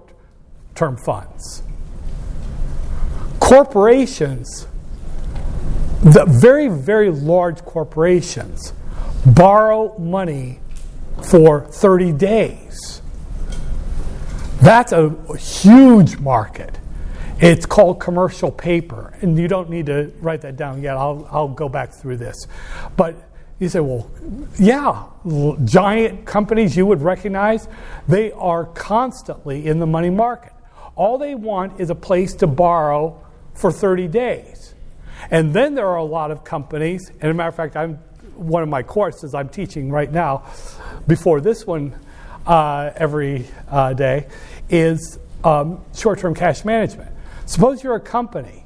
term 0.74 0.96
funds. 0.96 1.62
Corporations, 3.40 4.66
the 6.02 6.24
very, 6.26 6.68
very 6.68 7.10
large 7.10 7.62
corporations, 7.64 8.72
borrow 9.26 9.96
money 9.98 10.60
for 11.30 11.66
30 11.66 12.12
days. 12.12 13.02
That's 14.60 14.92
a 14.92 15.10
huge 15.36 16.18
market. 16.18 16.78
It's 17.40 17.66
called 17.66 17.98
commercial 17.98 18.52
paper, 18.52 19.12
and 19.20 19.36
you 19.36 19.48
don't 19.48 19.68
need 19.68 19.86
to 19.86 20.12
write 20.20 20.42
that 20.42 20.56
down 20.56 20.80
yet. 20.80 20.96
I'll, 20.96 21.26
I'll 21.30 21.48
go 21.48 21.68
back 21.68 21.92
through 21.92 22.18
this. 22.18 22.46
But 22.96 23.16
you 23.62 23.68
say, 23.68 23.80
well, 23.80 24.10
yeah, 24.58 25.04
giant 25.64 26.24
companies 26.26 26.76
you 26.76 26.84
would 26.84 27.00
recognize, 27.00 27.68
they 28.08 28.32
are 28.32 28.64
constantly 28.66 29.66
in 29.66 29.78
the 29.78 29.86
money 29.86 30.10
market. 30.10 30.52
All 30.96 31.16
they 31.16 31.34
want 31.34 31.80
is 31.80 31.88
a 31.88 31.94
place 31.94 32.34
to 32.34 32.46
borrow 32.46 33.24
for 33.54 33.70
30 33.70 34.08
days. 34.08 34.74
And 35.30 35.54
then 35.54 35.74
there 35.74 35.86
are 35.86 35.96
a 35.96 36.04
lot 36.04 36.32
of 36.32 36.42
companies, 36.42 37.10
and 37.20 37.30
a 37.30 37.34
matter 37.34 37.48
of 37.48 37.54
fact, 37.54 37.76
I'm 37.76 37.94
one 38.34 38.62
of 38.62 38.68
my 38.68 38.82
courses 38.82 39.34
I'm 39.34 39.48
teaching 39.48 39.90
right 39.90 40.10
now, 40.10 40.44
before 41.06 41.40
this 41.40 41.64
one 41.64 41.94
uh, 42.46 42.90
every 42.96 43.46
uh, 43.68 43.92
day, 43.92 44.26
is 44.68 45.20
um, 45.44 45.84
short 45.94 46.18
term 46.18 46.34
cash 46.34 46.64
management. 46.64 47.10
Suppose 47.46 47.84
you're 47.84 47.94
a 47.94 48.00
company 48.00 48.61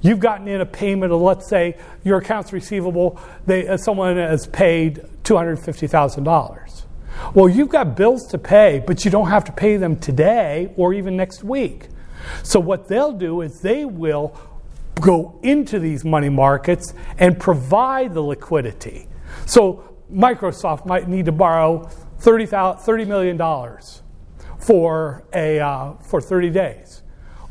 You've 0.00 0.20
gotten 0.20 0.46
in 0.48 0.60
a 0.60 0.66
payment 0.66 1.12
of, 1.12 1.20
let's 1.20 1.48
say, 1.48 1.76
your 2.04 2.18
accounts 2.18 2.52
receivable, 2.52 3.18
they, 3.46 3.66
uh, 3.66 3.76
someone 3.76 4.16
has 4.16 4.46
paid 4.46 5.02
$250,000. 5.24 6.84
Well, 7.34 7.48
you've 7.48 7.70
got 7.70 7.96
bills 7.96 8.26
to 8.28 8.38
pay, 8.38 8.82
but 8.86 9.04
you 9.04 9.10
don't 9.10 9.28
have 9.28 9.44
to 9.44 9.52
pay 9.52 9.76
them 9.76 9.96
today 9.96 10.72
or 10.76 10.92
even 10.92 11.16
next 11.16 11.42
week. 11.42 11.88
So, 12.42 12.60
what 12.60 12.88
they'll 12.88 13.12
do 13.12 13.40
is 13.40 13.60
they 13.60 13.84
will 13.84 14.38
go 15.00 15.38
into 15.42 15.78
these 15.78 16.04
money 16.04 16.28
markets 16.28 16.94
and 17.18 17.38
provide 17.38 18.14
the 18.14 18.20
liquidity. 18.20 19.08
So, 19.46 19.96
Microsoft 20.12 20.86
might 20.86 21.08
need 21.08 21.24
to 21.26 21.32
borrow 21.32 21.90
$30, 22.20 22.48
$30 22.78 23.06
million 23.06 23.38
for, 24.58 25.24
a, 25.34 25.58
uh, 25.58 25.92
for 25.94 26.20
30 26.20 26.50
days. 26.50 27.02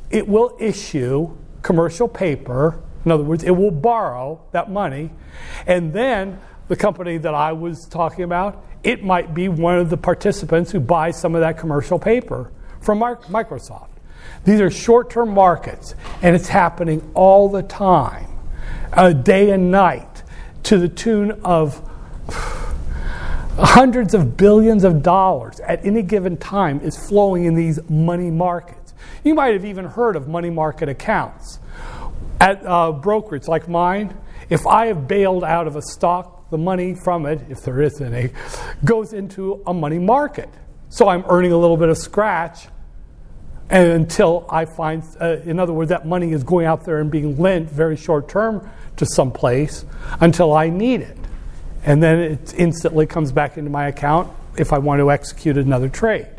It 0.09 0.27
will 0.27 0.55
issue 0.59 1.35
commercial 1.65 2.07
paper. 2.07 2.79
In 3.05 3.11
other 3.11 3.23
words, 3.23 3.43
it 3.43 3.49
will 3.49 3.71
borrow 3.71 4.39
that 4.51 4.69
money. 4.69 5.09
And 5.65 5.91
then 5.91 6.39
the 6.67 6.75
company 6.75 7.17
that 7.17 7.33
I 7.33 7.53
was 7.53 7.87
talking 7.87 8.23
about, 8.23 8.63
it 8.83 9.03
might 9.03 9.33
be 9.33 9.49
one 9.49 9.79
of 9.79 9.89
the 9.89 9.97
participants 9.97 10.71
who 10.71 10.79
buys 10.79 11.19
some 11.19 11.33
of 11.33 11.41
that 11.41 11.57
commercial 11.57 11.97
paper 11.97 12.51
from 12.81 12.99
Microsoft. 12.99 13.89
These 14.43 14.61
are 14.61 14.69
short 14.69 15.09
term 15.09 15.33
markets, 15.33 15.95
and 16.21 16.35
it's 16.35 16.47
happening 16.47 17.11
all 17.15 17.49
the 17.49 17.63
time, 17.63 18.27
uh, 18.93 19.13
day 19.13 19.49
and 19.49 19.71
night, 19.71 20.21
to 20.63 20.77
the 20.77 20.87
tune 20.87 21.31
of 21.43 21.81
hundreds 23.57 24.13
of 24.13 24.37
billions 24.37 24.83
of 24.83 25.01
dollars 25.01 25.59
at 25.61 25.83
any 25.83 26.03
given 26.03 26.37
time 26.37 26.79
is 26.81 26.95
flowing 26.95 27.45
in 27.45 27.55
these 27.55 27.79
money 27.89 28.29
markets. 28.29 28.84
You 29.25 29.33
might 29.33 29.53
have 29.53 29.65
even 29.65 29.85
heard 29.85 30.15
of 30.15 30.27
money 30.27 30.51
market 30.51 30.87
accounts. 30.87 31.57
At 32.39 32.63
uh, 32.63 32.91
brokerage 32.91 33.47
like 33.47 33.67
mine, 33.67 34.15
if 34.51 34.67
I 34.67 34.85
have 34.85 35.07
bailed 35.07 35.43
out 35.43 35.65
of 35.65 35.75
a 35.75 35.81
stock, 35.81 36.51
the 36.51 36.59
money 36.59 36.93
from 36.93 37.25
it, 37.25 37.41
if 37.49 37.63
there 37.63 37.81
is 37.81 37.99
any, 37.99 38.29
goes 38.85 39.13
into 39.13 39.63
a 39.65 39.73
money 39.73 39.97
market. 39.97 40.49
So 40.89 41.09
I'm 41.09 41.25
earning 41.27 41.51
a 41.53 41.57
little 41.57 41.75
bit 41.75 41.89
of 41.89 41.97
scratch 41.97 42.67
until 43.71 44.45
I 44.47 44.65
find, 44.65 45.03
uh, 45.19 45.37
in 45.43 45.59
other 45.59 45.73
words, 45.73 45.89
that 45.89 46.05
money 46.05 46.31
is 46.31 46.43
going 46.43 46.67
out 46.67 46.85
there 46.85 46.99
and 46.99 47.09
being 47.09 47.35
lent 47.39 47.67
very 47.67 47.97
short 47.97 48.29
term 48.29 48.69
to 48.97 49.07
some 49.07 49.31
place 49.31 49.85
until 50.19 50.53
I 50.53 50.69
need 50.69 51.01
it. 51.01 51.17
And 51.83 52.03
then 52.03 52.19
it 52.19 52.53
instantly 52.55 53.07
comes 53.07 53.31
back 53.31 53.57
into 53.57 53.71
my 53.71 53.87
account 53.87 54.31
if 54.55 54.71
I 54.71 54.77
want 54.77 54.99
to 54.99 55.09
execute 55.09 55.57
another 55.57 55.89
trade. 55.89 56.34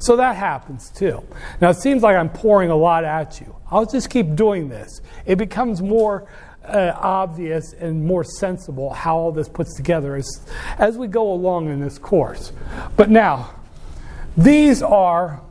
So 0.00 0.16
that 0.16 0.34
happens 0.34 0.90
too. 0.90 1.22
Now 1.60 1.70
it 1.70 1.76
seems 1.76 2.02
like 2.02 2.16
I'm 2.16 2.30
pouring 2.30 2.70
a 2.70 2.76
lot 2.76 3.04
at 3.04 3.40
you. 3.40 3.54
I'll 3.70 3.86
just 3.86 4.10
keep 4.10 4.34
doing 4.34 4.68
this. 4.68 5.00
It 5.26 5.36
becomes 5.36 5.80
more 5.80 6.26
uh, 6.64 6.92
obvious 6.96 7.72
and 7.74 8.04
more 8.04 8.24
sensible 8.24 8.90
how 8.90 9.16
all 9.16 9.32
this 9.32 9.48
puts 9.48 9.76
together 9.76 10.16
as, 10.16 10.46
as 10.78 10.96
we 10.96 11.06
go 11.06 11.32
along 11.32 11.68
in 11.68 11.80
this 11.80 11.98
course. 11.98 12.52
But 12.96 13.10
now, 13.10 13.54
these 14.36 14.82
are 14.82 15.42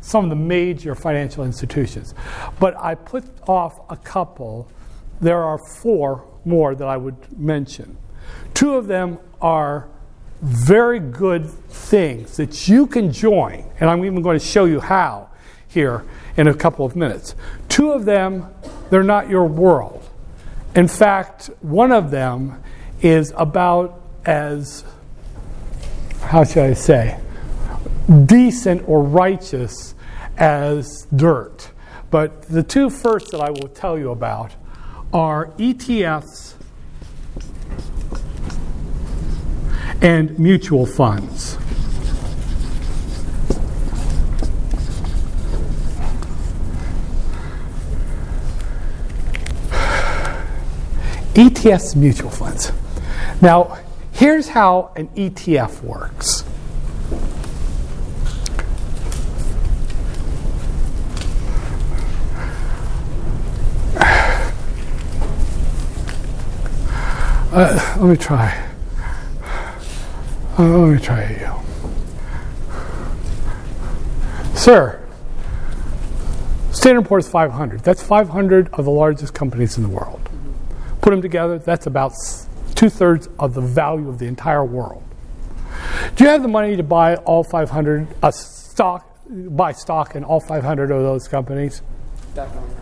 some 0.00 0.24
of 0.24 0.30
the 0.30 0.36
major 0.36 0.94
financial 0.94 1.44
institutions. 1.44 2.14
But 2.58 2.76
I 2.78 2.94
put 2.94 3.24
off 3.46 3.80
a 3.90 3.96
couple. 3.96 4.68
There 5.20 5.42
are 5.42 5.58
four 5.82 6.26
more 6.44 6.74
that 6.74 6.88
I 6.88 6.96
would 6.96 7.38
mention. 7.38 7.98
Two 8.54 8.76
of 8.76 8.86
them 8.86 9.18
are 9.40 9.88
very 10.42 11.00
good 11.00 11.46
things 11.46 12.36
that 12.36 12.68
you 12.68 12.86
can 12.86 13.12
join, 13.12 13.70
and 13.78 13.90
I'm 13.90 14.04
even 14.04 14.22
going 14.22 14.38
to 14.38 14.44
show 14.44 14.64
you 14.64 14.80
how 14.80 15.28
here 15.68 16.04
in 16.36 16.48
a 16.48 16.54
couple 16.54 16.84
of 16.86 16.96
minutes. 16.96 17.34
Two 17.68 17.92
of 17.92 18.04
them, 18.04 18.46
they're 18.88 19.02
not 19.02 19.28
your 19.28 19.44
world. 19.44 20.08
In 20.74 20.88
fact, 20.88 21.50
one 21.60 21.92
of 21.92 22.10
them 22.10 22.62
is 23.02 23.32
about 23.36 24.00
as, 24.24 24.84
how 26.20 26.44
should 26.44 26.64
I 26.64 26.74
say, 26.74 27.18
decent 28.26 28.88
or 28.88 29.02
righteous 29.02 29.94
as 30.36 31.06
dirt. 31.14 31.70
But 32.10 32.42
the 32.42 32.62
two 32.62 32.90
first 32.90 33.30
that 33.30 33.40
I 33.40 33.50
will 33.50 33.68
tell 33.68 33.98
you 33.98 34.10
about 34.10 34.52
are 35.12 35.46
ETFs 35.52 36.49
and 40.02 40.38
mutual 40.38 40.86
funds. 40.86 41.56
ETFs, 51.34 51.94
mutual 51.94 52.30
funds. 52.30 52.72
Now, 53.40 53.78
here's 54.12 54.48
how 54.48 54.92
an 54.96 55.08
ETF 55.08 55.82
works. 55.82 56.44
Uh, 67.52 67.96
let 67.98 68.08
me 68.08 68.16
try. 68.16 68.69
Uh, 70.60 70.76
let 70.76 70.92
me 70.92 71.00
try 71.00 71.26
you. 71.40 71.54
Sir, 74.54 75.02
Standard 76.70 77.06
Poor's 77.06 77.26
500. 77.26 77.80
That's 77.80 78.02
500 78.02 78.68
of 78.74 78.84
the 78.84 78.90
largest 78.90 79.32
companies 79.32 79.78
in 79.78 79.82
the 79.82 79.88
world. 79.88 80.20
Put 81.00 81.12
them 81.12 81.22
together, 81.22 81.58
that's 81.58 81.86
about 81.86 82.12
two 82.74 82.90
thirds 82.90 83.30
of 83.38 83.54
the 83.54 83.62
value 83.62 84.10
of 84.10 84.18
the 84.18 84.26
entire 84.26 84.62
world. 84.62 85.02
Do 86.16 86.24
you 86.24 86.30
have 86.30 86.42
the 86.42 86.48
money 86.48 86.76
to 86.76 86.82
buy 86.82 87.14
all 87.16 87.42
500 87.42 88.06
uh, 88.22 88.30
stock, 88.30 89.18
buy 89.30 89.72
stock 89.72 90.14
in 90.14 90.24
all 90.24 90.40
500 90.40 90.90
of 90.90 91.02
those 91.02 91.26
companies? 91.26 91.80
Definitely. 92.34 92.74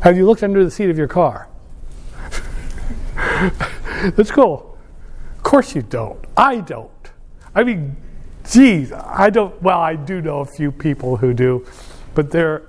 Have 0.00 0.16
you 0.16 0.24
looked 0.24 0.42
under 0.42 0.64
the 0.64 0.70
seat 0.70 0.88
of 0.88 0.96
your 0.96 1.08
car? 1.08 1.46
That's 4.16 4.30
cool. 4.30 4.73
Of 5.54 5.58
course 5.58 5.76
you 5.76 5.82
don't. 5.82 6.18
I 6.36 6.56
don't. 6.56 6.90
I 7.54 7.62
mean, 7.62 7.96
geez, 8.50 8.90
I 8.90 9.30
don't. 9.30 9.62
Well, 9.62 9.78
I 9.78 9.94
do 9.94 10.20
know 10.20 10.40
a 10.40 10.44
few 10.44 10.72
people 10.72 11.16
who 11.16 11.32
do, 11.32 11.64
but 12.16 12.32
they're 12.32 12.62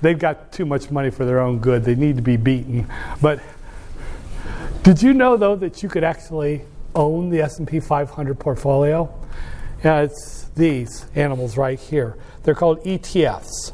they've 0.00 0.18
got 0.18 0.50
too 0.50 0.64
much 0.64 0.90
money 0.90 1.10
for 1.10 1.26
their 1.26 1.40
own 1.40 1.58
good. 1.58 1.84
They 1.84 1.94
need 1.94 2.16
to 2.16 2.22
be 2.22 2.38
beaten. 2.38 2.90
But 3.20 3.42
did 4.82 5.02
you 5.02 5.12
know 5.12 5.36
though 5.36 5.56
that 5.56 5.82
you 5.82 5.90
could 5.90 6.04
actually 6.04 6.62
own 6.94 7.28
the 7.28 7.42
S&P 7.42 7.80
500 7.80 8.38
portfolio? 8.38 9.12
Yeah, 9.84 10.00
it's 10.00 10.48
these 10.56 11.04
animals 11.14 11.58
right 11.58 11.78
here. 11.78 12.16
They're 12.44 12.54
called 12.54 12.82
ETFs. 12.84 13.72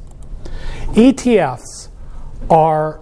ETFs 0.95 1.91
are 2.51 2.99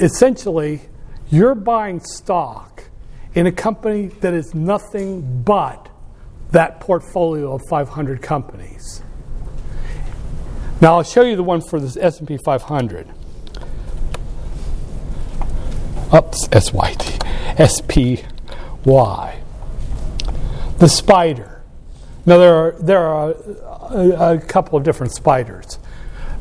essentially 0.00 0.80
you're 1.28 1.54
buying 1.54 2.00
stock 2.00 2.83
in 3.34 3.46
a 3.46 3.52
company 3.52 4.06
that 4.20 4.32
is 4.32 4.54
nothing 4.54 5.42
but 5.42 5.90
that 6.52 6.80
portfolio 6.80 7.54
of 7.54 7.62
500 7.68 8.22
companies. 8.22 9.02
Now 10.80 10.96
I'll 10.96 11.02
show 11.02 11.22
you 11.22 11.36
the 11.36 11.42
one 11.42 11.60
for 11.60 11.80
this 11.80 11.96
S&P 11.96 12.36
500. 12.36 13.08
Oops, 16.14 16.48
SYT, 16.52 17.24
SPY. 17.58 19.40
The 20.78 20.88
spider. 20.88 21.62
Now 22.26 22.38
there 22.38 22.54
are 22.54 22.72
there 22.72 23.00
are 23.00 23.30
a, 23.90 24.34
a 24.34 24.40
couple 24.40 24.78
of 24.78 24.84
different 24.84 25.12
spiders. 25.12 25.78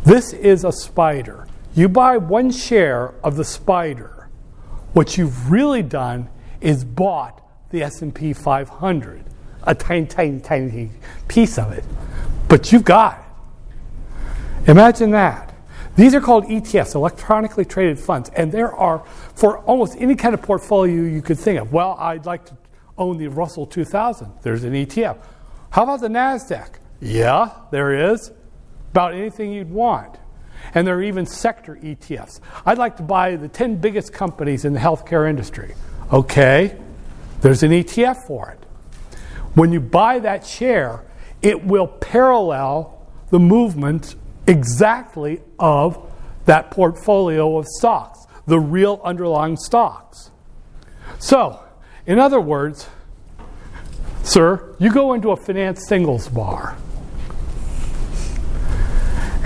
This 0.04 0.34
is 0.34 0.64
a 0.64 0.72
spider. 0.72 1.48
You 1.76 1.90
buy 1.90 2.18
one 2.18 2.52
share 2.52 3.14
of 3.24 3.36
the 3.36 3.46
spider 3.46 4.14
what 4.94 5.18
you've 5.18 5.50
really 5.50 5.82
done 5.82 6.30
is 6.64 6.84
bought 6.86 7.42
the 7.70 7.84
S&P 7.84 8.34
500, 8.34 9.24
a 9.64 9.76
tiny, 9.76 10.06
tiny, 10.06 10.40
tiny 10.40 10.90
piece 11.28 11.58
of 11.58 11.72
it. 11.74 11.84
But 12.48 12.72
you've 12.72 12.86
got 12.86 13.20
it. 13.20 14.70
Imagine 14.70 15.12
that. 15.12 15.54
These 15.96 16.16
are 16.16 16.22
called 16.22 16.46
ETFs, 16.46 16.96
electronically 16.96 17.66
traded 17.66 18.00
funds, 18.00 18.32
and 18.36 18.52
there 18.52 18.74
are 18.74 19.06
for 19.36 19.60
almost 19.60 19.96
any 20.00 20.16
kind 20.16 20.34
of 20.34 20.42
portfolio 20.42 21.04
you 21.04 21.22
could 21.22 21.38
think 21.38 21.60
of. 21.60 21.72
Well, 21.72 21.96
I'd 22.00 22.26
like 22.26 22.46
to 22.46 22.58
own 22.98 23.18
the 23.18 23.28
Russell 23.28 23.68
2000. 23.68 24.32
There's 24.42 24.64
an 24.64 24.74
ETF. 24.74 25.18
How 25.72 25.84
about 25.84 26.02
the 26.02 26.08
NASDAQ? 26.08 26.76
Yeah, 27.02 27.52
there 27.72 28.12
is. 28.12 28.32
About 28.92 29.14
anything 29.14 29.52
you'd 29.52 29.70
want. 29.70 30.18
And 30.74 30.88
there 30.88 30.96
are 30.96 31.04
even 31.04 31.26
sector 31.26 31.76
ETFs. 31.76 32.40
I'd 32.66 32.78
like 32.78 32.96
to 32.98 33.04
buy 33.04 33.36
the 33.36 33.48
10 33.48 33.78
biggest 33.78 34.14
companies 34.14 34.66
in 34.66 34.74
the 34.74 34.80
healthcare 34.80 35.30
industry. 35.30 35.76
Okay, 36.14 36.78
there's 37.42 37.64
an 37.64 37.72
ETF 37.72 38.28
for 38.28 38.52
it. 38.52 39.18
When 39.56 39.72
you 39.72 39.80
buy 39.80 40.20
that 40.20 40.46
share, 40.46 41.04
it 41.42 41.66
will 41.66 41.88
parallel 41.88 43.10
the 43.32 43.40
movement 43.40 44.16
exactly 44.46 45.42
of 45.58 46.12
that 46.46 46.70
portfolio 46.70 47.58
of 47.58 47.66
stocks, 47.66 48.28
the 48.46 48.60
real 48.60 49.02
underlying 49.04 49.58
stocks. 49.58 50.30
So, 51.18 51.64
in 52.06 52.20
other 52.20 52.40
words, 52.40 52.88
sir, 54.22 54.76
you 54.78 54.94
go 54.94 55.14
into 55.14 55.32
a 55.32 55.36
finance 55.36 55.88
singles 55.88 56.30
bar. 56.30 56.78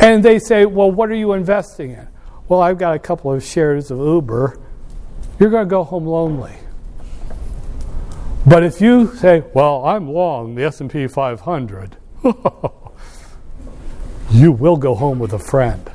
And 0.01 0.21
they 0.21 0.37
say, 0.37 0.65
Well, 0.65 0.91
what 0.91 1.09
are 1.09 1.15
you 1.15 1.31
investing 1.31 1.91
in? 1.91 2.09
Well, 2.49 2.61
I've 2.61 2.77
got 2.77 2.93
a 2.93 2.99
couple 2.99 3.31
of 3.31 3.41
shares 3.41 3.89
of 3.89 3.99
Uber. 3.99 4.59
You're 5.39 5.49
going 5.49 5.67
to 5.67 5.69
go 5.69 5.83
home 5.83 6.05
lonely. 6.05 6.53
But 8.45 8.63
if 8.63 8.79
you 8.79 9.13
say, 9.15 9.43
"Well, 9.53 9.85
I'm 9.85 10.09
long 10.09 10.55
the 10.55 10.63
S&P 10.63 11.07
500," 11.07 11.97
you 14.31 14.51
will 14.51 14.77
go 14.77 14.95
home 14.95 15.19
with 15.19 15.33
a 15.33 15.39
friend. 15.39 15.91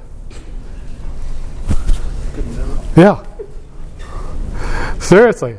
Yeah. 2.96 3.24
Seriously. 4.98 5.58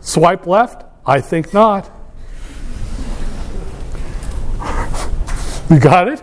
Swipe 0.00 0.46
left? 0.46 0.84
I 1.06 1.20
think 1.20 1.54
not. 1.54 1.90
You 5.70 5.80
got 5.80 6.08
it? 6.08 6.22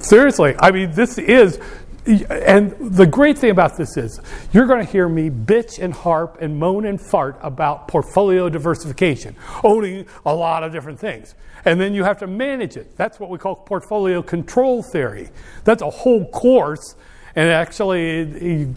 Seriously. 0.00 0.54
I 0.58 0.70
mean, 0.70 0.92
this 0.92 1.18
is 1.18 1.60
and 2.08 2.74
the 2.80 3.06
great 3.06 3.36
thing 3.36 3.50
about 3.50 3.76
this 3.76 3.98
is 3.98 4.20
you're 4.52 4.66
going 4.66 4.84
to 4.84 4.90
hear 4.90 5.08
me 5.08 5.28
bitch 5.28 5.78
and 5.78 5.92
harp 5.92 6.38
and 6.40 6.58
moan 6.58 6.86
and 6.86 6.98
fart 7.00 7.38
about 7.42 7.86
portfolio 7.86 8.48
diversification, 8.48 9.36
owning 9.62 10.06
a 10.24 10.34
lot 10.34 10.64
of 10.64 10.72
different 10.72 10.98
things. 10.98 11.34
And 11.66 11.78
then 11.78 11.92
you 11.92 12.04
have 12.04 12.18
to 12.20 12.26
manage 12.26 12.76
it. 12.76 12.96
That's 12.96 13.20
what 13.20 13.28
we 13.28 13.36
call 13.36 13.56
portfolio 13.56 14.22
control 14.22 14.82
theory. 14.82 15.28
That's 15.64 15.82
a 15.82 15.90
whole 15.90 16.24
course, 16.30 16.96
and 17.36 17.50
actually, 17.50 18.72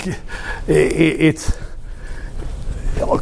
it's 0.67 1.57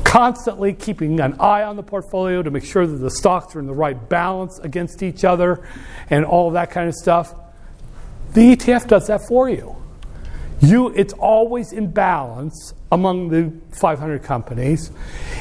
constantly 0.03 0.74
keeping 0.74 1.20
an 1.20 1.39
eye 1.39 1.64
on 1.64 1.76
the 1.76 1.84
portfolio 1.84 2.41
to 2.41 2.49
make 2.49 2.66
sure 2.66 2.88
that 2.88 2.97
the 2.97 3.12
stocks 3.12 3.55
are 3.55 3.60
in 3.60 3.68
the 3.68 3.74
right 3.74 4.10
balance 4.10 4.57
against 4.60 5.03
each 5.03 5.24
other 5.24 5.64
and 6.10 6.26
all 6.26 6.51
that 6.51 6.72
kind 6.72 6.89
of 6.89 6.95
stuff. 6.95 7.36
The 8.34 8.55
ETF 8.55 8.88
does 8.88 9.07
that 9.07 9.22
for 9.28 9.49
you. 9.49 9.76
You, 10.62 10.89
it's 10.89 11.14
always 11.14 11.72
in 11.72 11.91
balance 11.91 12.74
among 12.91 13.30
the 13.30 13.53
500 13.76 14.24
companies. 14.24 14.91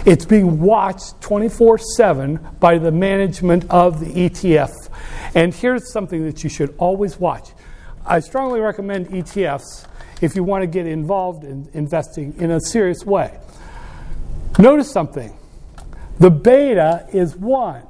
It's 0.07 0.25
being 0.25 0.61
watched 0.61 1.21
24 1.21 1.79
7 1.79 2.39
by 2.61 2.79
the 2.79 2.93
management 2.93 3.69
of 3.69 4.01
the 4.01 4.07
ETF. 4.07 4.91
And 5.35 5.53
here's 5.53 5.93
something 5.93 6.25
that 6.25 6.45
you 6.45 6.51
should 6.51 6.75
always 6.79 7.19
watch. 7.19 7.51
I 8.07 8.21
strongly 8.21 8.61
recommend 8.61 9.09
ETFs 9.09 9.87
if 10.21 10.35
you 10.37 10.45
want 10.45 10.63
to 10.63 10.67
get 10.67 10.87
involved 10.87 11.45
in 11.45 11.69
investing 11.75 12.35
in 12.39 12.53
a 12.53 12.61
serious 12.61 13.05
way. 13.05 13.39
Notice 14.59 14.91
something 14.91 15.37
the 16.19 16.31
beta 16.31 17.07
is 17.13 17.37
1. 17.37 17.83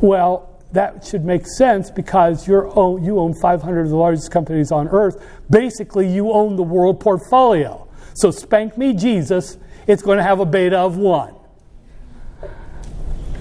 Well, 0.00 0.51
that 0.72 1.04
should 1.04 1.24
make 1.24 1.46
sense 1.46 1.90
because 1.90 2.48
own, 2.48 3.04
you 3.04 3.18
own 3.18 3.34
500 3.34 3.80
of 3.82 3.88
the 3.90 3.96
largest 3.96 4.30
companies 4.30 4.72
on 4.72 4.88
earth. 4.88 5.22
Basically, 5.50 6.08
you 6.08 6.32
own 6.32 6.56
the 6.56 6.62
world 6.62 7.00
portfolio. 7.00 7.88
So, 8.14 8.30
spank 8.30 8.76
me, 8.76 8.94
Jesus, 8.94 9.58
it's 9.86 10.02
going 10.02 10.18
to 10.18 10.22
have 10.22 10.40
a 10.40 10.46
beta 10.46 10.78
of 10.78 10.96
one. 10.96 11.34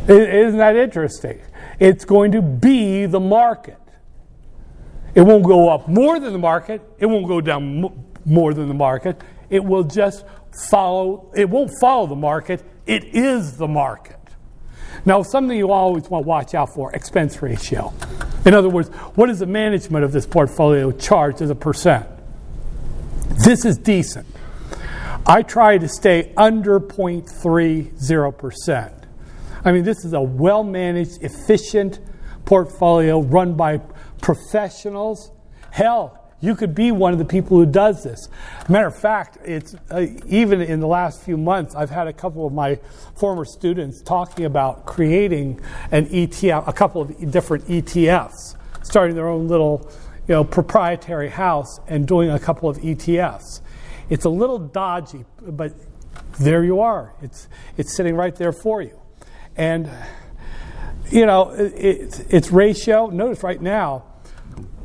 Isn't 0.07 0.57
that 0.57 0.75
interesting? 0.75 1.41
It's 1.79 2.05
going 2.05 2.33
to 2.33 2.41
be 2.41 3.05
the 3.05 3.19
market. 3.19 3.77
It 5.13 5.21
won't 5.21 5.43
go 5.43 5.69
up 5.69 5.87
more 5.87 6.19
than 6.19 6.31
the 6.31 6.39
market, 6.39 6.81
it 6.99 7.05
won't 7.05 7.27
go 7.27 7.41
down 7.41 8.05
more 8.25 8.53
than 8.53 8.67
the 8.67 8.73
market. 8.73 9.21
It 9.49 9.63
will 9.63 9.83
just 9.83 10.25
follow, 10.69 11.31
it 11.35 11.49
won't 11.49 11.71
follow 11.79 12.07
the 12.07 12.15
market, 12.15 12.63
it 12.85 13.03
is 13.03 13.57
the 13.57 13.67
market. 13.67 14.20
Now, 15.05 15.23
something 15.23 15.57
you 15.57 15.71
always 15.71 16.09
want 16.09 16.25
to 16.25 16.27
watch 16.27 16.53
out 16.53 16.73
for 16.73 16.93
expense 16.93 17.41
ratio. 17.41 17.93
In 18.45 18.53
other 18.53 18.69
words, 18.69 18.89
what 19.15 19.29
is 19.29 19.39
the 19.39 19.45
management 19.45 20.05
of 20.05 20.11
this 20.11 20.25
portfolio 20.25 20.91
charged 20.91 21.41
as 21.41 21.49
a 21.49 21.55
percent? 21.55 22.07
This 23.43 23.65
is 23.65 23.77
decent. 23.77 24.27
I 25.25 25.41
try 25.41 25.77
to 25.77 25.87
stay 25.87 26.33
under 26.37 26.79
0.30%. 26.79 28.93
I 29.63 29.71
mean, 29.71 29.83
this 29.83 30.03
is 30.03 30.13
a 30.13 30.21
well 30.21 30.63
managed, 30.63 31.23
efficient 31.23 31.99
portfolio 32.45 33.21
run 33.21 33.55
by 33.55 33.79
professionals. 34.21 35.31
Hell, 35.71 36.20
you 36.41 36.55
could 36.55 36.73
be 36.73 36.91
one 36.91 37.13
of 37.13 37.19
the 37.19 37.25
people 37.25 37.57
who 37.57 37.65
does 37.65 38.03
this. 38.03 38.27
Matter 38.67 38.87
of 38.87 38.95
fact, 38.95 39.37
it's 39.45 39.75
uh, 39.91 40.07
even 40.27 40.61
in 40.61 40.79
the 40.79 40.87
last 40.87 41.21
few 41.21 41.37
months, 41.37 41.75
I've 41.75 41.91
had 41.91 42.07
a 42.07 42.13
couple 42.13 42.45
of 42.45 42.51
my 42.51 42.79
former 43.15 43.45
students 43.45 44.01
talking 44.01 44.45
about 44.45 44.85
creating 44.85 45.61
an 45.91 46.07
ETF, 46.07 46.67
a 46.67 46.73
couple 46.73 47.01
of 47.01 47.31
different 47.31 47.65
ETFs, 47.65 48.55
starting 48.81 49.15
their 49.15 49.27
own 49.27 49.47
little, 49.47 49.89
you 50.27 50.33
know, 50.33 50.43
proprietary 50.43 51.29
house 51.29 51.79
and 51.87 52.07
doing 52.07 52.31
a 52.31 52.39
couple 52.39 52.67
of 52.67 52.77
ETFs. 52.77 53.61
It's 54.09 54.25
a 54.25 54.29
little 54.29 54.59
dodgy, 54.59 55.25
but 55.41 55.73
there 56.39 56.63
you 56.63 56.81
are. 56.81 57.13
It's 57.21 57.47
it's 57.77 57.95
sitting 57.95 58.15
right 58.15 58.35
there 58.35 58.51
for 58.51 58.81
you, 58.81 58.99
and 59.55 59.89
you 61.11 61.25
know, 61.25 61.51
it, 61.51 62.25
it's 62.29 62.51
ratio. 62.51 63.07
Notice 63.07 63.43
right 63.43 63.61
now 63.61 64.10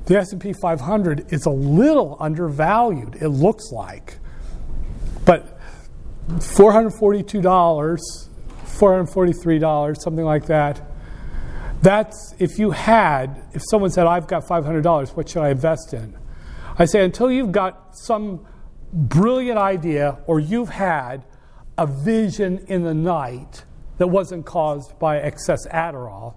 the 0.07 0.17
S&P 0.17 0.53
500 0.53 1.33
is 1.33 1.47
a 1.47 1.51
little 1.51 2.17
undervalued, 2.21 3.17
it 3.21 3.29
looks 3.29 3.73
like. 3.73 4.19
But 5.25 5.59
$442, 6.29 7.43
$443, 7.43 9.97
something 9.97 10.25
like 10.25 10.47
that. 10.47 10.81
That's 11.83 12.35
if 12.39 12.59
you 12.59 12.71
had, 12.71 13.43
if 13.53 13.63
someone 13.69 13.91
said, 13.91 14.07
I've 14.07 14.27
got 14.27 14.45
$500, 14.45 15.17
what 15.17 15.29
should 15.29 15.43
I 15.43 15.51
invest 15.51 15.93
in? 15.93 16.17
I 16.79 16.85
say, 16.85 17.05
until 17.05 17.31
you've 17.31 17.53
got 17.53 17.97
some 17.97 18.47
brilliant 18.93 19.59
idea 19.59 20.19
or 20.27 20.41
you've 20.41 20.69
had 20.69 21.25
a 21.77 21.87
vision 21.87 22.65
in 22.69 22.85
the 22.85 22.95
night 22.95 23.65
that 23.99 24.07
wasn't 24.07 24.47
caused 24.47 24.99
by 24.99 25.19
excess 25.19 25.67
Adderall, 25.69 26.35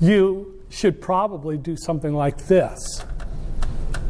you 0.00 0.63
should 0.74 1.00
probably 1.00 1.56
do 1.56 1.76
something 1.76 2.12
like 2.12 2.46
this. 2.46 3.04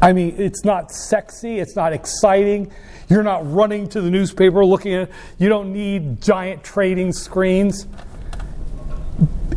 I 0.01 0.13
mean, 0.13 0.35
it's 0.37 0.65
not 0.65 0.91
sexy, 0.91 1.59
it's 1.59 1.75
not 1.75 1.93
exciting. 1.93 2.71
You're 3.07 3.23
not 3.23 3.49
running 3.51 3.87
to 3.89 4.01
the 4.01 4.09
newspaper 4.09 4.65
looking 4.65 4.93
at 4.95 5.09
it. 5.09 5.15
You 5.37 5.47
don't 5.47 5.71
need 5.71 6.21
giant 6.21 6.63
trading 6.63 7.13
screens. 7.13 7.87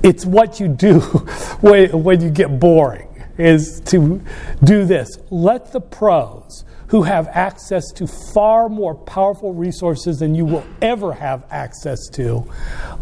It's 0.03 0.27
what 0.27 0.61
you 0.61 0.69
do 0.69 1.01
when 1.61 2.21
you 2.21 2.31
get 2.31 2.61
boring 2.61 3.09
is 3.39 3.81
to 3.87 4.21
do 4.63 4.85
this. 4.85 5.19
Let 5.31 5.73
the 5.73 5.81
pros 5.81 6.65
who 6.89 7.03
have 7.03 7.29
access 7.29 7.91
to 7.93 8.07
far 8.07 8.69
more 8.69 8.95
powerful 8.95 9.55
resources 9.55 10.19
than 10.19 10.35
you 10.35 10.45
will 10.45 10.65
ever 10.83 11.13
have 11.13 11.45
access 11.51 12.09
to, 12.09 12.51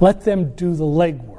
let 0.01 0.25
them 0.25 0.55
do 0.55 0.75
the 0.75 0.85
legwork 0.85 1.36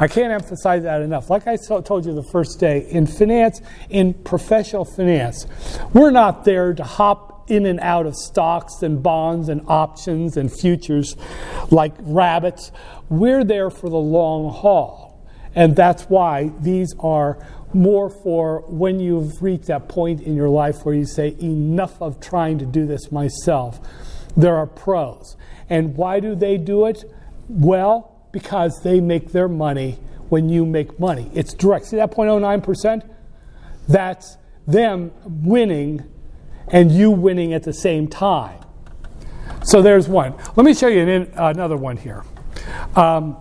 I 0.00 0.08
can't 0.08 0.32
emphasize 0.32 0.82
that 0.84 1.02
enough. 1.02 1.28
Like 1.28 1.46
I 1.46 1.56
told 1.56 2.06
you 2.06 2.14
the 2.14 2.24
first 2.32 2.58
day, 2.58 2.86
in 2.88 3.06
finance, 3.06 3.60
in 3.90 4.14
professional 4.14 4.86
finance, 4.86 5.46
we're 5.92 6.10
not 6.10 6.44
there 6.46 6.72
to 6.72 6.82
hop 6.82 7.50
in 7.50 7.66
and 7.66 7.78
out 7.80 8.06
of 8.06 8.16
stocks 8.16 8.82
and 8.82 9.02
bonds 9.02 9.50
and 9.50 9.60
options 9.66 10.38
and 10.38 10.50
futures 10.50 11.16
like 11.70 11.92
rabbits. 11.98 12.72
We're 13.10 13.44
there 13.44 13.68
for 13.68 13.90
the 13.90 13.98
long 13.98 14.50
haul. 14.50 15.22
And 15.54 15.76
that's 15.76 16.04
why 16.04 16.50
these 16.60 16.94
are 17.00 17.44
more 17.74 18.08
for 18.08 18.60
when 18.68 19.00
you've 19.00 19.42
reached 19.42 19.66
that 19.66 19.88
point 19.88 20.22
in 20.22 20.34
your 20.34 20.48
life 20.48 20.84
where 20.84 20.94
you 20.94 21.04
say, 21.04 21.36
enough 21.42 22.00
of 22.00 22.20
trying 22.20 22.58
to 22.58 22.66
do 22.66 22.86
this 22.86 23.12
myself. 23.12 23.80
There 24.36 24.56
are 24.56 24.66
pros. 24.66 25.36
And 25.68 25.96
why 25.96 26.20
do 26.20 26.34
they 26.34 26.56
do 26.56 26.86
it? 26.86 27.04
Well, 27.48 28.16
because 28.32 28.82
they 28.82 29.00
make 29.00 29.32
their 29.32 29.48
money 29.48 29.98
when 30.28 30.48
you 30.48 30.64
make 30.64 30.98
money. 30.98 31.30
It's 31.34 31.52
direct. 31.52 31.86
See 31.86 31.96
that 31.96 32.10
0.09%? 32.10 33.08
That's 33.88 34.36
them 34.66 35.10
winning 35.24 36.04
and 36.68 36.92
you 36.92 37.10
winning 37.10 37.52
at 37.52 37.64
the 37.64 37.72
same 37.72 38.06
time. 38.06 38.60
So 39.64 39.82
there's 39.82 40.08
one. 40.08 40.34
Let 40.56 40.64
me 40.64 40.74
show 40.74 40.88
you 40.88 41.00
an, 41.00 41.32
another 41.36 41.76
one 41.76 41.96
here. 41.96 42.24
Um, 42.94 43.36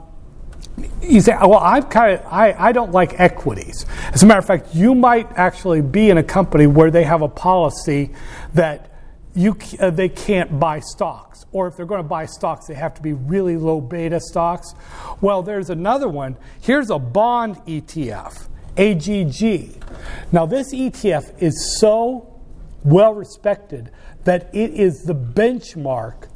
you 1.02 1.22
say, 1.22 1.34
well, 1.40 1.60
I'm 1.60 1.84
kind 1.84 2.20
of, 2.20 2.26
I, 2.26 2.54
I 2.54 2.72
don't 2.72 2.92
like 2.92 3.20
equities. 3.20 3.86
As 4.14 4.24
a 4.24 4.26
matter 4.26 4.40
of 4.40 4.46
fact, 4.46 4.74
you 4.74 4.96
might 4.96 5.30
actually 5.34 5.82
be 5.82 6.10
in 6.10 6.18
a 6.18 6.24
company 6.24 6.68
where 6.68 6.92
they 6.92 7.04
have 7.04 7.22
a 7.22 7.28
policy 7.28 8.12
that 8.54 8.90
you, 9.36 9.58
uh, 9.80 9.90
they 9.90 10.10
can't 10.10 10.60
buy 10.60 10.80
stocks. 10.80 11.46
Or 11.52 11.68
if 11.68 11.78
they're 11.78 11.86
going 11.86 12.02
to 12.02 12.08
buy 12.08 12.26
stocks, 12.26 12.68
they 12.68 12.74
have 12.74 12.94
to 12.96 13.02
be 13.02 13.14
really 13.14 13.58
low 13.58 13.82
beta 13.82 14.20
stocks. 14.20 14.74
Well, 15.22 15.44
there's 15.44 15.70
another 15.70 16.10
one. 16.10 16.38
Here's 16.62 16.90
a 16.90 17.00
bond 17.00 17.58
ETF, 17.66 18.48
AGG. 18.78 19.84
Now, 20.32 20.46
this 20.46 20.74
ETF 20.74 21.42
is 21.42 21.80
so 21.80 22.42
well 22.84 23.14
respected 23.14 23.92
that 24.24 24.50
it 24.54 24.74
is 24.74 25.04
the 25.04 25.16
benchmark 25.16 26.28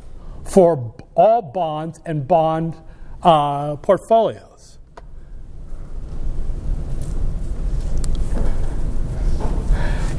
for 0.44 0.96
all 1.16 1.42
bonds 1.42 2.00
and 2.06 2.28
bond 2.28 2.76
uh, 3.22 3.76
portfolios. 3.78 4.78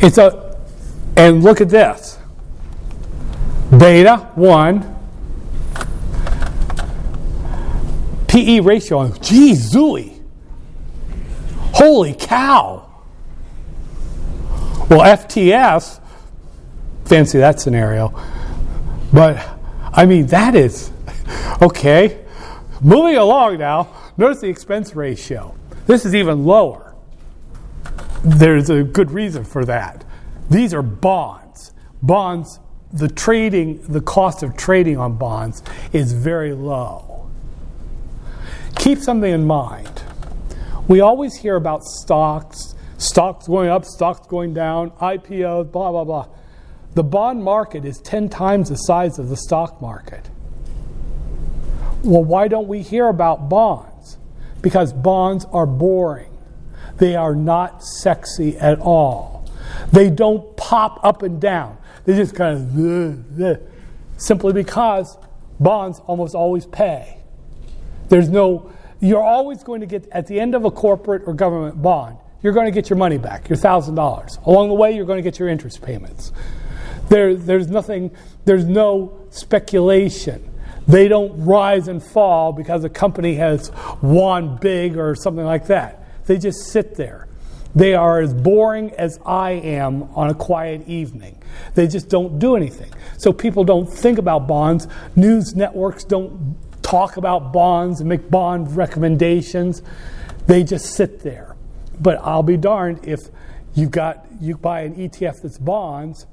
It's 0.01 0.19
a, 0.19 0.59
and 1.17 1.43
look 1.43 1.61
at 1.61 1.69
this 1.69 2.19
beta 3.79 4.31
1, 4.35 4.95
PE 8.29 8.61
ratio, 8.61 9.09
geez, 9.19 9.73
zooey. 9.73 10.21
Holy 11.75 12.15
cow. 12.15 12.91
Well, 14.89 15.01
FTS, 15.01 16.01
fancy 17.05 17.39
that 17.39 17.61
scenario. 17.61 18.13
But, 19.13 19.45
I 19.93 20.07
mean, 20.07 20.27
that 20.27 20.55
is, 20.55 20.91
okay. 21.63 22.25
Moving 22.81 23.17
along 23.17 23.59
now, 23.59 23.89
notice 24.17 24.41
the 24.41 24.49
expense 24.49 24.95
ratio. 24.95 25.55
This 25.87 26.05
is 26.05 26.15
even 26.15 26.45
lower. 26.45 26.95
There's 28.25 28.71
a 28.71 28.83
good 28.83 29.11
reason 29.11 29.45
for 29.45 29.65
that. 29.65 30.05
These 30.51 30.75
are 30.75 30.83
bonds. 30.83 31.73
Bonds, 32.03 32.59
the 32.95 33.09
trading, 33.09 33.83
the 33.89 34.01
cost 34.01 34.45
of 34.45 34.57
trading 34.57 34.97
on 34.99 35.17
bonds 35.17 35.63
is 35.93 36.13
very 36.13 36.55
low. 36.55 37.29
Keep 38.77 39.01
something 39.01 39.33
in 39.33 39.45
mind. 39.45 40.03
We 40.87 41.01
always 41.01 41.35
hear 41.35 41.57
about 41.57 41.83
stocks, 41.83 42.77
stocks 42.99 43.49
going 43.49 43.69
up, 43.69 43.85
stocks 43.85 44.27
going 44.29 44.55
down, 44.55 44.93
IPOs, 44.93 45.73
blah, 45.73 45.91
blah, 45.91 46.05
blah. 46.05 46.29
The 46.95 47.03
bond 47.03 47.43
market 47.43 47.85
is 47.85 47.99
10 47.99 48.29
times 48.29 48.69
the 48.69 48.77
size 48.77 49.19
of 49.19 49.29
the 49.29 49.37
stock 49.37 49.83
market. 49.83 50.31
Well, 52.05 52.23
why 52.23 52.47
don't 52.47 52.69
we 52.69 52.83
hear 52.83 53.09
about 53.09 53.49
bonds? 53.49 54.19
Because 54.61 54.93
bonds 54.93 55.47
are 55.47 55.67
boring. 55.67 56.31
They 56.99 57.17
are 57.17 57.35
not 57.35 57.83
sexy 57.83 58.57
at 58.57 58.79
all. 58.79 59.51
They 59.91 60.11
don't 60.11 60.57
pop 60.57 61.01
up 61.03 61.23
and 61.23 61.41
down. 61.41 61.79
They 62.05 62.17
just 62.17 62.35
kind 62.35 62.57
of 62.57 63.41
uh, 63.41 63.45
uh, 63.45 63.57
simply 64.17 64.53
because 64.53 65.17
bonds 65.59 66.01
almost 66.01 66.35
always 66.35 66.67
pay. 66.67 67.19
There's 68.09 68.29
no, 68.29 68.73
you're 69.01 69.23
always 69.23 69.63
going 69.63 69.81
to 69.81 69.87
get, 69.87 70.09
at 70.13 70.27
the 70.27 70.39
end 70.39 70.55
of 70.55 70.65
a 70.65 70.71
corporate 70.71 71.23
or 71.27 71.35
government 71.35 71.81
bond, 71.81 72.19
you're 72.43 72.53
going 72.53 72.67
to 72.67 72.73
get 72.73 72.91
your 72.91 72.99
money 72.99 73.17
back, 73.17 73.49
your 73.49 73.57
$1,000. 73.57 74.47
Along 74.47 74.69
the 74.69 74.75
way, 74.75 74.95
you're 74.95 75.07
going 75.07 75.17
to 75.17 75.23
get 75.23 75.39
your 75.39 75.49
interest 75.49 75.81
payments. 75.81 76.31
There, 77.09 77.35
there's 77.35 77.69
nothing, 77.69 78.11
there's 78.45 78.67
no 78.67 79.27
speculation. 79.31 80.51
They 80.87 81.09
don't 81.09 81.45
rise 81.45 81.89
and 81.89 82.03
fall 82.03 82.53
because 82.53 82.85
a 82.85 82.91
company 82.91 83.37
has 83.37 83.73
won 84.03 84.57
big 84.57 84.99
or 84.99 85.15
something 85.15 85.45
like 85.45 85.69
that. 85.69 86.27
They 86.27 86.37
just 86.37 86.67
sit 86.67 86.95
there. 86.97 87.29
They 87.75 87.95
are 87.95 88.21
as 88.21 88.33
boring 88.33 88.93
as 88.93 89.19
I 89.27 89.53
am 89.53 90.05
on 90.15 90.31
a 90.31 90.35
quiet 90.35 90.87
evening. 90.87 91.43
They 91.75 91.87
just 91.87 92.09
don't 92.09 92.39
do 92.39 92.57
anything. 92.57 92.93
So 93.19 93.33
people 93.33 93.65
don't 93.65 93.87
think 93.87 94.19
about 94.19 94.47
bonds. 94.47 94.87
News 95.17 95.55
networks 95.57 96.05
don't 96.05 96.57
talk 96.83 97.17
about 97.17 97.53
bonds 97.53 98.01
and 98.01 98.09
make 98.09 98.31
bond 98.31 98.77
recommendations. 98.77 99.83
They 100.47 100.63
just 100.63 100.95
sit 100.95 101.21
there. 101.21 101.57
But 102.01 102.19
I'll 102.23 102.43
be 102.43 102.57
darned 102.57 103.07
if 103.07 103.29
you've 103.75 103.91
got 103.91 104.27
you 104.41 104.57
buy 104.57 104.83
an 104.83 104.95
ETF 104.95 105.43
that's 105.43 105.59
bonds 105.59 106.27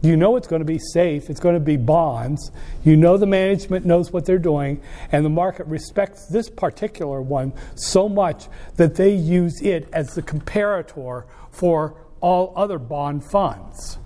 you 0.00 0.16
know 0.16 0.36
it's 0.36 0.46
going 0.46 0.60
to 0.60 0.66
be 0.66 0.78
safe, 0.78 1.28
it's 1.28 1.40
going 1.40 1.54
to 1.54 1.60
be 1.60 1.76
bonds. 1.76 2.50
You 2.84 2.96
know 2.96 3.16
the 3.16 3.26
management 3.26 3.84
knows 3.84 4.12
what 4.12 4.24
they're 4.24 4.38
doing, 4.38 4.80
and 5.10 5.24
the 5.24 5.30
market 5.30 5.66
respects 5.66 6.26
this 6.26 6.48
particular 6.48 7.20
one 7.20 7.52
so 7.74 8.08
much 8.08 8.46
that 8.76 8.94
they 8.94 9.12
use 9.12 9.60
it 9.60 9.88
as 9.92 10.14
the 10.14 10.22
comparator 10.22 11.24
for 11.50 11.96
all 12.20 12.52
other 12.56 12.78
bond 12.78 13.24
funds. 13.24 13.98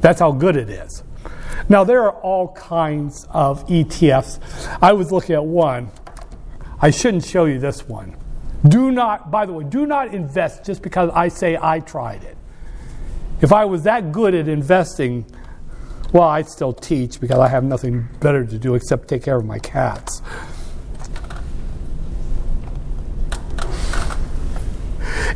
That's 0.00 0.20
how 0.20 0.32
good 0.32 0.56
it 0.56 0.68
is. 0.68 1.02
Now, 1.68 1.84
there 1.84 2.02
are 2.02 2.12
all 2.20 2.52
kinds 2.52 3.26
of 3.30 3.66
ETFs. 3.66 4.40
I 4.82 4.92
was 4.92 5.10
looking 5.10 5.34
at 5.34 5.44
one. 5.44 5.90
I 6.80 6.90
shouldn't 6.90 7.24
show 7.24 7.46
you 7.46 7.58
this 7.58 7.88
one. 7.88 8.16
Do 8.66 8.90
not, 8.90 9.30
by 9.30 9.46
the 9.46 9.52
way, 9.52 9.64
do 9.64 9.86
not 9.86 10.14
invest 10.14 10.64
just 10.64 10.82
because 10.82 11.10
I 11.14 11.28
say 11.28 11.58
I 11.60 11.80
tried 11.80 12.24
it. 12.24 12.36
If 13.40 13.52
I 13.52 13.66
was 13.66 13.82
that 13.82 14.12
good 14.12 14.34
at 14.34 14.48
investing, 14.48 15.26
well, 16.12 16.24
I'd 16.24 16.48
still 16.48 16.72
teach 16.72 17.20
because 17.20 17.38
I 17.38 17.48
have 17.48 17.64
nothing 17.64 18.08
better 18.20 18.46
to 18.46 18.58
do 18.58 18.74
except 18.74 19.08
take 19.08 19.22
care 19.22 19.36
of 19.36 19.44
my 19.44 19.58
cats. 19.58 20.22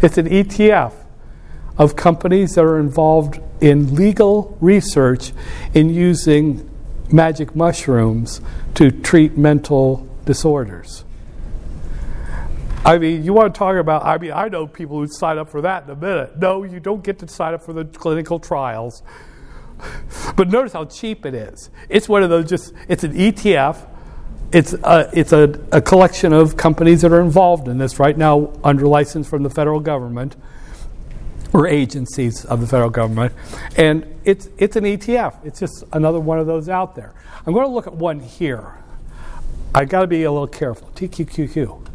It's 0.02 0.16
an 0.16 0.26
ETF 0.26 0.94
of 1.76 1.94
companies 1.94 2.54
that 2.54 2.64
are 2.64 2.78
involved 2.78 3.38
in 3.60 3.94
legal 3.94 4.56
research 4.62 5.32
in 5.74 5.90
using 5.90 6.70
magic 7.12 7.54
mushrooms 7.54 8.40
to 8.76 8.90
treat 8.90 9.36
mental 9.36 10.08
disorders. 10.24 11.04
I 12.84 12.96
mean, 12.98 13.24
you 13.24 13.32
want 13.34 13.54
to 13.54 13.58
talk 13.58 13.76
about, 13.76 14.04
I 14.04 14.16
mean, 14.16 14.32
I 14.32 14.48
know 14.48 14.66
people 14.66 14.98
who 14.98 15.06
sign 15.06 15.36
up 15.38 15.50
for 15.50 15.60
that 15.60 15.84
in 15.84 15.90
a 15.90 15.96
minute. 15.96 16.38
No, 16.38 16.64
you 16.64 16.80
don't 16.80 17.04
get 17.04 17.18
to 17.18 17.28
sign 17.28 17.52
up 17.52 17.62
for 17.62 17.72
the 17.72 17.84
clinical 17.84 18.38
trials. 18.38 19.02
But 20.36 20.48
notice 20.48 20.72
how 20.72 20.86
cheap 20.86 21.26
it 21.26 21.34
is. 21.34 21.70
It's 21.88 22.08
one 22.08 22.22
of 22.22 22.30
those 22.30 22.48
just, 22.48 22.72
it's 22.88 23.04
an 23.04 23.14
ETF. 23.14 23.86
It's, 24.52 24.72
a, 24.72 25.10
it's 25.12 25.32
a, 25.32 25.60
a 25.72 25.80
collection 25.80 26.32
of 26.32 26.56
companies 26.56 27.02
that 27.02 27.12
are 27.12 27.20
involved 27.20 27.68
in 27.68 27.78
this 27.78 27.98
right 27.98 28.16
now 28.16 28.52
under 28.64 28.86
license 28.86 29.28
from 29.28 29.42
the 29.42 29.50
federal 29.50 29.80
government 29.80 30.36
or 31.52 31.66
agencies 31.66 32.44
of 32.44 32.60
the 32.60 32.66
federal 32.66 32.90
government. 32.90 33.32
And 33.76 34.20
it's, 34.24 34.48
it's 34.58 34.76
an 34.76 34.84
ETF. 34.84 35.44
It's 35.44 35.60
just 35.60 35.84
another 35.92 36.20
one 36.20 36.38
of 36.38 36.46
those 36.46 36.68
out 36.68 36.94
there. 36.94 37.14
I'm 37.46 37.52
going 37.52 37.66
to 37.66 37.72
look 37.72 37.86
at 37.86 37.94
one 37.94 38.20
here. 38.20 38.74
I've 39.74 39.88
got 39.88 40.00
to 40.00 40.06
be 40.06 40.24
a 40.24 40.32
little 40.32 40.48
careful. 40.48 40.88
TQQQ. 40.94 41.89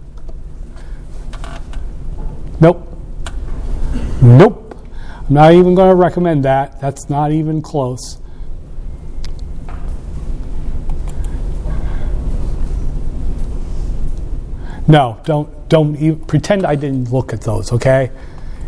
Nope. 2.59 2.87
Nope. 4.21 4.77
I'm 5.27 5.33
not 5.33 5.53
even 5.53 5.75
going 5.75 5.89
to 5.89 5.95
recommend 5.95 6.45
that. 6.45 6.79
That's 6.79 7.09
not 7.09 7.31
even 7.31 7.61
close. 7.61 8.19
No, 14.87 15.19
don't 15.25 15.67
don't 15.67 15.95
even, 15.95 16.19
pretend 16.25 16.65
I 16.65 16.75
didn't 16.75 17.11
look 17.11 17.33
at 17.33 17.41
those, 17.41 17.71
okay? 17.71 18.11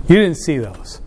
You 0.07 0.15
didn't 0.15 0.37
see 0.37 0.57
those. 0.57 1.01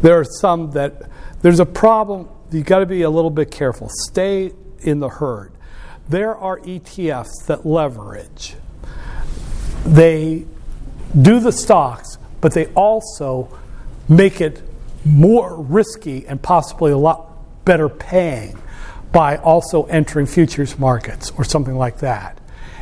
There 0.00 0.18
are 0.18 0.24
some 0.24 0.70
that 0.72 1.10
there's 1.42 1.60
a 1.60 1.66
problem, 1.66 2.28
you 2.50 2.62
got 2.62 2.80
to 2.80 2.86
be 2.86 3.02
a 3.02 3.10
little 3.10 3.30
bit 3.30 3.50
careful. 3.50 3.88
Stay 3.90 4.52
in 4.80 5.00
the 5.00 5.08
herd. 5.08 5.52
There 6.08 6.34
are 6.36 6.58
ETFs 6.60 7.46
that 7.46 7.66
leverage. 7.66 8.54
They 9.84 10.46
do 11.20 11.40
the 11.40 11.52
stocks, 11.52 12.18
but 12.40 12.54
they 12.54 12.66
also 12.68 13.56
make 14.08 14.40
it 14.40 14.62
more 15.04 15.60
risky 15.60 16.26
and 16.26 16.40
possibly 16.42 16.92
a 16.92 16.98
lot 16.98 17.30
better 17.64 17.88
paying 17.88 18.58
by 19.12 19.36
also 19.36 19.84
entering 19.84 20.26
futures 20.26 20.78
markets 20.78 21.32
or 21.36 21.44
something 21.44 21.76
like 21.76 21.98
that. 21.98 22.38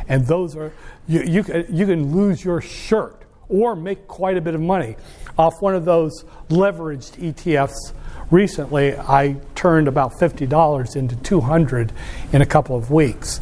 And 0.07 0.25
those 0.25 0.55
are, 0.55 0.73
you, 1.07 1.21
you, 1.23 1.65
you 1.69 1.85
can 1.85 2.15
lose 2.15 2.43
your 2.43 2.61
shirt 2.61 3.23
or 3.49 3.75
make 3.75 4.07
quite 4.07 4.37
a 4.37 4.41
bit 4.41 4.55
of 4.55 4.61
money 4.61 4.95
off 5.37 5.61
one 5.61 5.75
of 5.75 5.85
those 5.85 6.23
leveraged 6.49 7.17
ETFs. 7.33 7.93
Recently, 8.29 8.97
I 8.97 9.37
turned 9.55 9.87
about 9.87 10.13
$50 10.13 10.95
into 10.95 11.15
200 11.15 11.93
in 12.33 12.41
a 12.41 12.45
couple 12.45 12.75
of 12.75 12.91
weeks. 12.91 13.39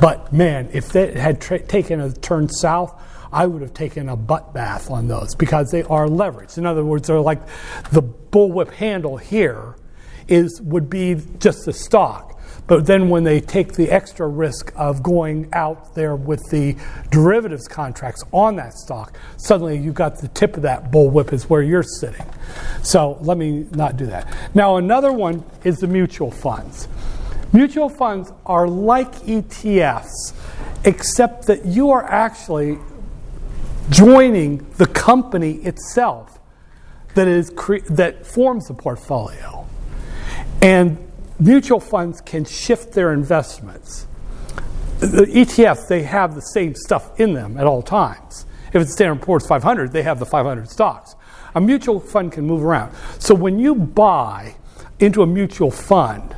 But 0.00 0.32
man, 0.32 0.70
if 0.72 0.88
that 0.92 1.16
had 1.16 1.40
tra- 1.40 1.58
taken 1.58 2.00
a 2.00 2.12
turn 2.12 2.48
south, 2.48 2.98
I 3.32 3.46
would 3.46 3.62
have 3.62 3.74
taken 3.74 4.08
a 4.08 4.16
butt 4.16 4.52
bath 4.52 4.90
on 4.90 5.08
those 5.08 5.34
because 5.34 5.70
they 5.70 5.82
are 5.84 6.06
leveraged. 6.06 6.58
In 6.58 6.66
other 6.66 6.84
words, 6.84 7.08
they're 7.08 7.20
like 7.20 7.40
the 7.90 8.02
bullwhip 8.02 8.72
handle 8.72 9.16
here 9.16 9.76
is 10.28 10.60
would 10.62 10.90
be 10.90 11.16
just 11.38 11.64
the 11.64 11.72
stock. 11.72 12.38
But 12.66 12.86
then 12.86 13.08
when 13.08 13.24
they 13.24 13.40
take 13.40 13.72
the 13.72 13.90
extra 13.90 14.26
risk 14.28 14.72
of 14.76 15.02
going 15.02 15.48
out 15.52 15.94
there 15.94 16.14
with 16.14 16.48
the 16.50 16.76
derivatives 17.10 17.66
contracts 17.66 18.22
on 18.32 18.56
that 18.56 18.74
stock, 18.74 19.18
suddenly 19.36 19.76
you've 19.76 19.96
got 19.96 20.18
the 20.20 20.28
tip 20.28 20.56
of 20.56 20.62
that 20.62 20.92
bullwhip 20.92 21.32
is 21.32 21.50
where 21.50 21.62
you're 21.62 21.82
sitting. 21.82 22.24
So 22.82 23.18
let 23.20 23.36
me 23.36 23.66
not 23.72 23.96
do 23.96 24.06
that. 24.06 24.32
Now 24.54 24.76
another 24.76 25.12
one 25.12 25.44
is 25.64 25.78
the 25.78 25.88
mutual 25.88 26.30
funds. 26.30 26.88
Mutual 27.52 27.88
funds 27.88 28.32
are 28.46 28.68
like 28.68 29.12
ETFs, 29.22 30.32
except 30.84 31.46
that 31.48 31.66
you 31.66 31.90
are 31.90 32.04
actually 32.04 32.78
joining 33.92 34.68
the 34.72 34.86
company 34.86 35.52
itself 35.56 36.38
that 37.14 37.28
is 37.28 37.50
cre- 37.50 37.84
that 37.90 38.26
forms 38.26 38.66
the 38.68 38.74
portfolio. 38.74 39.66
And 40.60 40.98
mutual 41.38 41.80
funds 41.80 42.20
can 42.20 42.44
shift 42.44 42.92
their 42.92 43.12
investments. 43.12 44.06
The 45.00 45.26
ETFs, 45.26 45.88
they 45.88 46.02
have 46.04 46.34
the 46.34 46.40
same 46.40 46.74
stuff 46.74 47.18
in 47.20 47.34
them 47.34 47.56
at 47.58 47.66
all 47.66 47.82
times. 47.82 48.46
If 48.72 48.80
it's 48.80 48.92
Standard 48.92 49.20
Poor's 49.22 49.46
500, 49.46 49.92
they 49.92 50.02
have 50.02 50.18
the 50.18 50.26
500 50.26 50.70
stocks. 50.70 51.16
A 51.54 51.60
mutual 51.60 52.00
fund 52.00 52.32
can 52.32 52.46
move 52.46 52.64
around. 52.64 52.94
So 53.18 53.34
when 53.34 53.58
you 53.58 53.74
buy 53.74 54.54
into 55.00 55.22
a 55.22 55.26
mutual 55.26 55.70
fund, 55.70 56.32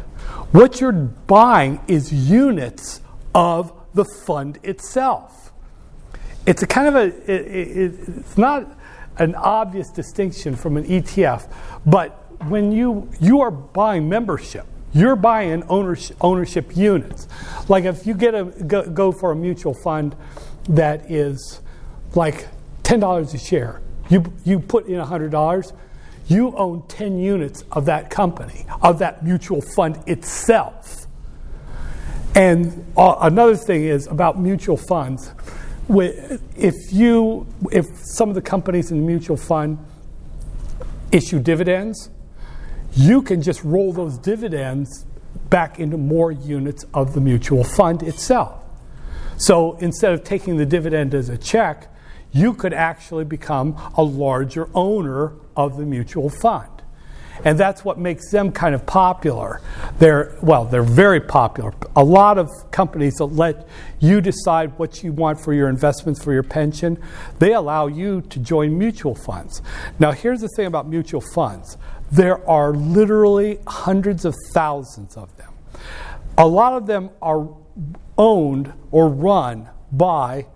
what 0.50 0.80
you're 0.80 0.92
buying 0.92 1.80
is 1.86 2.12
units 2.12 3.00
of 3.34 3.72
the 3.92 4.04
fund 4.04 4.58
itself. 4.62 5.43
It's 6.46 6.62
a 6.62 6.66
kind 6.66 6.88
of 6.88 6.94
a, 6.94 7.04
it, 7.30 7.46
it, 7.46 8.08
it's 8.08 8.36
not 8.36 8.66
an 9.18 9.34
obvious 9.34 9.90
distinction 9.90 10.56
from 10.56 10.76
an 10.76 10.84
ETF, 10.84 11.50
but 11.86 12.20
when 12.48 12.72
you, 12.72 13.10
you 13.20 13.40
are 13.40 13.50
buying 13.50 14.08
membership, 14.08 14.66
you're 14.92 15.16
buying 15.16 15.62
ownership, 15.64 16.16
ownership 16.20 16.76
units. 16.76 17.28
Like 17.68 17.84
if 17.84 18.06
you 18.06 18.14
get 18.14 18.34
a, 18.34 18.44
go, 18.44 18.88
go 18.88 19.12
for 19.12 19.32
a 19.32 19.36
mutual 19.36 19.74
fund 19.74 20.14
that 20.68 21.10
is 21.10 21.60
like 22.14 22.46
$10 22.82 23.34
a 23.34 23.38
share, 23.38 23.80
you, 24.10 24.32
you 24.44 24.60
put 24.60 24.86
in 24.86 25.00
$100, 25.00 25.72
you 26.28 26.54
own 26.56 26.86
10 26.88 27.18
units 27.18 27.64
of 27.72 27.86
that 27.86 28.10
company, 28.10 28.66
of 28.82 28.98
that 28.98 29.24
mutual 29.24 29.60
fund 29.60 30.02
itself. 30.06 31.06
And 32.34 32.92
uh, 32.96 33.16
another 33.20 33.56
thing 33.56 33.84
is 33.84 34.06
about 34.06 34.38
mutual 34.38 34.76
funds. 34.76 35.32
If 35.88 36.92
you, 36.92 37.46
if 37.70 37.86
some 37.96 38.28
of 38.28 38.34
the 38.34 38.42
companies 38.42 38.90
in 38.90 38.98
the 38.98 39.06
mutual 39.06 39.36
fund 39.36 39.78
issue 41.12 41.38
dividends, 41.38 42.10
you 42.94 43.22
can 43.22 43.42
just 43.42 43.62
roll 43.64 43.92
those 43.92 44.18
dividends 44.18 45.04
back 45.50 45.78
into 45.78 45.96
more 45.96 46.32
units 46.32 46.86
of 46.94 47.14
the 47.14 47.20
mutual 47.20 47.64
fund 47.64 48.02
itself. 48.02 48.62
So 49.36 49.76
instead 49.78 50.12
of 50.12 50.24
taking 50.24 50.56
the 50.56 50.66
dividend 50.66 51.14
as 51.14 51.28
a 51.28 51.36
check, 51.36 51.88
you 52.32 52.54
could 52.54 52.72
actually 52.72 53.24
become 53.24 53.76
a 53.96 54.02
larger 54.02 54.68
owner 54.74 55.32
of 55.56 55.76
the 55.76 55.84
mutual 55.84 56.30
fund. 56.30 56.73
And 57.44 57.58
that's 57.58 57.84
what 57.84 57.98
makes 57.98 58.30
them 58.30 58.52
kind 58.52 58.74
of 58.74 58.86
popular. 58.86 59.60
They're, 59.98 60.36
well, 60.42 60.64
they're 60.64 60.82
very 60.82 61.20
popular. 61.20 61.72
A 61.96 62.04
lot 62.04 62.38
of 62.38 62.48
companies 62.70 63.14
that 63.14 63.26
let 63.26 63.66
you 63.98 64.20
decide 64.20 64.78
what 64.78 65.02
you 65.02 65.12
want 65.12 65.40
for 65.40 65.52
your 65.52 65.68
investments 65.68 66.22
for 66.22 66.32
your 66.32 66.42
pension, 66.42 67.02
they 67.38 67.52
allow 67.52 67.86
you 67.86 68.22
to 68.22 68.38
join 68.38 68.78
mutual 68.78 69.14
funds. 69.14 69.62
Now, 69.98 70.12
here's 70.12 70.40
the 70.40 70.48
thing 70.56 70.66
about 70.66 70.88
mutual 70.88 71.22
funds 71.34 71.76
there 72.12 72.48
are 72.48 72.72
literally 72.72 73.58
hundreds 73.66 74.24
of 74.24 74.34
thousands 74.52 75.16
of 75.16 75.36
them. 75.36 75.52
A 76.38 76.46
lot 76.46 76.74
of 76.74 76.86
them 76.86 77.10
are 77.20 77.48
owned 78.16 78.72
or 78.92 79.08
run 79.08 79.68
by 79.90 80.46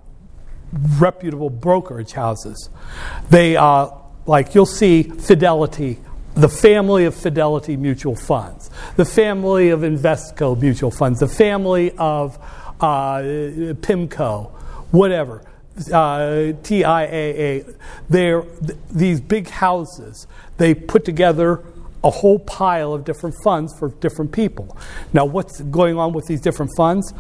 reputable 0.99 1.51
brokerage 1.51 2.13
houses. 2.13 2.71
They, 3.31 3.57
uh, 3.57 3.91
like 4.27 4.55
you'll 4.55 4.67
see 4.67 5.03
Fidelity, 5.03 5.99
the 6.39 6.49
family 6.49 7.05
of 7.05 7.17
Fidelity 7.17 7.77
mutual 7.77 8.15
funds, 8.15 8.71
the 8.97 9.05
family 9.05 9.71
of 9.71 9.81
Invesco 9.81 10.59
mutual 10.59 10.93
funds, 10.93 11.19
the 11.19 11.29
family 11.29 11.91
of 11.99 12.39
uh, 12.81 13.19
PIMCO, 13.83 14.51
whatever. 14.93 15.43
Uh, 15.93 16.55
TIAA, 16.63 17.75
they're 18.09 18.43
th- 18.43 18.79
these 18.91 19.21
big 19.21 19.49
houses. 19.49 20.27
They 20.57 20.75
put 20.75 21.05
together 21.05 21.65
a 22.05 22.11
whole 22.11 22.39
pile 22.39 22.93
of 22.95 23.05
different 23.05 23.35
funds 23.43 23.77
for 23.77 23.89
different 23.89 24.33
people. 24.33 24.77
Now, 25.13 25.25
what's 25.25 25.61
going 25.61 25.99
on 25.99 26.13
with 26.13 26.27
these 26.27 26.41
different 26.41 26.73
funds? 26.77 27.13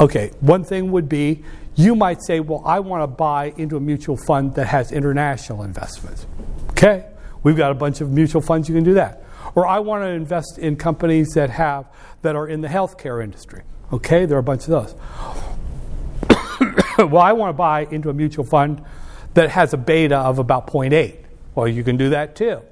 Okay, 0.00 0.30
one 0.40 0.64
thing 0.64 0.90
would 0.92 1.08
be 1.08 1.44
you 1.74 1.94
might 1.94 2.22
say, 2.22 2.40
well, 2.40 2.62
I 2.64 2.80
want 2.80 3.02
to 3.02 3.06
buy 3.06 3.52
into 3.58 3.76
a 3.76 3.80
mutual 3.80 4.16
fund 4.16 4.54
that 4.54 4.66
has 4.66 4.92
international 4.92 5.62
investments. 5.62 6.26
Okay, 6.70 7.06
we've 7.46 7.56
got 7.56 7.70
a 7.70 7.74
bunch 7.76 8.00
of 8.00 8.10
mutual 8.10 8.42
funds, 8.42 8.68
you 8.68 8.74
can 8.74 8.82
do 8.82 8.94
that. 8.94 9.22
Or 9.54 9.68
I 9.68 9.78
want 9.78 10.02
to 10.02 10.08
invest 10.08 10.58
in 10.58 10.74
companies 10.74 11.28
that 11.34 11.48
have 11.50 11.86
that 12.22 12.34
are 12.34 12.48
in 12.48 12.60
the 12.60 12.66
healthcare 12.66 13.22
industry. 13.22 13.62
Okay, 13.92 14.26
there 14.26 14.36
are 14.36 14.40
a 14.40 14.42
bunch 14.42 14.66
of 14.66 14.70
those. 14.70 14.94
well, 16.98 17.22
I 17.22 17.32
want 17.34 17.50
to 17.50 17.56
buy 17.56 17.86
into 17.92 18.10
a 18.10 18.12
mutual 18.12 18.44
fund 18.44 18.84
that 19.34 19.50
has 19.50 19.72
a 19.72 19.76
beta 19.76 20.16
of 20.16 20.40
about 20.40 20.66
0.8. 20.66 21.18
Well, 21.54 21.68
you 21.68 21.84
can 21.84 21.96
do 21.96 22.10
that 22.10 22.34
too. 22.34 22.62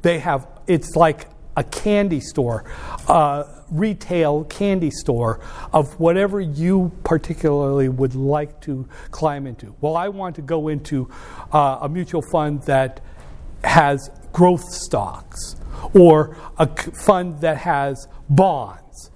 They 0.00 0.20
have, 0.20 0.48
it's 0.66 0.96
like 0.96 1.28
a 1.54 1.62
candy 1.62 2.20
store, 2.20 2.64
uh, 3.06 3.44
retail 3.70 4.44
candy 4.44 4.90
store 4.90 5.40
of 5.70 6.00
whatever 6.00 6.40
you 6.40 6.92
particularly 7.04 7.90
would 7.90 8.14
like 8.14 8.58
to 8.62 8.88
climb 9.10 9.46
into. 9.46 9.76
Well, 9.82 9.98
I 9.98 10.08
want 10.08 10.36
to 10.36 10.42
go 10.42 10.68
into 10.68 11.10
uh, 11.52 11.80
a 11.82 11.90
mutual 11.90 12.22
fund 12.22 12.62
that 12.62 13.02
has 13.64 14.10
growth 14.32 14.64
stocks 14.64 15.56
or 15.94 16.36
a 16.58 16.66
fund 16.66 17.40
that 17.40 17.58
has 17.58 18.08
bonds. 18.28 19.10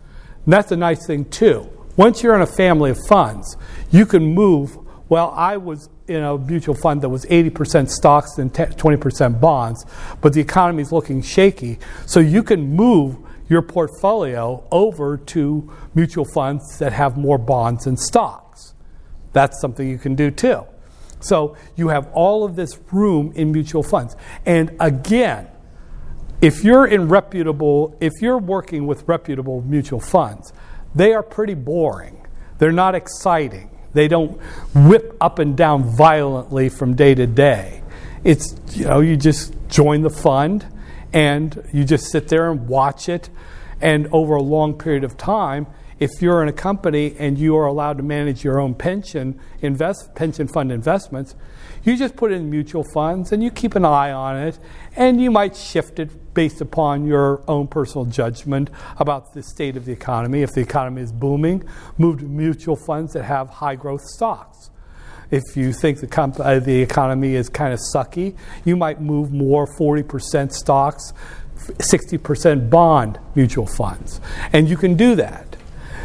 And 0.45 0.53
that's 0.53 0.73
a 0.73 0.77
nice 0.77 1.07
thing 1.07 1.25
too. 1.27 1.69
Once 1.97 2.23
you're 2.23 2.35
in 2.35 2.43
a 2.43 2.47
family 2.47 2.91
of 2.91 2.99
funds, 3.09 3.57
you 3.91 4.07
can 4.07 4.25
move. 4.25 4.79
Well, 5.09 5.33
I 5.37 5.57
was 5.57 5.89
in 6.07 6.23
a 6.23 6.39
mutual 6.39 6.75
fund 6.75 7.03
that 7.03 7.09
was 7.09 7.25
80% 7.27 7.91
stocks 7.91 8.39
and 8.39 8.53
20% 8.53 9.41
bonds, 9.41 9.85
but 10.21 10.33
the 10.33 10.41
economy 10.41 10.83
is 10.83 10.93
looking 10.93 11.21
shaky. 11.23 11.79
So 12.07 12.21
you 12.21 12.43
can 12.43 12.75
move 12.75 13.17
your 13.49 13.63
portfolio 13.63 14.67
over 14.71 15.17
to 15.17 15.73
mutual 15.95 16.25
funds 16.25 16.79
that 16.79 16.93
have 16.93 17.17
more 17.17 17.39
bonds 17.39 17.87
and 17.87 17.99
stocks. 17.99 18.75
That's 19.33 19.61
something 19.61 19.89
you 19.89 19.99
can 19.99 20.15
do 20.15 20.31
too. 20.31 20.65
So 21.21 21.57
you 21.77 21.89
have 21.89 22.09
all 22.13 22.45
of 22.45 22.57
this 22.57 22.79
room 22.93 23.33
in 23.35 23.53
mutual 23.53 23.83
funds. 23.83 24.17
And 24.47 24.77
again, 24.81 25.49
if 26.41 26.63
you're 26.63 26.87
in 26.87 27.09
reputable, 27.09 27.97
if 28.01 28.13
you're 28.21 28.39
working 28.39 28.87
with 28.87 29.07
reputable 29.09 29.63
mutual 29.63 30.01
funds, 30.01 30.53
they 30.95 31.13
are 31.13 31.23
pretty 31.23 31.55
boring. 31.55 32.27
They're 32.59 32.73
not 32.73 32.95
exciting. 32.95 33.71
They 33.93 34.09
don't 34.09 34.41
whip 34.75 35.17
up 35.21 35.39
and 35.39 35.57
down 35.57 35.83
violently 35.83 36.69
from 36.69 36.95
day 36.95 37.15
to 37.15 37.27
day. 37.27 37.83
It's, 38.23 38.55
you 38.73 38.85
know, 38.85 39.01
you 39.01 39.17
just 39.17 39.55
join 39.69 40.03
the 40.03 40.11
fund 40.11 40.67
and 41.13 41.65
you 41.73 41.85
just 41.85 42.11
sit 42.11 42.29
there 42.29 42.51
and 42.51 42.69
watch 42.69 43.09
it. 43.09 43.31
And 43.81 44.09
over 44.13 44.35
a 44.35 44.43
long 44.43 44.77
period 44.77 45.05
of 45.05 45.17
time, 45.17 45.67
if 45.99 46.11
you're 46.21 46.43
in 46.43 46.49
a 46.49 46.53
company 46.53 47.15
and 47.19 47.39
you 47.39 47.57
are 47.57 47.67
allowed 47.67 47.97
to 47.99 48.03
manage 48.03 48.45
your 48.45 48.61
own 48.61 48.75
pension 48.75 49.39
invest 49.61 50.15
pension 50.15 50.47
fund 50.47 50.71
investments, 50.71 51.35
you 51.85 51.97
just 51.97 52.17
put 52.17 52.33
in 52.33 52.51
mutual 52.51 52.85
funds 52.93 53.33
and 53.33 53.43
you 53.43 53.51
keep 53.51 53.75
an 53.75 53.85
eye 53.85 54.13
on 54.13 54.37
it, 54.37 54.59
and 54.97 55.21
you 55.21 55.31
might 55.31 55.57
shift 55.57 55.99
it 55.99 56.35
based 56.35 56.61
upon 56.61 57.07
your 57.07 57.43
own 57.49 57.67
personal 57.67 58.05
judgment 58.05 58.71
about 58.99 59.33
the 59.35 59.43
state 59.43 59.77
of 59.77 59.85
the 59.85 59.93
economy. 59.93 60.43
If 60.43 60.53
the 60.53 60.61
economy 60.61 61.03
is 61.03 61.13
booming, 61.13 61.65
move 61.97 62.21
to 62.21 62.25
mutual 62.27 62.77
funds 62.77 63.13
that 63.15 63.25
have 63.25 63.49
high 63.49 63.75
growth 63.75 64.03
stocks. 64.03 64.71
If 65.31 65.57
you 65.57 65.73
think 65.73 66.01
the, 66.01 66.07
comp- 66.07 66.41
uh, 66.41 66.59
the 66.59 66.81
economy 66.81 67.35
is 67.35 67.49
kind 67.49 67.73
of 67.73 67.81
sucky, 67.95 68.37
you 68.65 68.77
might 68.77 69.01
move 69.01 69.33
more 69.33 69.67
40% 69.79 70.53
stocks, 70.53 71.13
60% 71.57 72.71
bond 72.71 73.19
mutual 73.35 73.67
funds. 73.67 74.21
And 74.53 74.69
you 74.69 74.77
can 74.77 74.95
do 74.95 75.15
that. 75.17 75.48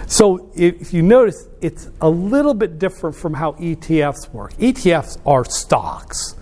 So 0.08 0.52
if 0.56 0.94
you 0.94 1.02
notice, 1.02 1.48
it's 1.62 1.90
a 2.02 2.10
little 2.10 2.54
bit 2.54 2.80
different 2.80 3.16
from 3.16 3.34
how 3.34 3.54
ETFs 3.54 4.30
work. 4.32 4.54
ETFs 4.54 5.20
are 5.26 5.46
stocks, 5.46 6.36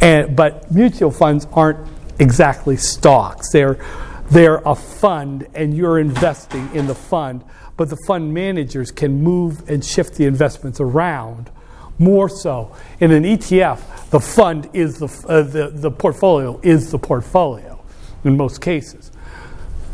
and, 0.00 0.36
but 0.36 0.70
mutual 0.70 1.10
funds 1.10 1.46
aren't 1.52 1.86
exactly 2.18 2.76
stocks. 2.76 3.50
They're, 3.52 3.84
they're 4.30 4.62
a 4.64 4.74
fund, 4.74 5.46
and 5.54 5.76
you're 5.76 5.98
investing 5.98 6.74
in 6.74 6.86
the 6.86 6.94
fund, 6.94 7.44
but 7.76 7.90
the 7.90 7.98
fund 8.06 8.32
managers 8.32 8.90
can 8.90 9.22
move 9.22 9.68
and 9.68 9.84
shift 9.84 10.14
the 10.14 10.26
investments 10.26 10.80
around 10.80 11.50
more 11.98 12.28
so. 12.28 12.74
In 13.00 13.10
an 13.10 13.24
ETF, 13.24 14.10
the 14.10 14.20
fund 14.20 14.70
is 14.72 14.98
the, 14.98 15.06
uh, 15.28 15.42
the, 15.42 15.70
the 15.72 15.90
portfolio 15.90 16.60
is 16.62 16.90
the 16.90 16.98
portfolio 16.98 17.84
in 18.24 18.36
most 18.36 18.60
cases. 18.60 19.10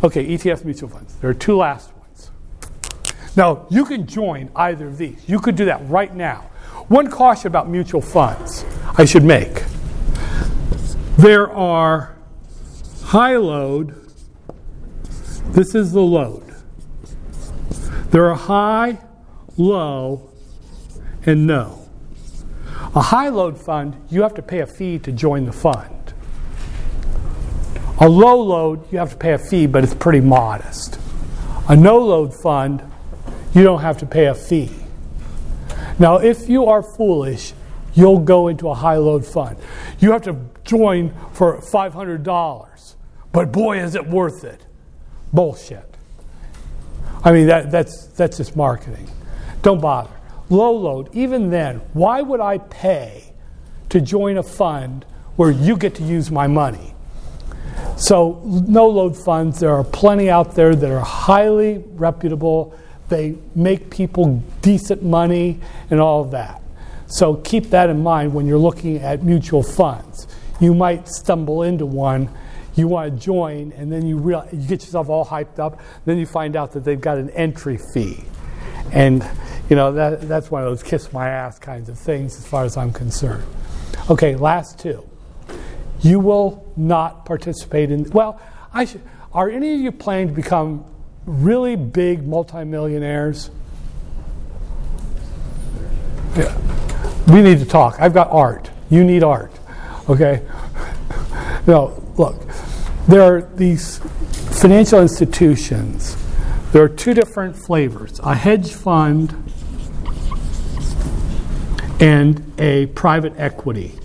Okay, 0.02 0.26
ETF 0.26 0.64
mutual 0.64 0.88
funds. 0.90 1.14
There 1.16 1.30
are 1.30 1.34
two 1.34 1.56
last. 1.56 1.93
Now, 3.36 3.66
you 3.70 3.84
can 3.84 4.06
join 4.06 4.50
either 4.54 4.86
of 4.86 4.98
these. 4.98 5.28
You 5.28 5.40
could 5.40 5.56
do 5.56 5.64
that 5.64 5.88
right 5.88 6.14
now. 6.14 6.50
One 6.88 7.10
caution 7.10 7.48
about 7.48 7.68
mutual 7.68 8.00
funds 8.00 8.64
I 8.96 9.04
should 9.04 9.24
make 9.24 9.64
there 11.16 11.50
are 11.52 12.16
high 13.04 13.36
load, 13.36 13.94
this 15.52 15.74
is 15.74 15.92
the 15.92 16.02
load. 16.02 16.42
There 18.10 18.28
are 18.30 18.34
high, 18.34 18.98
low, 19.56 20.30
and 21.24 21.46
no. 21.46 21.88
A 22.96 23.00
high 23.00 23.28
load 23.28 23.58
fund, 23.58 23.96
you 24.10 24.22
have 24.22 24.34
to 24.34 24.42
pay 24.42 24.58
a 24.58 24.66
fee 24.66 24.98
to 25.00 25.12
join 25.12 25.44
the 25.44 25.52
fund. 25.52 26.14
A 28.00 28.08
low 28.08 28.40
load, 28.40 28.92
you 28.92 28.98
have 28.98 29.10
to 29.10 29.16
pay 29.16 29.32
a 29.32 29.38
fee, 29.38 29.66
but 29.66 29.84
it's 29.84 29.94
pretty 29.94 30.20
modest. 30.20 30.98
A 31.68 31.76
no 31.76 31.98
load 31.98 32.34
fund, 32.34 32.82
you 33.54 33.62
don't 33.62 33.80
have 33.80 33.98
to 33.98 34.06
pay 34.06 34.26
a 34.26 34.34
fee. 34.34 34.70
Now, 35.98 36.18
if 36.18 36.48
you 36.48 36.66
are 36.66 36.82
foolish, 36.82 37.52
you'll 37.94 38.18
go 38.18 38.48
into 38.48 38.68
a 38.68 38.74
high 38.74 38.96
load 38.96 39.24
fund. 39.24 39.56
You 40.00 40.12
have 40.12 40.22
to 40.22 40.36
join 40.64 41.14
for 41.32 41.60
$500, 41.60 42.94
but 43.32 43.52
boy, 43.52 43.78
is 43.78 43.94
it 43.94 44.06
worth 44.06 44.44
it. 44.44 44.66
Bullshit. 45.32 45.88
I 47.24 47.32
mean, 47.32 47.46
that, 47.46 47.70
that's, 47.70 48.06
that's 48.08 48.36
just 48.36 48.56
marketing. 48.56 49.08
Don't 49.62 49.80
bother. 49.80 50.10
Low 50.50 50.72
load, 50.72 51.08
even 51.14 51.50
then, 51.50 51.76
why 51.94 52.20
would 52.20 52.40
I 52.40 52.58
pay 52.58 53.32
to 53.88 54.00
join 54.00 54.36
a 54.36 54.42
fund 54.42 55.06
where 55.36 55.50
you 55.50 55.76
get 55.76 55.94
to 55.96 56.02
use 56.02 56.30
my 56.30 56.46
money? 56.46 56.94
So, 57.96 58.42
no 58.44 58.88
load 58.88 59.16
funds, 59.16 59.60
there 59.60 59.72
are 59.74 59.84
plenty 59.84 60.28
out 60.28 60.54
there 60.54 60.74
that 60.74 60.90
are 60.90 61.00
highly 61.00 61.78
reputable. 61.78 62.78
They 63.08 63.36
make 63.54 63.90
people 63.90 64.42
decent 64.62 65.02
money 65.02 65.60
and 65.90 66.00
all 66.00 66.22
of 66.22 66.30
that. 66.32 66.62
So, 67.06 67.36
keep 67.36 67.70
that 67.70 67.90
in 67.90 68.02
mind 68.02 68.34
when 68.34 68.46
you're 68.46 68.58
looking 68.58 68.96
at 68.98 69.22
mutual 69.22 69.62
funds. 69.62 70.26
You 70.60 70.74
might 70.74 71.08
stumble 71.08 71.62
into 71.62 71.86
one 71.86 72.30
you 72.76 72.88
want 72.88 73.12
to 73.12 73.24
join, 73.24 73.72
and 73.72 73.90
then 73.90 74.06
you, 74.06 74.18
you 74.52 74.68
get 74.68 74.82
yourself 74.82 75.08
all 75.08 75.24
hyped 75.24 75.58
up. 75.58 75.80
Then 76.04 76.18
you 76.18 76.26
find 76.26 76.56
out 76.56 76.72
that 76.72 76.84
they've 76.84 77.00
got 77.00 77.18
an 77.18 77.30
entry 77.30 77.78
fee. 77.92 78.24
And, 78.92 79.28
you 79.68 79.76
know, 79.76 79.92
that, 79.92 80.22
that's 80.22 80.50
one 80.50 80.62
of 80.62 80.68
those 80.68 80.82
kiss 80.82 81.12
my 81.12 81.28
ass 81.28 81.58
kinds 81.58 81.88
of 81.88 81.98
things 81.98 82.36
as 82.36 82.46
far 82.46 82.64
as 82.64 82.76
I'm 82.76 82.92
concerned. 82.92 83.44
Okay, 84.10 84.34
last 84.36 84.78
two. 84.78 85.08
You 86.00 86.20
will 86.20 86.72
not 86.76 87.24
participate 87.24 87.90
in, 87.90 88.10
well, 88.10 88.40
I 88.72 88.84
should, 88.84 89.02
are 89.32 89.48
any 89.48 89.74
of 89.74 89.80
you 89.80 89.92
planning 89.92 90.28
to 90.28 90.34
become 90.34 90.84
really 91.26 91.76
big 91.76 92.26
multimillionaires? 92.26 93.50
Yeah. 96.36 96.56
We 97.28 97.42
need 97.42 97.58
to 97.60 97.64
talk. 97.64 97.96
I've 98.00 98.14
got 98.14 98.30
art. 98.30 98.70
You 98.90 99.04
need 99.04 99.22
art. 99.22 99.52
Okay? 100.08 100.42
No, 101.66 102.04
look, 102.18 102.42
there 103.08 103.22
are 103.22 103.40
these 103.54 103.98
financial 104.60 105.00
institutions. 105.00 106.14
There 106.72 106.82
are 106.82 106.90
two 106.90 107.14
different 107.14 107.56
flavors 107.56 108.20
a 108.20 108.34
hedge 108.34 108.72
fund 108.72 109.30
and 112.00 112.52
a 112.58 112.86
private 112.86 113.32
equity. 113.38 113.98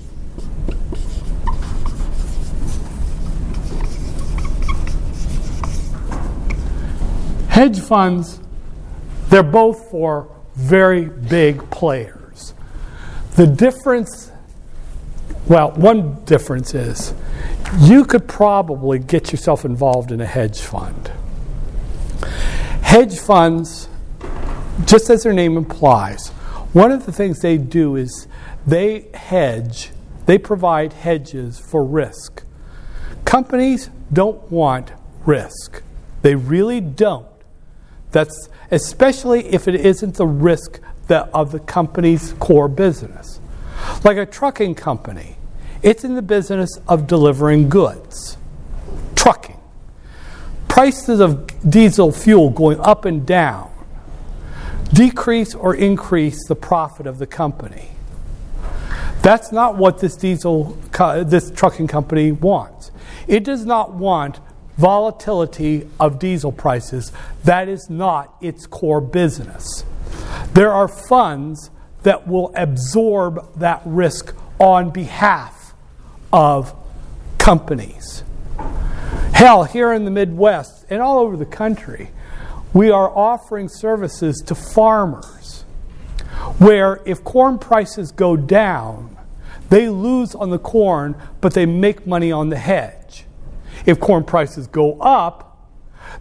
Hedge 7.59 7.81
funds, 7.81 8.39
they're 9.27 9.43
both 9.43 9.91
for 9.91 10.33
very 10.55 11.09
big 11.09 11.69
players. 11.69 12.53
The 13.35 13.47
difference, 13.47 14.31
well, 15.45 15.71
one 15.71 16.23
difference 16.23 16.73
is 16.73 17.13
you 17.79 18.05
could 18.05 18.29
probably 18.29 18.97
get 18.97 19.33
yourself 19.33 19.65
involved 19.65 20.13
in 20.13 20.21
a 20.21 20.25
hedge 20.25 20.61
fund. 20.61 21.11
Hedge 22.81 23.19
funds, 23.19 23.89
just 24.85 25.09
as 25.09 25.23
their 25.23 25.33
name 25.33 25.57
implies, 25.57 26.29
one 26.71 26.93
of 26.93 27.05
the 27.05 27.11
things 27.11 27.41
they 27.41 27.57
do 27.57 27.97
is 27.97 28.29
they 28.65 29.07
hedge, 29.13 29.91
they 30.27 30.37
provide 30.37 30.93
hedges 30.93 31.59
for 31.59 31.83
risk. 31.83 32.41
Companies 33.25 33.89
don't 34.13 34.49
want 34.49 34.93
risk. 35.25 35.83
They 36.21 36.35
really 36.35 36.79
don't. 36.79 37.27
That's 38.11 38.49
especially 38.71 39.45
if 39.47 39.67
it 39.67 39.75
isn't 39.75 40.15
the 40.15 40.27
risk 40.27 40.79
that, 41.07 41.29
of 41.33 41.51
the 41.51 41.59
company's 41.59 42.33
core 42.33 42.67
business. 42.67 43.39
Like 44.03 44.17
a 44.17 44.25
trucking 44.25 44.75
company, 44.75 45.37
it's 45.81 46.03
in 46.03 46.15
the 46.15 46.21
business 46.21 46.79
of 46.87 47.07
delivering 47.07 47.69
goods, 47.69 48.37
trucking. 49.15 49.59
Prices 50.67 51.19
of 51.19 51.47
diesel 51.69 52.11
fuel 52.11 52.49
going 52.49 52.79
up 52.79 53.05
and 53.05 53.25
down 53.25 53.71
decrease 54.93 55.55
or 55.55 55.75
increase 55.75 56.47
the 56.47 56.55
profit 56.55 57.05
of 57.07 57.19
the 57.19 57.27
company. 57.27 57.89
That's 59.21 59.51
not 59.51 59.75
what 59.75 59.99
this 59.99 60.15
diesel 60.15 60.77
this 61.25 61.51
trucking 61.51 61.87
company 61.87 62.31
wants. 62.31 62.91
It 63.27 63.43
does 63.43 63.65
not 63.65 63.93
want 63.93 64.39
volatility 64.79 65.87
of 65.99 66.19
diesel 66.19 66.53
prices. 66.53 67.11
That 67.43 67.67
is 67.67 67.89
not 67.89 68.33
its 68.39 68.65
core 68.65 69.01
business. 69.01 69.83
There 70.53 70.71
are 70.71 70.87
funds 70.87 71.69
that 72.03 72.27
will 72.27 72.53
absorb 72.55 73.59
that 73.59 73.81
risk 73.83 74.33
on 74.57 74.89
behalf 74.89 75.73
of 76.31 76.73
companies. 77.37 78.23
Hell, 79.33 79.65
here 79.65 79.91
in 79.91 80.05
the 80.05 80.11
Midwest 80.11 80.85
and 80.89 81.01
all 81.01 81.19
over 81.19 81.35
the 81.35 81.45
country, 81.45 82.11
we 82.73 82.89
are 82.89 83.09
offering 83.09 83.67
services 83.67 84.41
to 84.45 84.55
farmers 84.55 85.63
where 86.57 87.01
if 87.05 87.23
corn 87.25 87.59
prices 87.59 88.13
go 88.13 88.37
down, 88.37 89.17
they 89.69 89.89
lose 89.89 90.35
on 90.35 90.51
the 90.51 90.59
corn, 90.59 91.15
but 91.41 91.53
they 91.53 91.65
make 91.65 92.07
money 92.07 92.31
on 92.31 92.49
the 92.49 92.57
hedge. 92.57 93.25
If 93.85 93.99
corn 93.99 94.23
prices 94.23 94.67
go 94.67 94.99
up, 94.99 95.49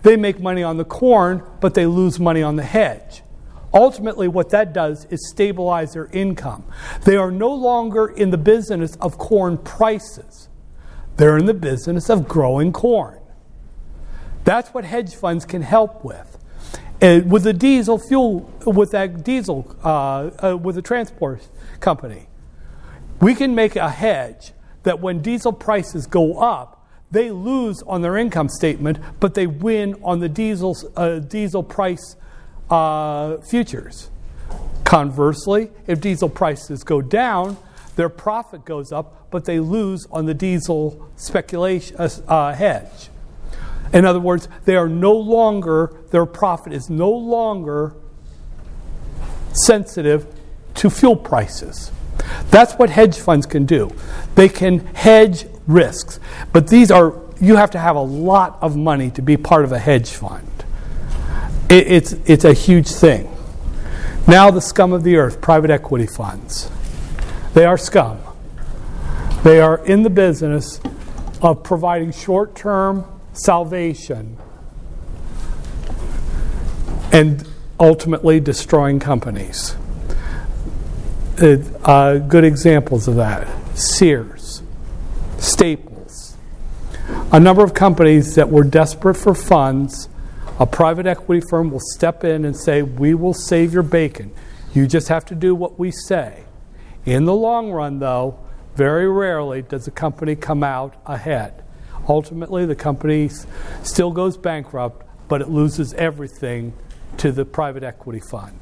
they 0.03 0.17
make 0.17 0.41
money 0.41 0.63
on 0.63 0.77
the 0.77 0.85
corn, 0.85 1.43
but 1.61 1.75
they 1.75 1.87
lose 1.87 2.19
money 2.21 2.43
on 2.43 2.57
the 2.57 2.63
hedge. 2.63 3.23
Ultimately, 3.75 4.29
what 4.29 4.51
that 4.51 4.73
does 4.73 5.05
is 5.07 5.29
stabilize 5.29 5.93
their 5.93 6.07
income. 6.07 6.65
They 7.05 7.17
are 7.17 7.31
no 7.31 7.53
longer 7.53 8.07
in 8.07 8.31
the 8.31 8.39
business 8.39 8.97
of 8.97 9.19
corn 9.19 9.59
prices, 9.59 10.49
they're 11.17 11.37
in 11.37 11.47
the 11.47 11.55
business 11.55 12.09
of 12.09 12.29
growing 12.29 12.73
corn. 12.73 13.19
That's 14.45 14.71
what 14.71 14.85
hedge 14.85 15.15
funds 15.15 15.45
can 15.45 15.63
help 15.63 16.05
with. 16.05 16.39
And 17.01 17.31
with 17.31 17.45
the 17.45 17.53
diesel 17.53 17.99
fuel, 17.99 18.51
with 18.65 18.93
that 18.93 19.23
diesel, 19.23 19.77
uh, 19.85 20.31
uh, 20.43 20.57
with 20.57 20.75
the 20.75 20.83
transport 20.83 21.47
company, 21.81 22.29
we 23.21 23.35
can 23.35 23.55
make 23.55 23.77
a 23.77 23.91
hedge 23.91 24.53
that 24.85 25.01
when 25.01 25.21
diesel 25.21 25.53
prices 25.53 26.07
go 26.07 26.39
up, 26.39 26.78
they 27.11 27.31
lose 27.31 27.83
on 27.87 28.03
their 28.03 28.17
income 28.17 28.49
statement, 28.49 28.99
but 29.21 29.35
they 29.35 29.47
win 29.47 29.97
on 30.03 30.21
the 30.21 30.29
diesel, 30.29 30.77
uh, 30.97 31.19
diesel 31.19 31.63
price 31.63 32.17
uh, 32.71 33.39
futures. 33.39 34.11
Conversely, 34.85 35.71
if 35.87 36.01
diesel 36.01 36.29
prices 36.29 36.85
go 36.85 37.01
down, 37.01 37.57
their 37.97 38.09
profit 38.09 38.65
goes 38.65 38.93
up, 38.93 39.31
but 39.31 39.45
they 39.45 39.59
lose 39.59 40.07
on 40.11 40.27
the 40.27 40.35
diesel 40.35 41.09
speculation 41.17 41.97
uh, 41.99 42.09
uh, 42.29 42.55
hedge. 42.55 43.09
In 43.93 44.05
other 44.05 44.21
words, 44.21 44.49
they 44.67 44.77
are 44.77 44.89
no 44.89 45.13
longer, 45.13 45.93
their 46.11 46.27
profit 46.27 46.73
is 46.73 46.91
no 46.91 47.11
longer 47.11 47.95
sensitive 49.53 50.27
to 50.75 50.91
fuel 50.91 51.17
prices. 51.17 51.91
That's 52.51 52.75
what 52.75 52.91
hedge 52.91 53.19
funds 53.19 53.47
can 53.47 53.65
do. 53.65 53.91
They 54.35 54.49
can 54.49 54.81
hedge 54.95 55.47
risks. 55.69 56.19
But 56.53 56.67
these 56.67 56.91
are, 56.91 57.15
you 57.41 57.55
have 57.55 57.71
to 57.71 57.79
have 57.79 57.95
a 57.95 58.03
lot 58.03 58.59
of 58.61 58.77
money 58.77 59.11
to 59.13 59.23
be 59.23 59.37
part 59.37 59.65
of 59.65 59.71
a 59.71 59.79
hedge 59.79 60.11
fund. 60.11 60.51
It, 61.71 61.87
it's, 61.87 62.13
it's 62.27 62.45
a 62.45 62.53
huge 62.53 62.89
thing. 62.89 63.33
Now, 64.27 64.51
the 64.51 64.61
scum 64.61 64.93
of 64.93 65.05
the 65.05 65.17
earth, 65.17 65.41
private 65.41 65.71
equity 65.71 66.07
funds. 66.07 66.71
They 67.55 67.65
are 67.65 67.79
scum. 67.79 68.19
They 69.45 69.61
are 69.61 69.85
in 69.85 70.03
the 70.03 70.11
business 70.11 70.81
of 71.41 71.63
providing 71.63 72.13
short 72.13 72.57
term 72.57 73.05
salvation 73.33 74.37
and 77.13 77.49
ultimately 77.79 78.41
destroying 78.41 78.99
companies. 78.99 79.77
uh, 81.41 82.19
good 82.19 82.45
examples 82.45 83.07
of 83.07 83.15
that 83.17 83.47
Sears, 83.79 84.38
Staples, 85.49 86.37
a 87.33 87.41
number 87.41 87.65
of 87.65 87.73
companies 87.73 88.35
that 88.35 88.51
were 88.51 88.65
desperate 88.65 89.15
for 89.15 89.35
funds 89.35 90.09
a 90.59 90.67
private 90.67 91.07
equity 91.07 91.47
firm 91.49 91.71
will 91.71 91.81
step 91.81 92.25
in 92.25 92.45
and 92.45 92.57
say, 92.57 92.83
We 92.83 93.15
will 93.15 93.35
save 93.35 93.73
your 93.73 93.85
bacon. 93.85 94.33
You 94.75 94.87
just 94.87 95.09
have 95.09 95.25
to 95.27 95.35
do 95.35 95.55
what 95.55 95.79
we 95.79 95.91
say. 95.91 96.45
In 97.07 97.25
the 97.25 97.35
long 97.35 97.71
run, 97.71 98.01
though, 98.01 98.39
very 98.75 99.09
rarely 99.09 99.63
does 99.63 99.87
a 99.87 99.91
company 99.91 100.35
come 100.35 100.65
out 100.65 101.01
ahead. 101.07 101.63
Ultimately, 102.09 102.67
the 102.67 102.75
company 102.75 103.31
still 103.83 104.11
goes 104.11 104.37
bankrupt, 104.37 105.07
but 105.29 105.41
it 105.41 105.49
loses 105.49 105.95
everything 105.95 106.73
to 107.19 107.31
the 107.31 107.45
private 107.45 107.85
equity 107.85 108.21
fund. 108.21 108.59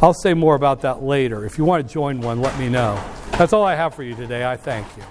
I'll 0.00 0.14
say 0.14 0.32
more 0.32 0.54
about 0.54 0.80
that 0.82 1.02
later. 1.02 1.44
If 1.44 1.58
you 1.58 1.64
want 1.64 1.86
to 1.86 1.92
join 1.92 2.20
one, 2.20 2.40
let 2.40 2.58
me 2.58 2.68
know. 2.68 3.02
That's 3.32 3.52
all 3.52 3.64
I 3.64 3.74
have 3.74 3.94
for 3.94 4.02
you 4.02 4.14
today. 4.14 4.50
I 4.50 4.56
thank 4.56 4.86
you. 4.96 5.02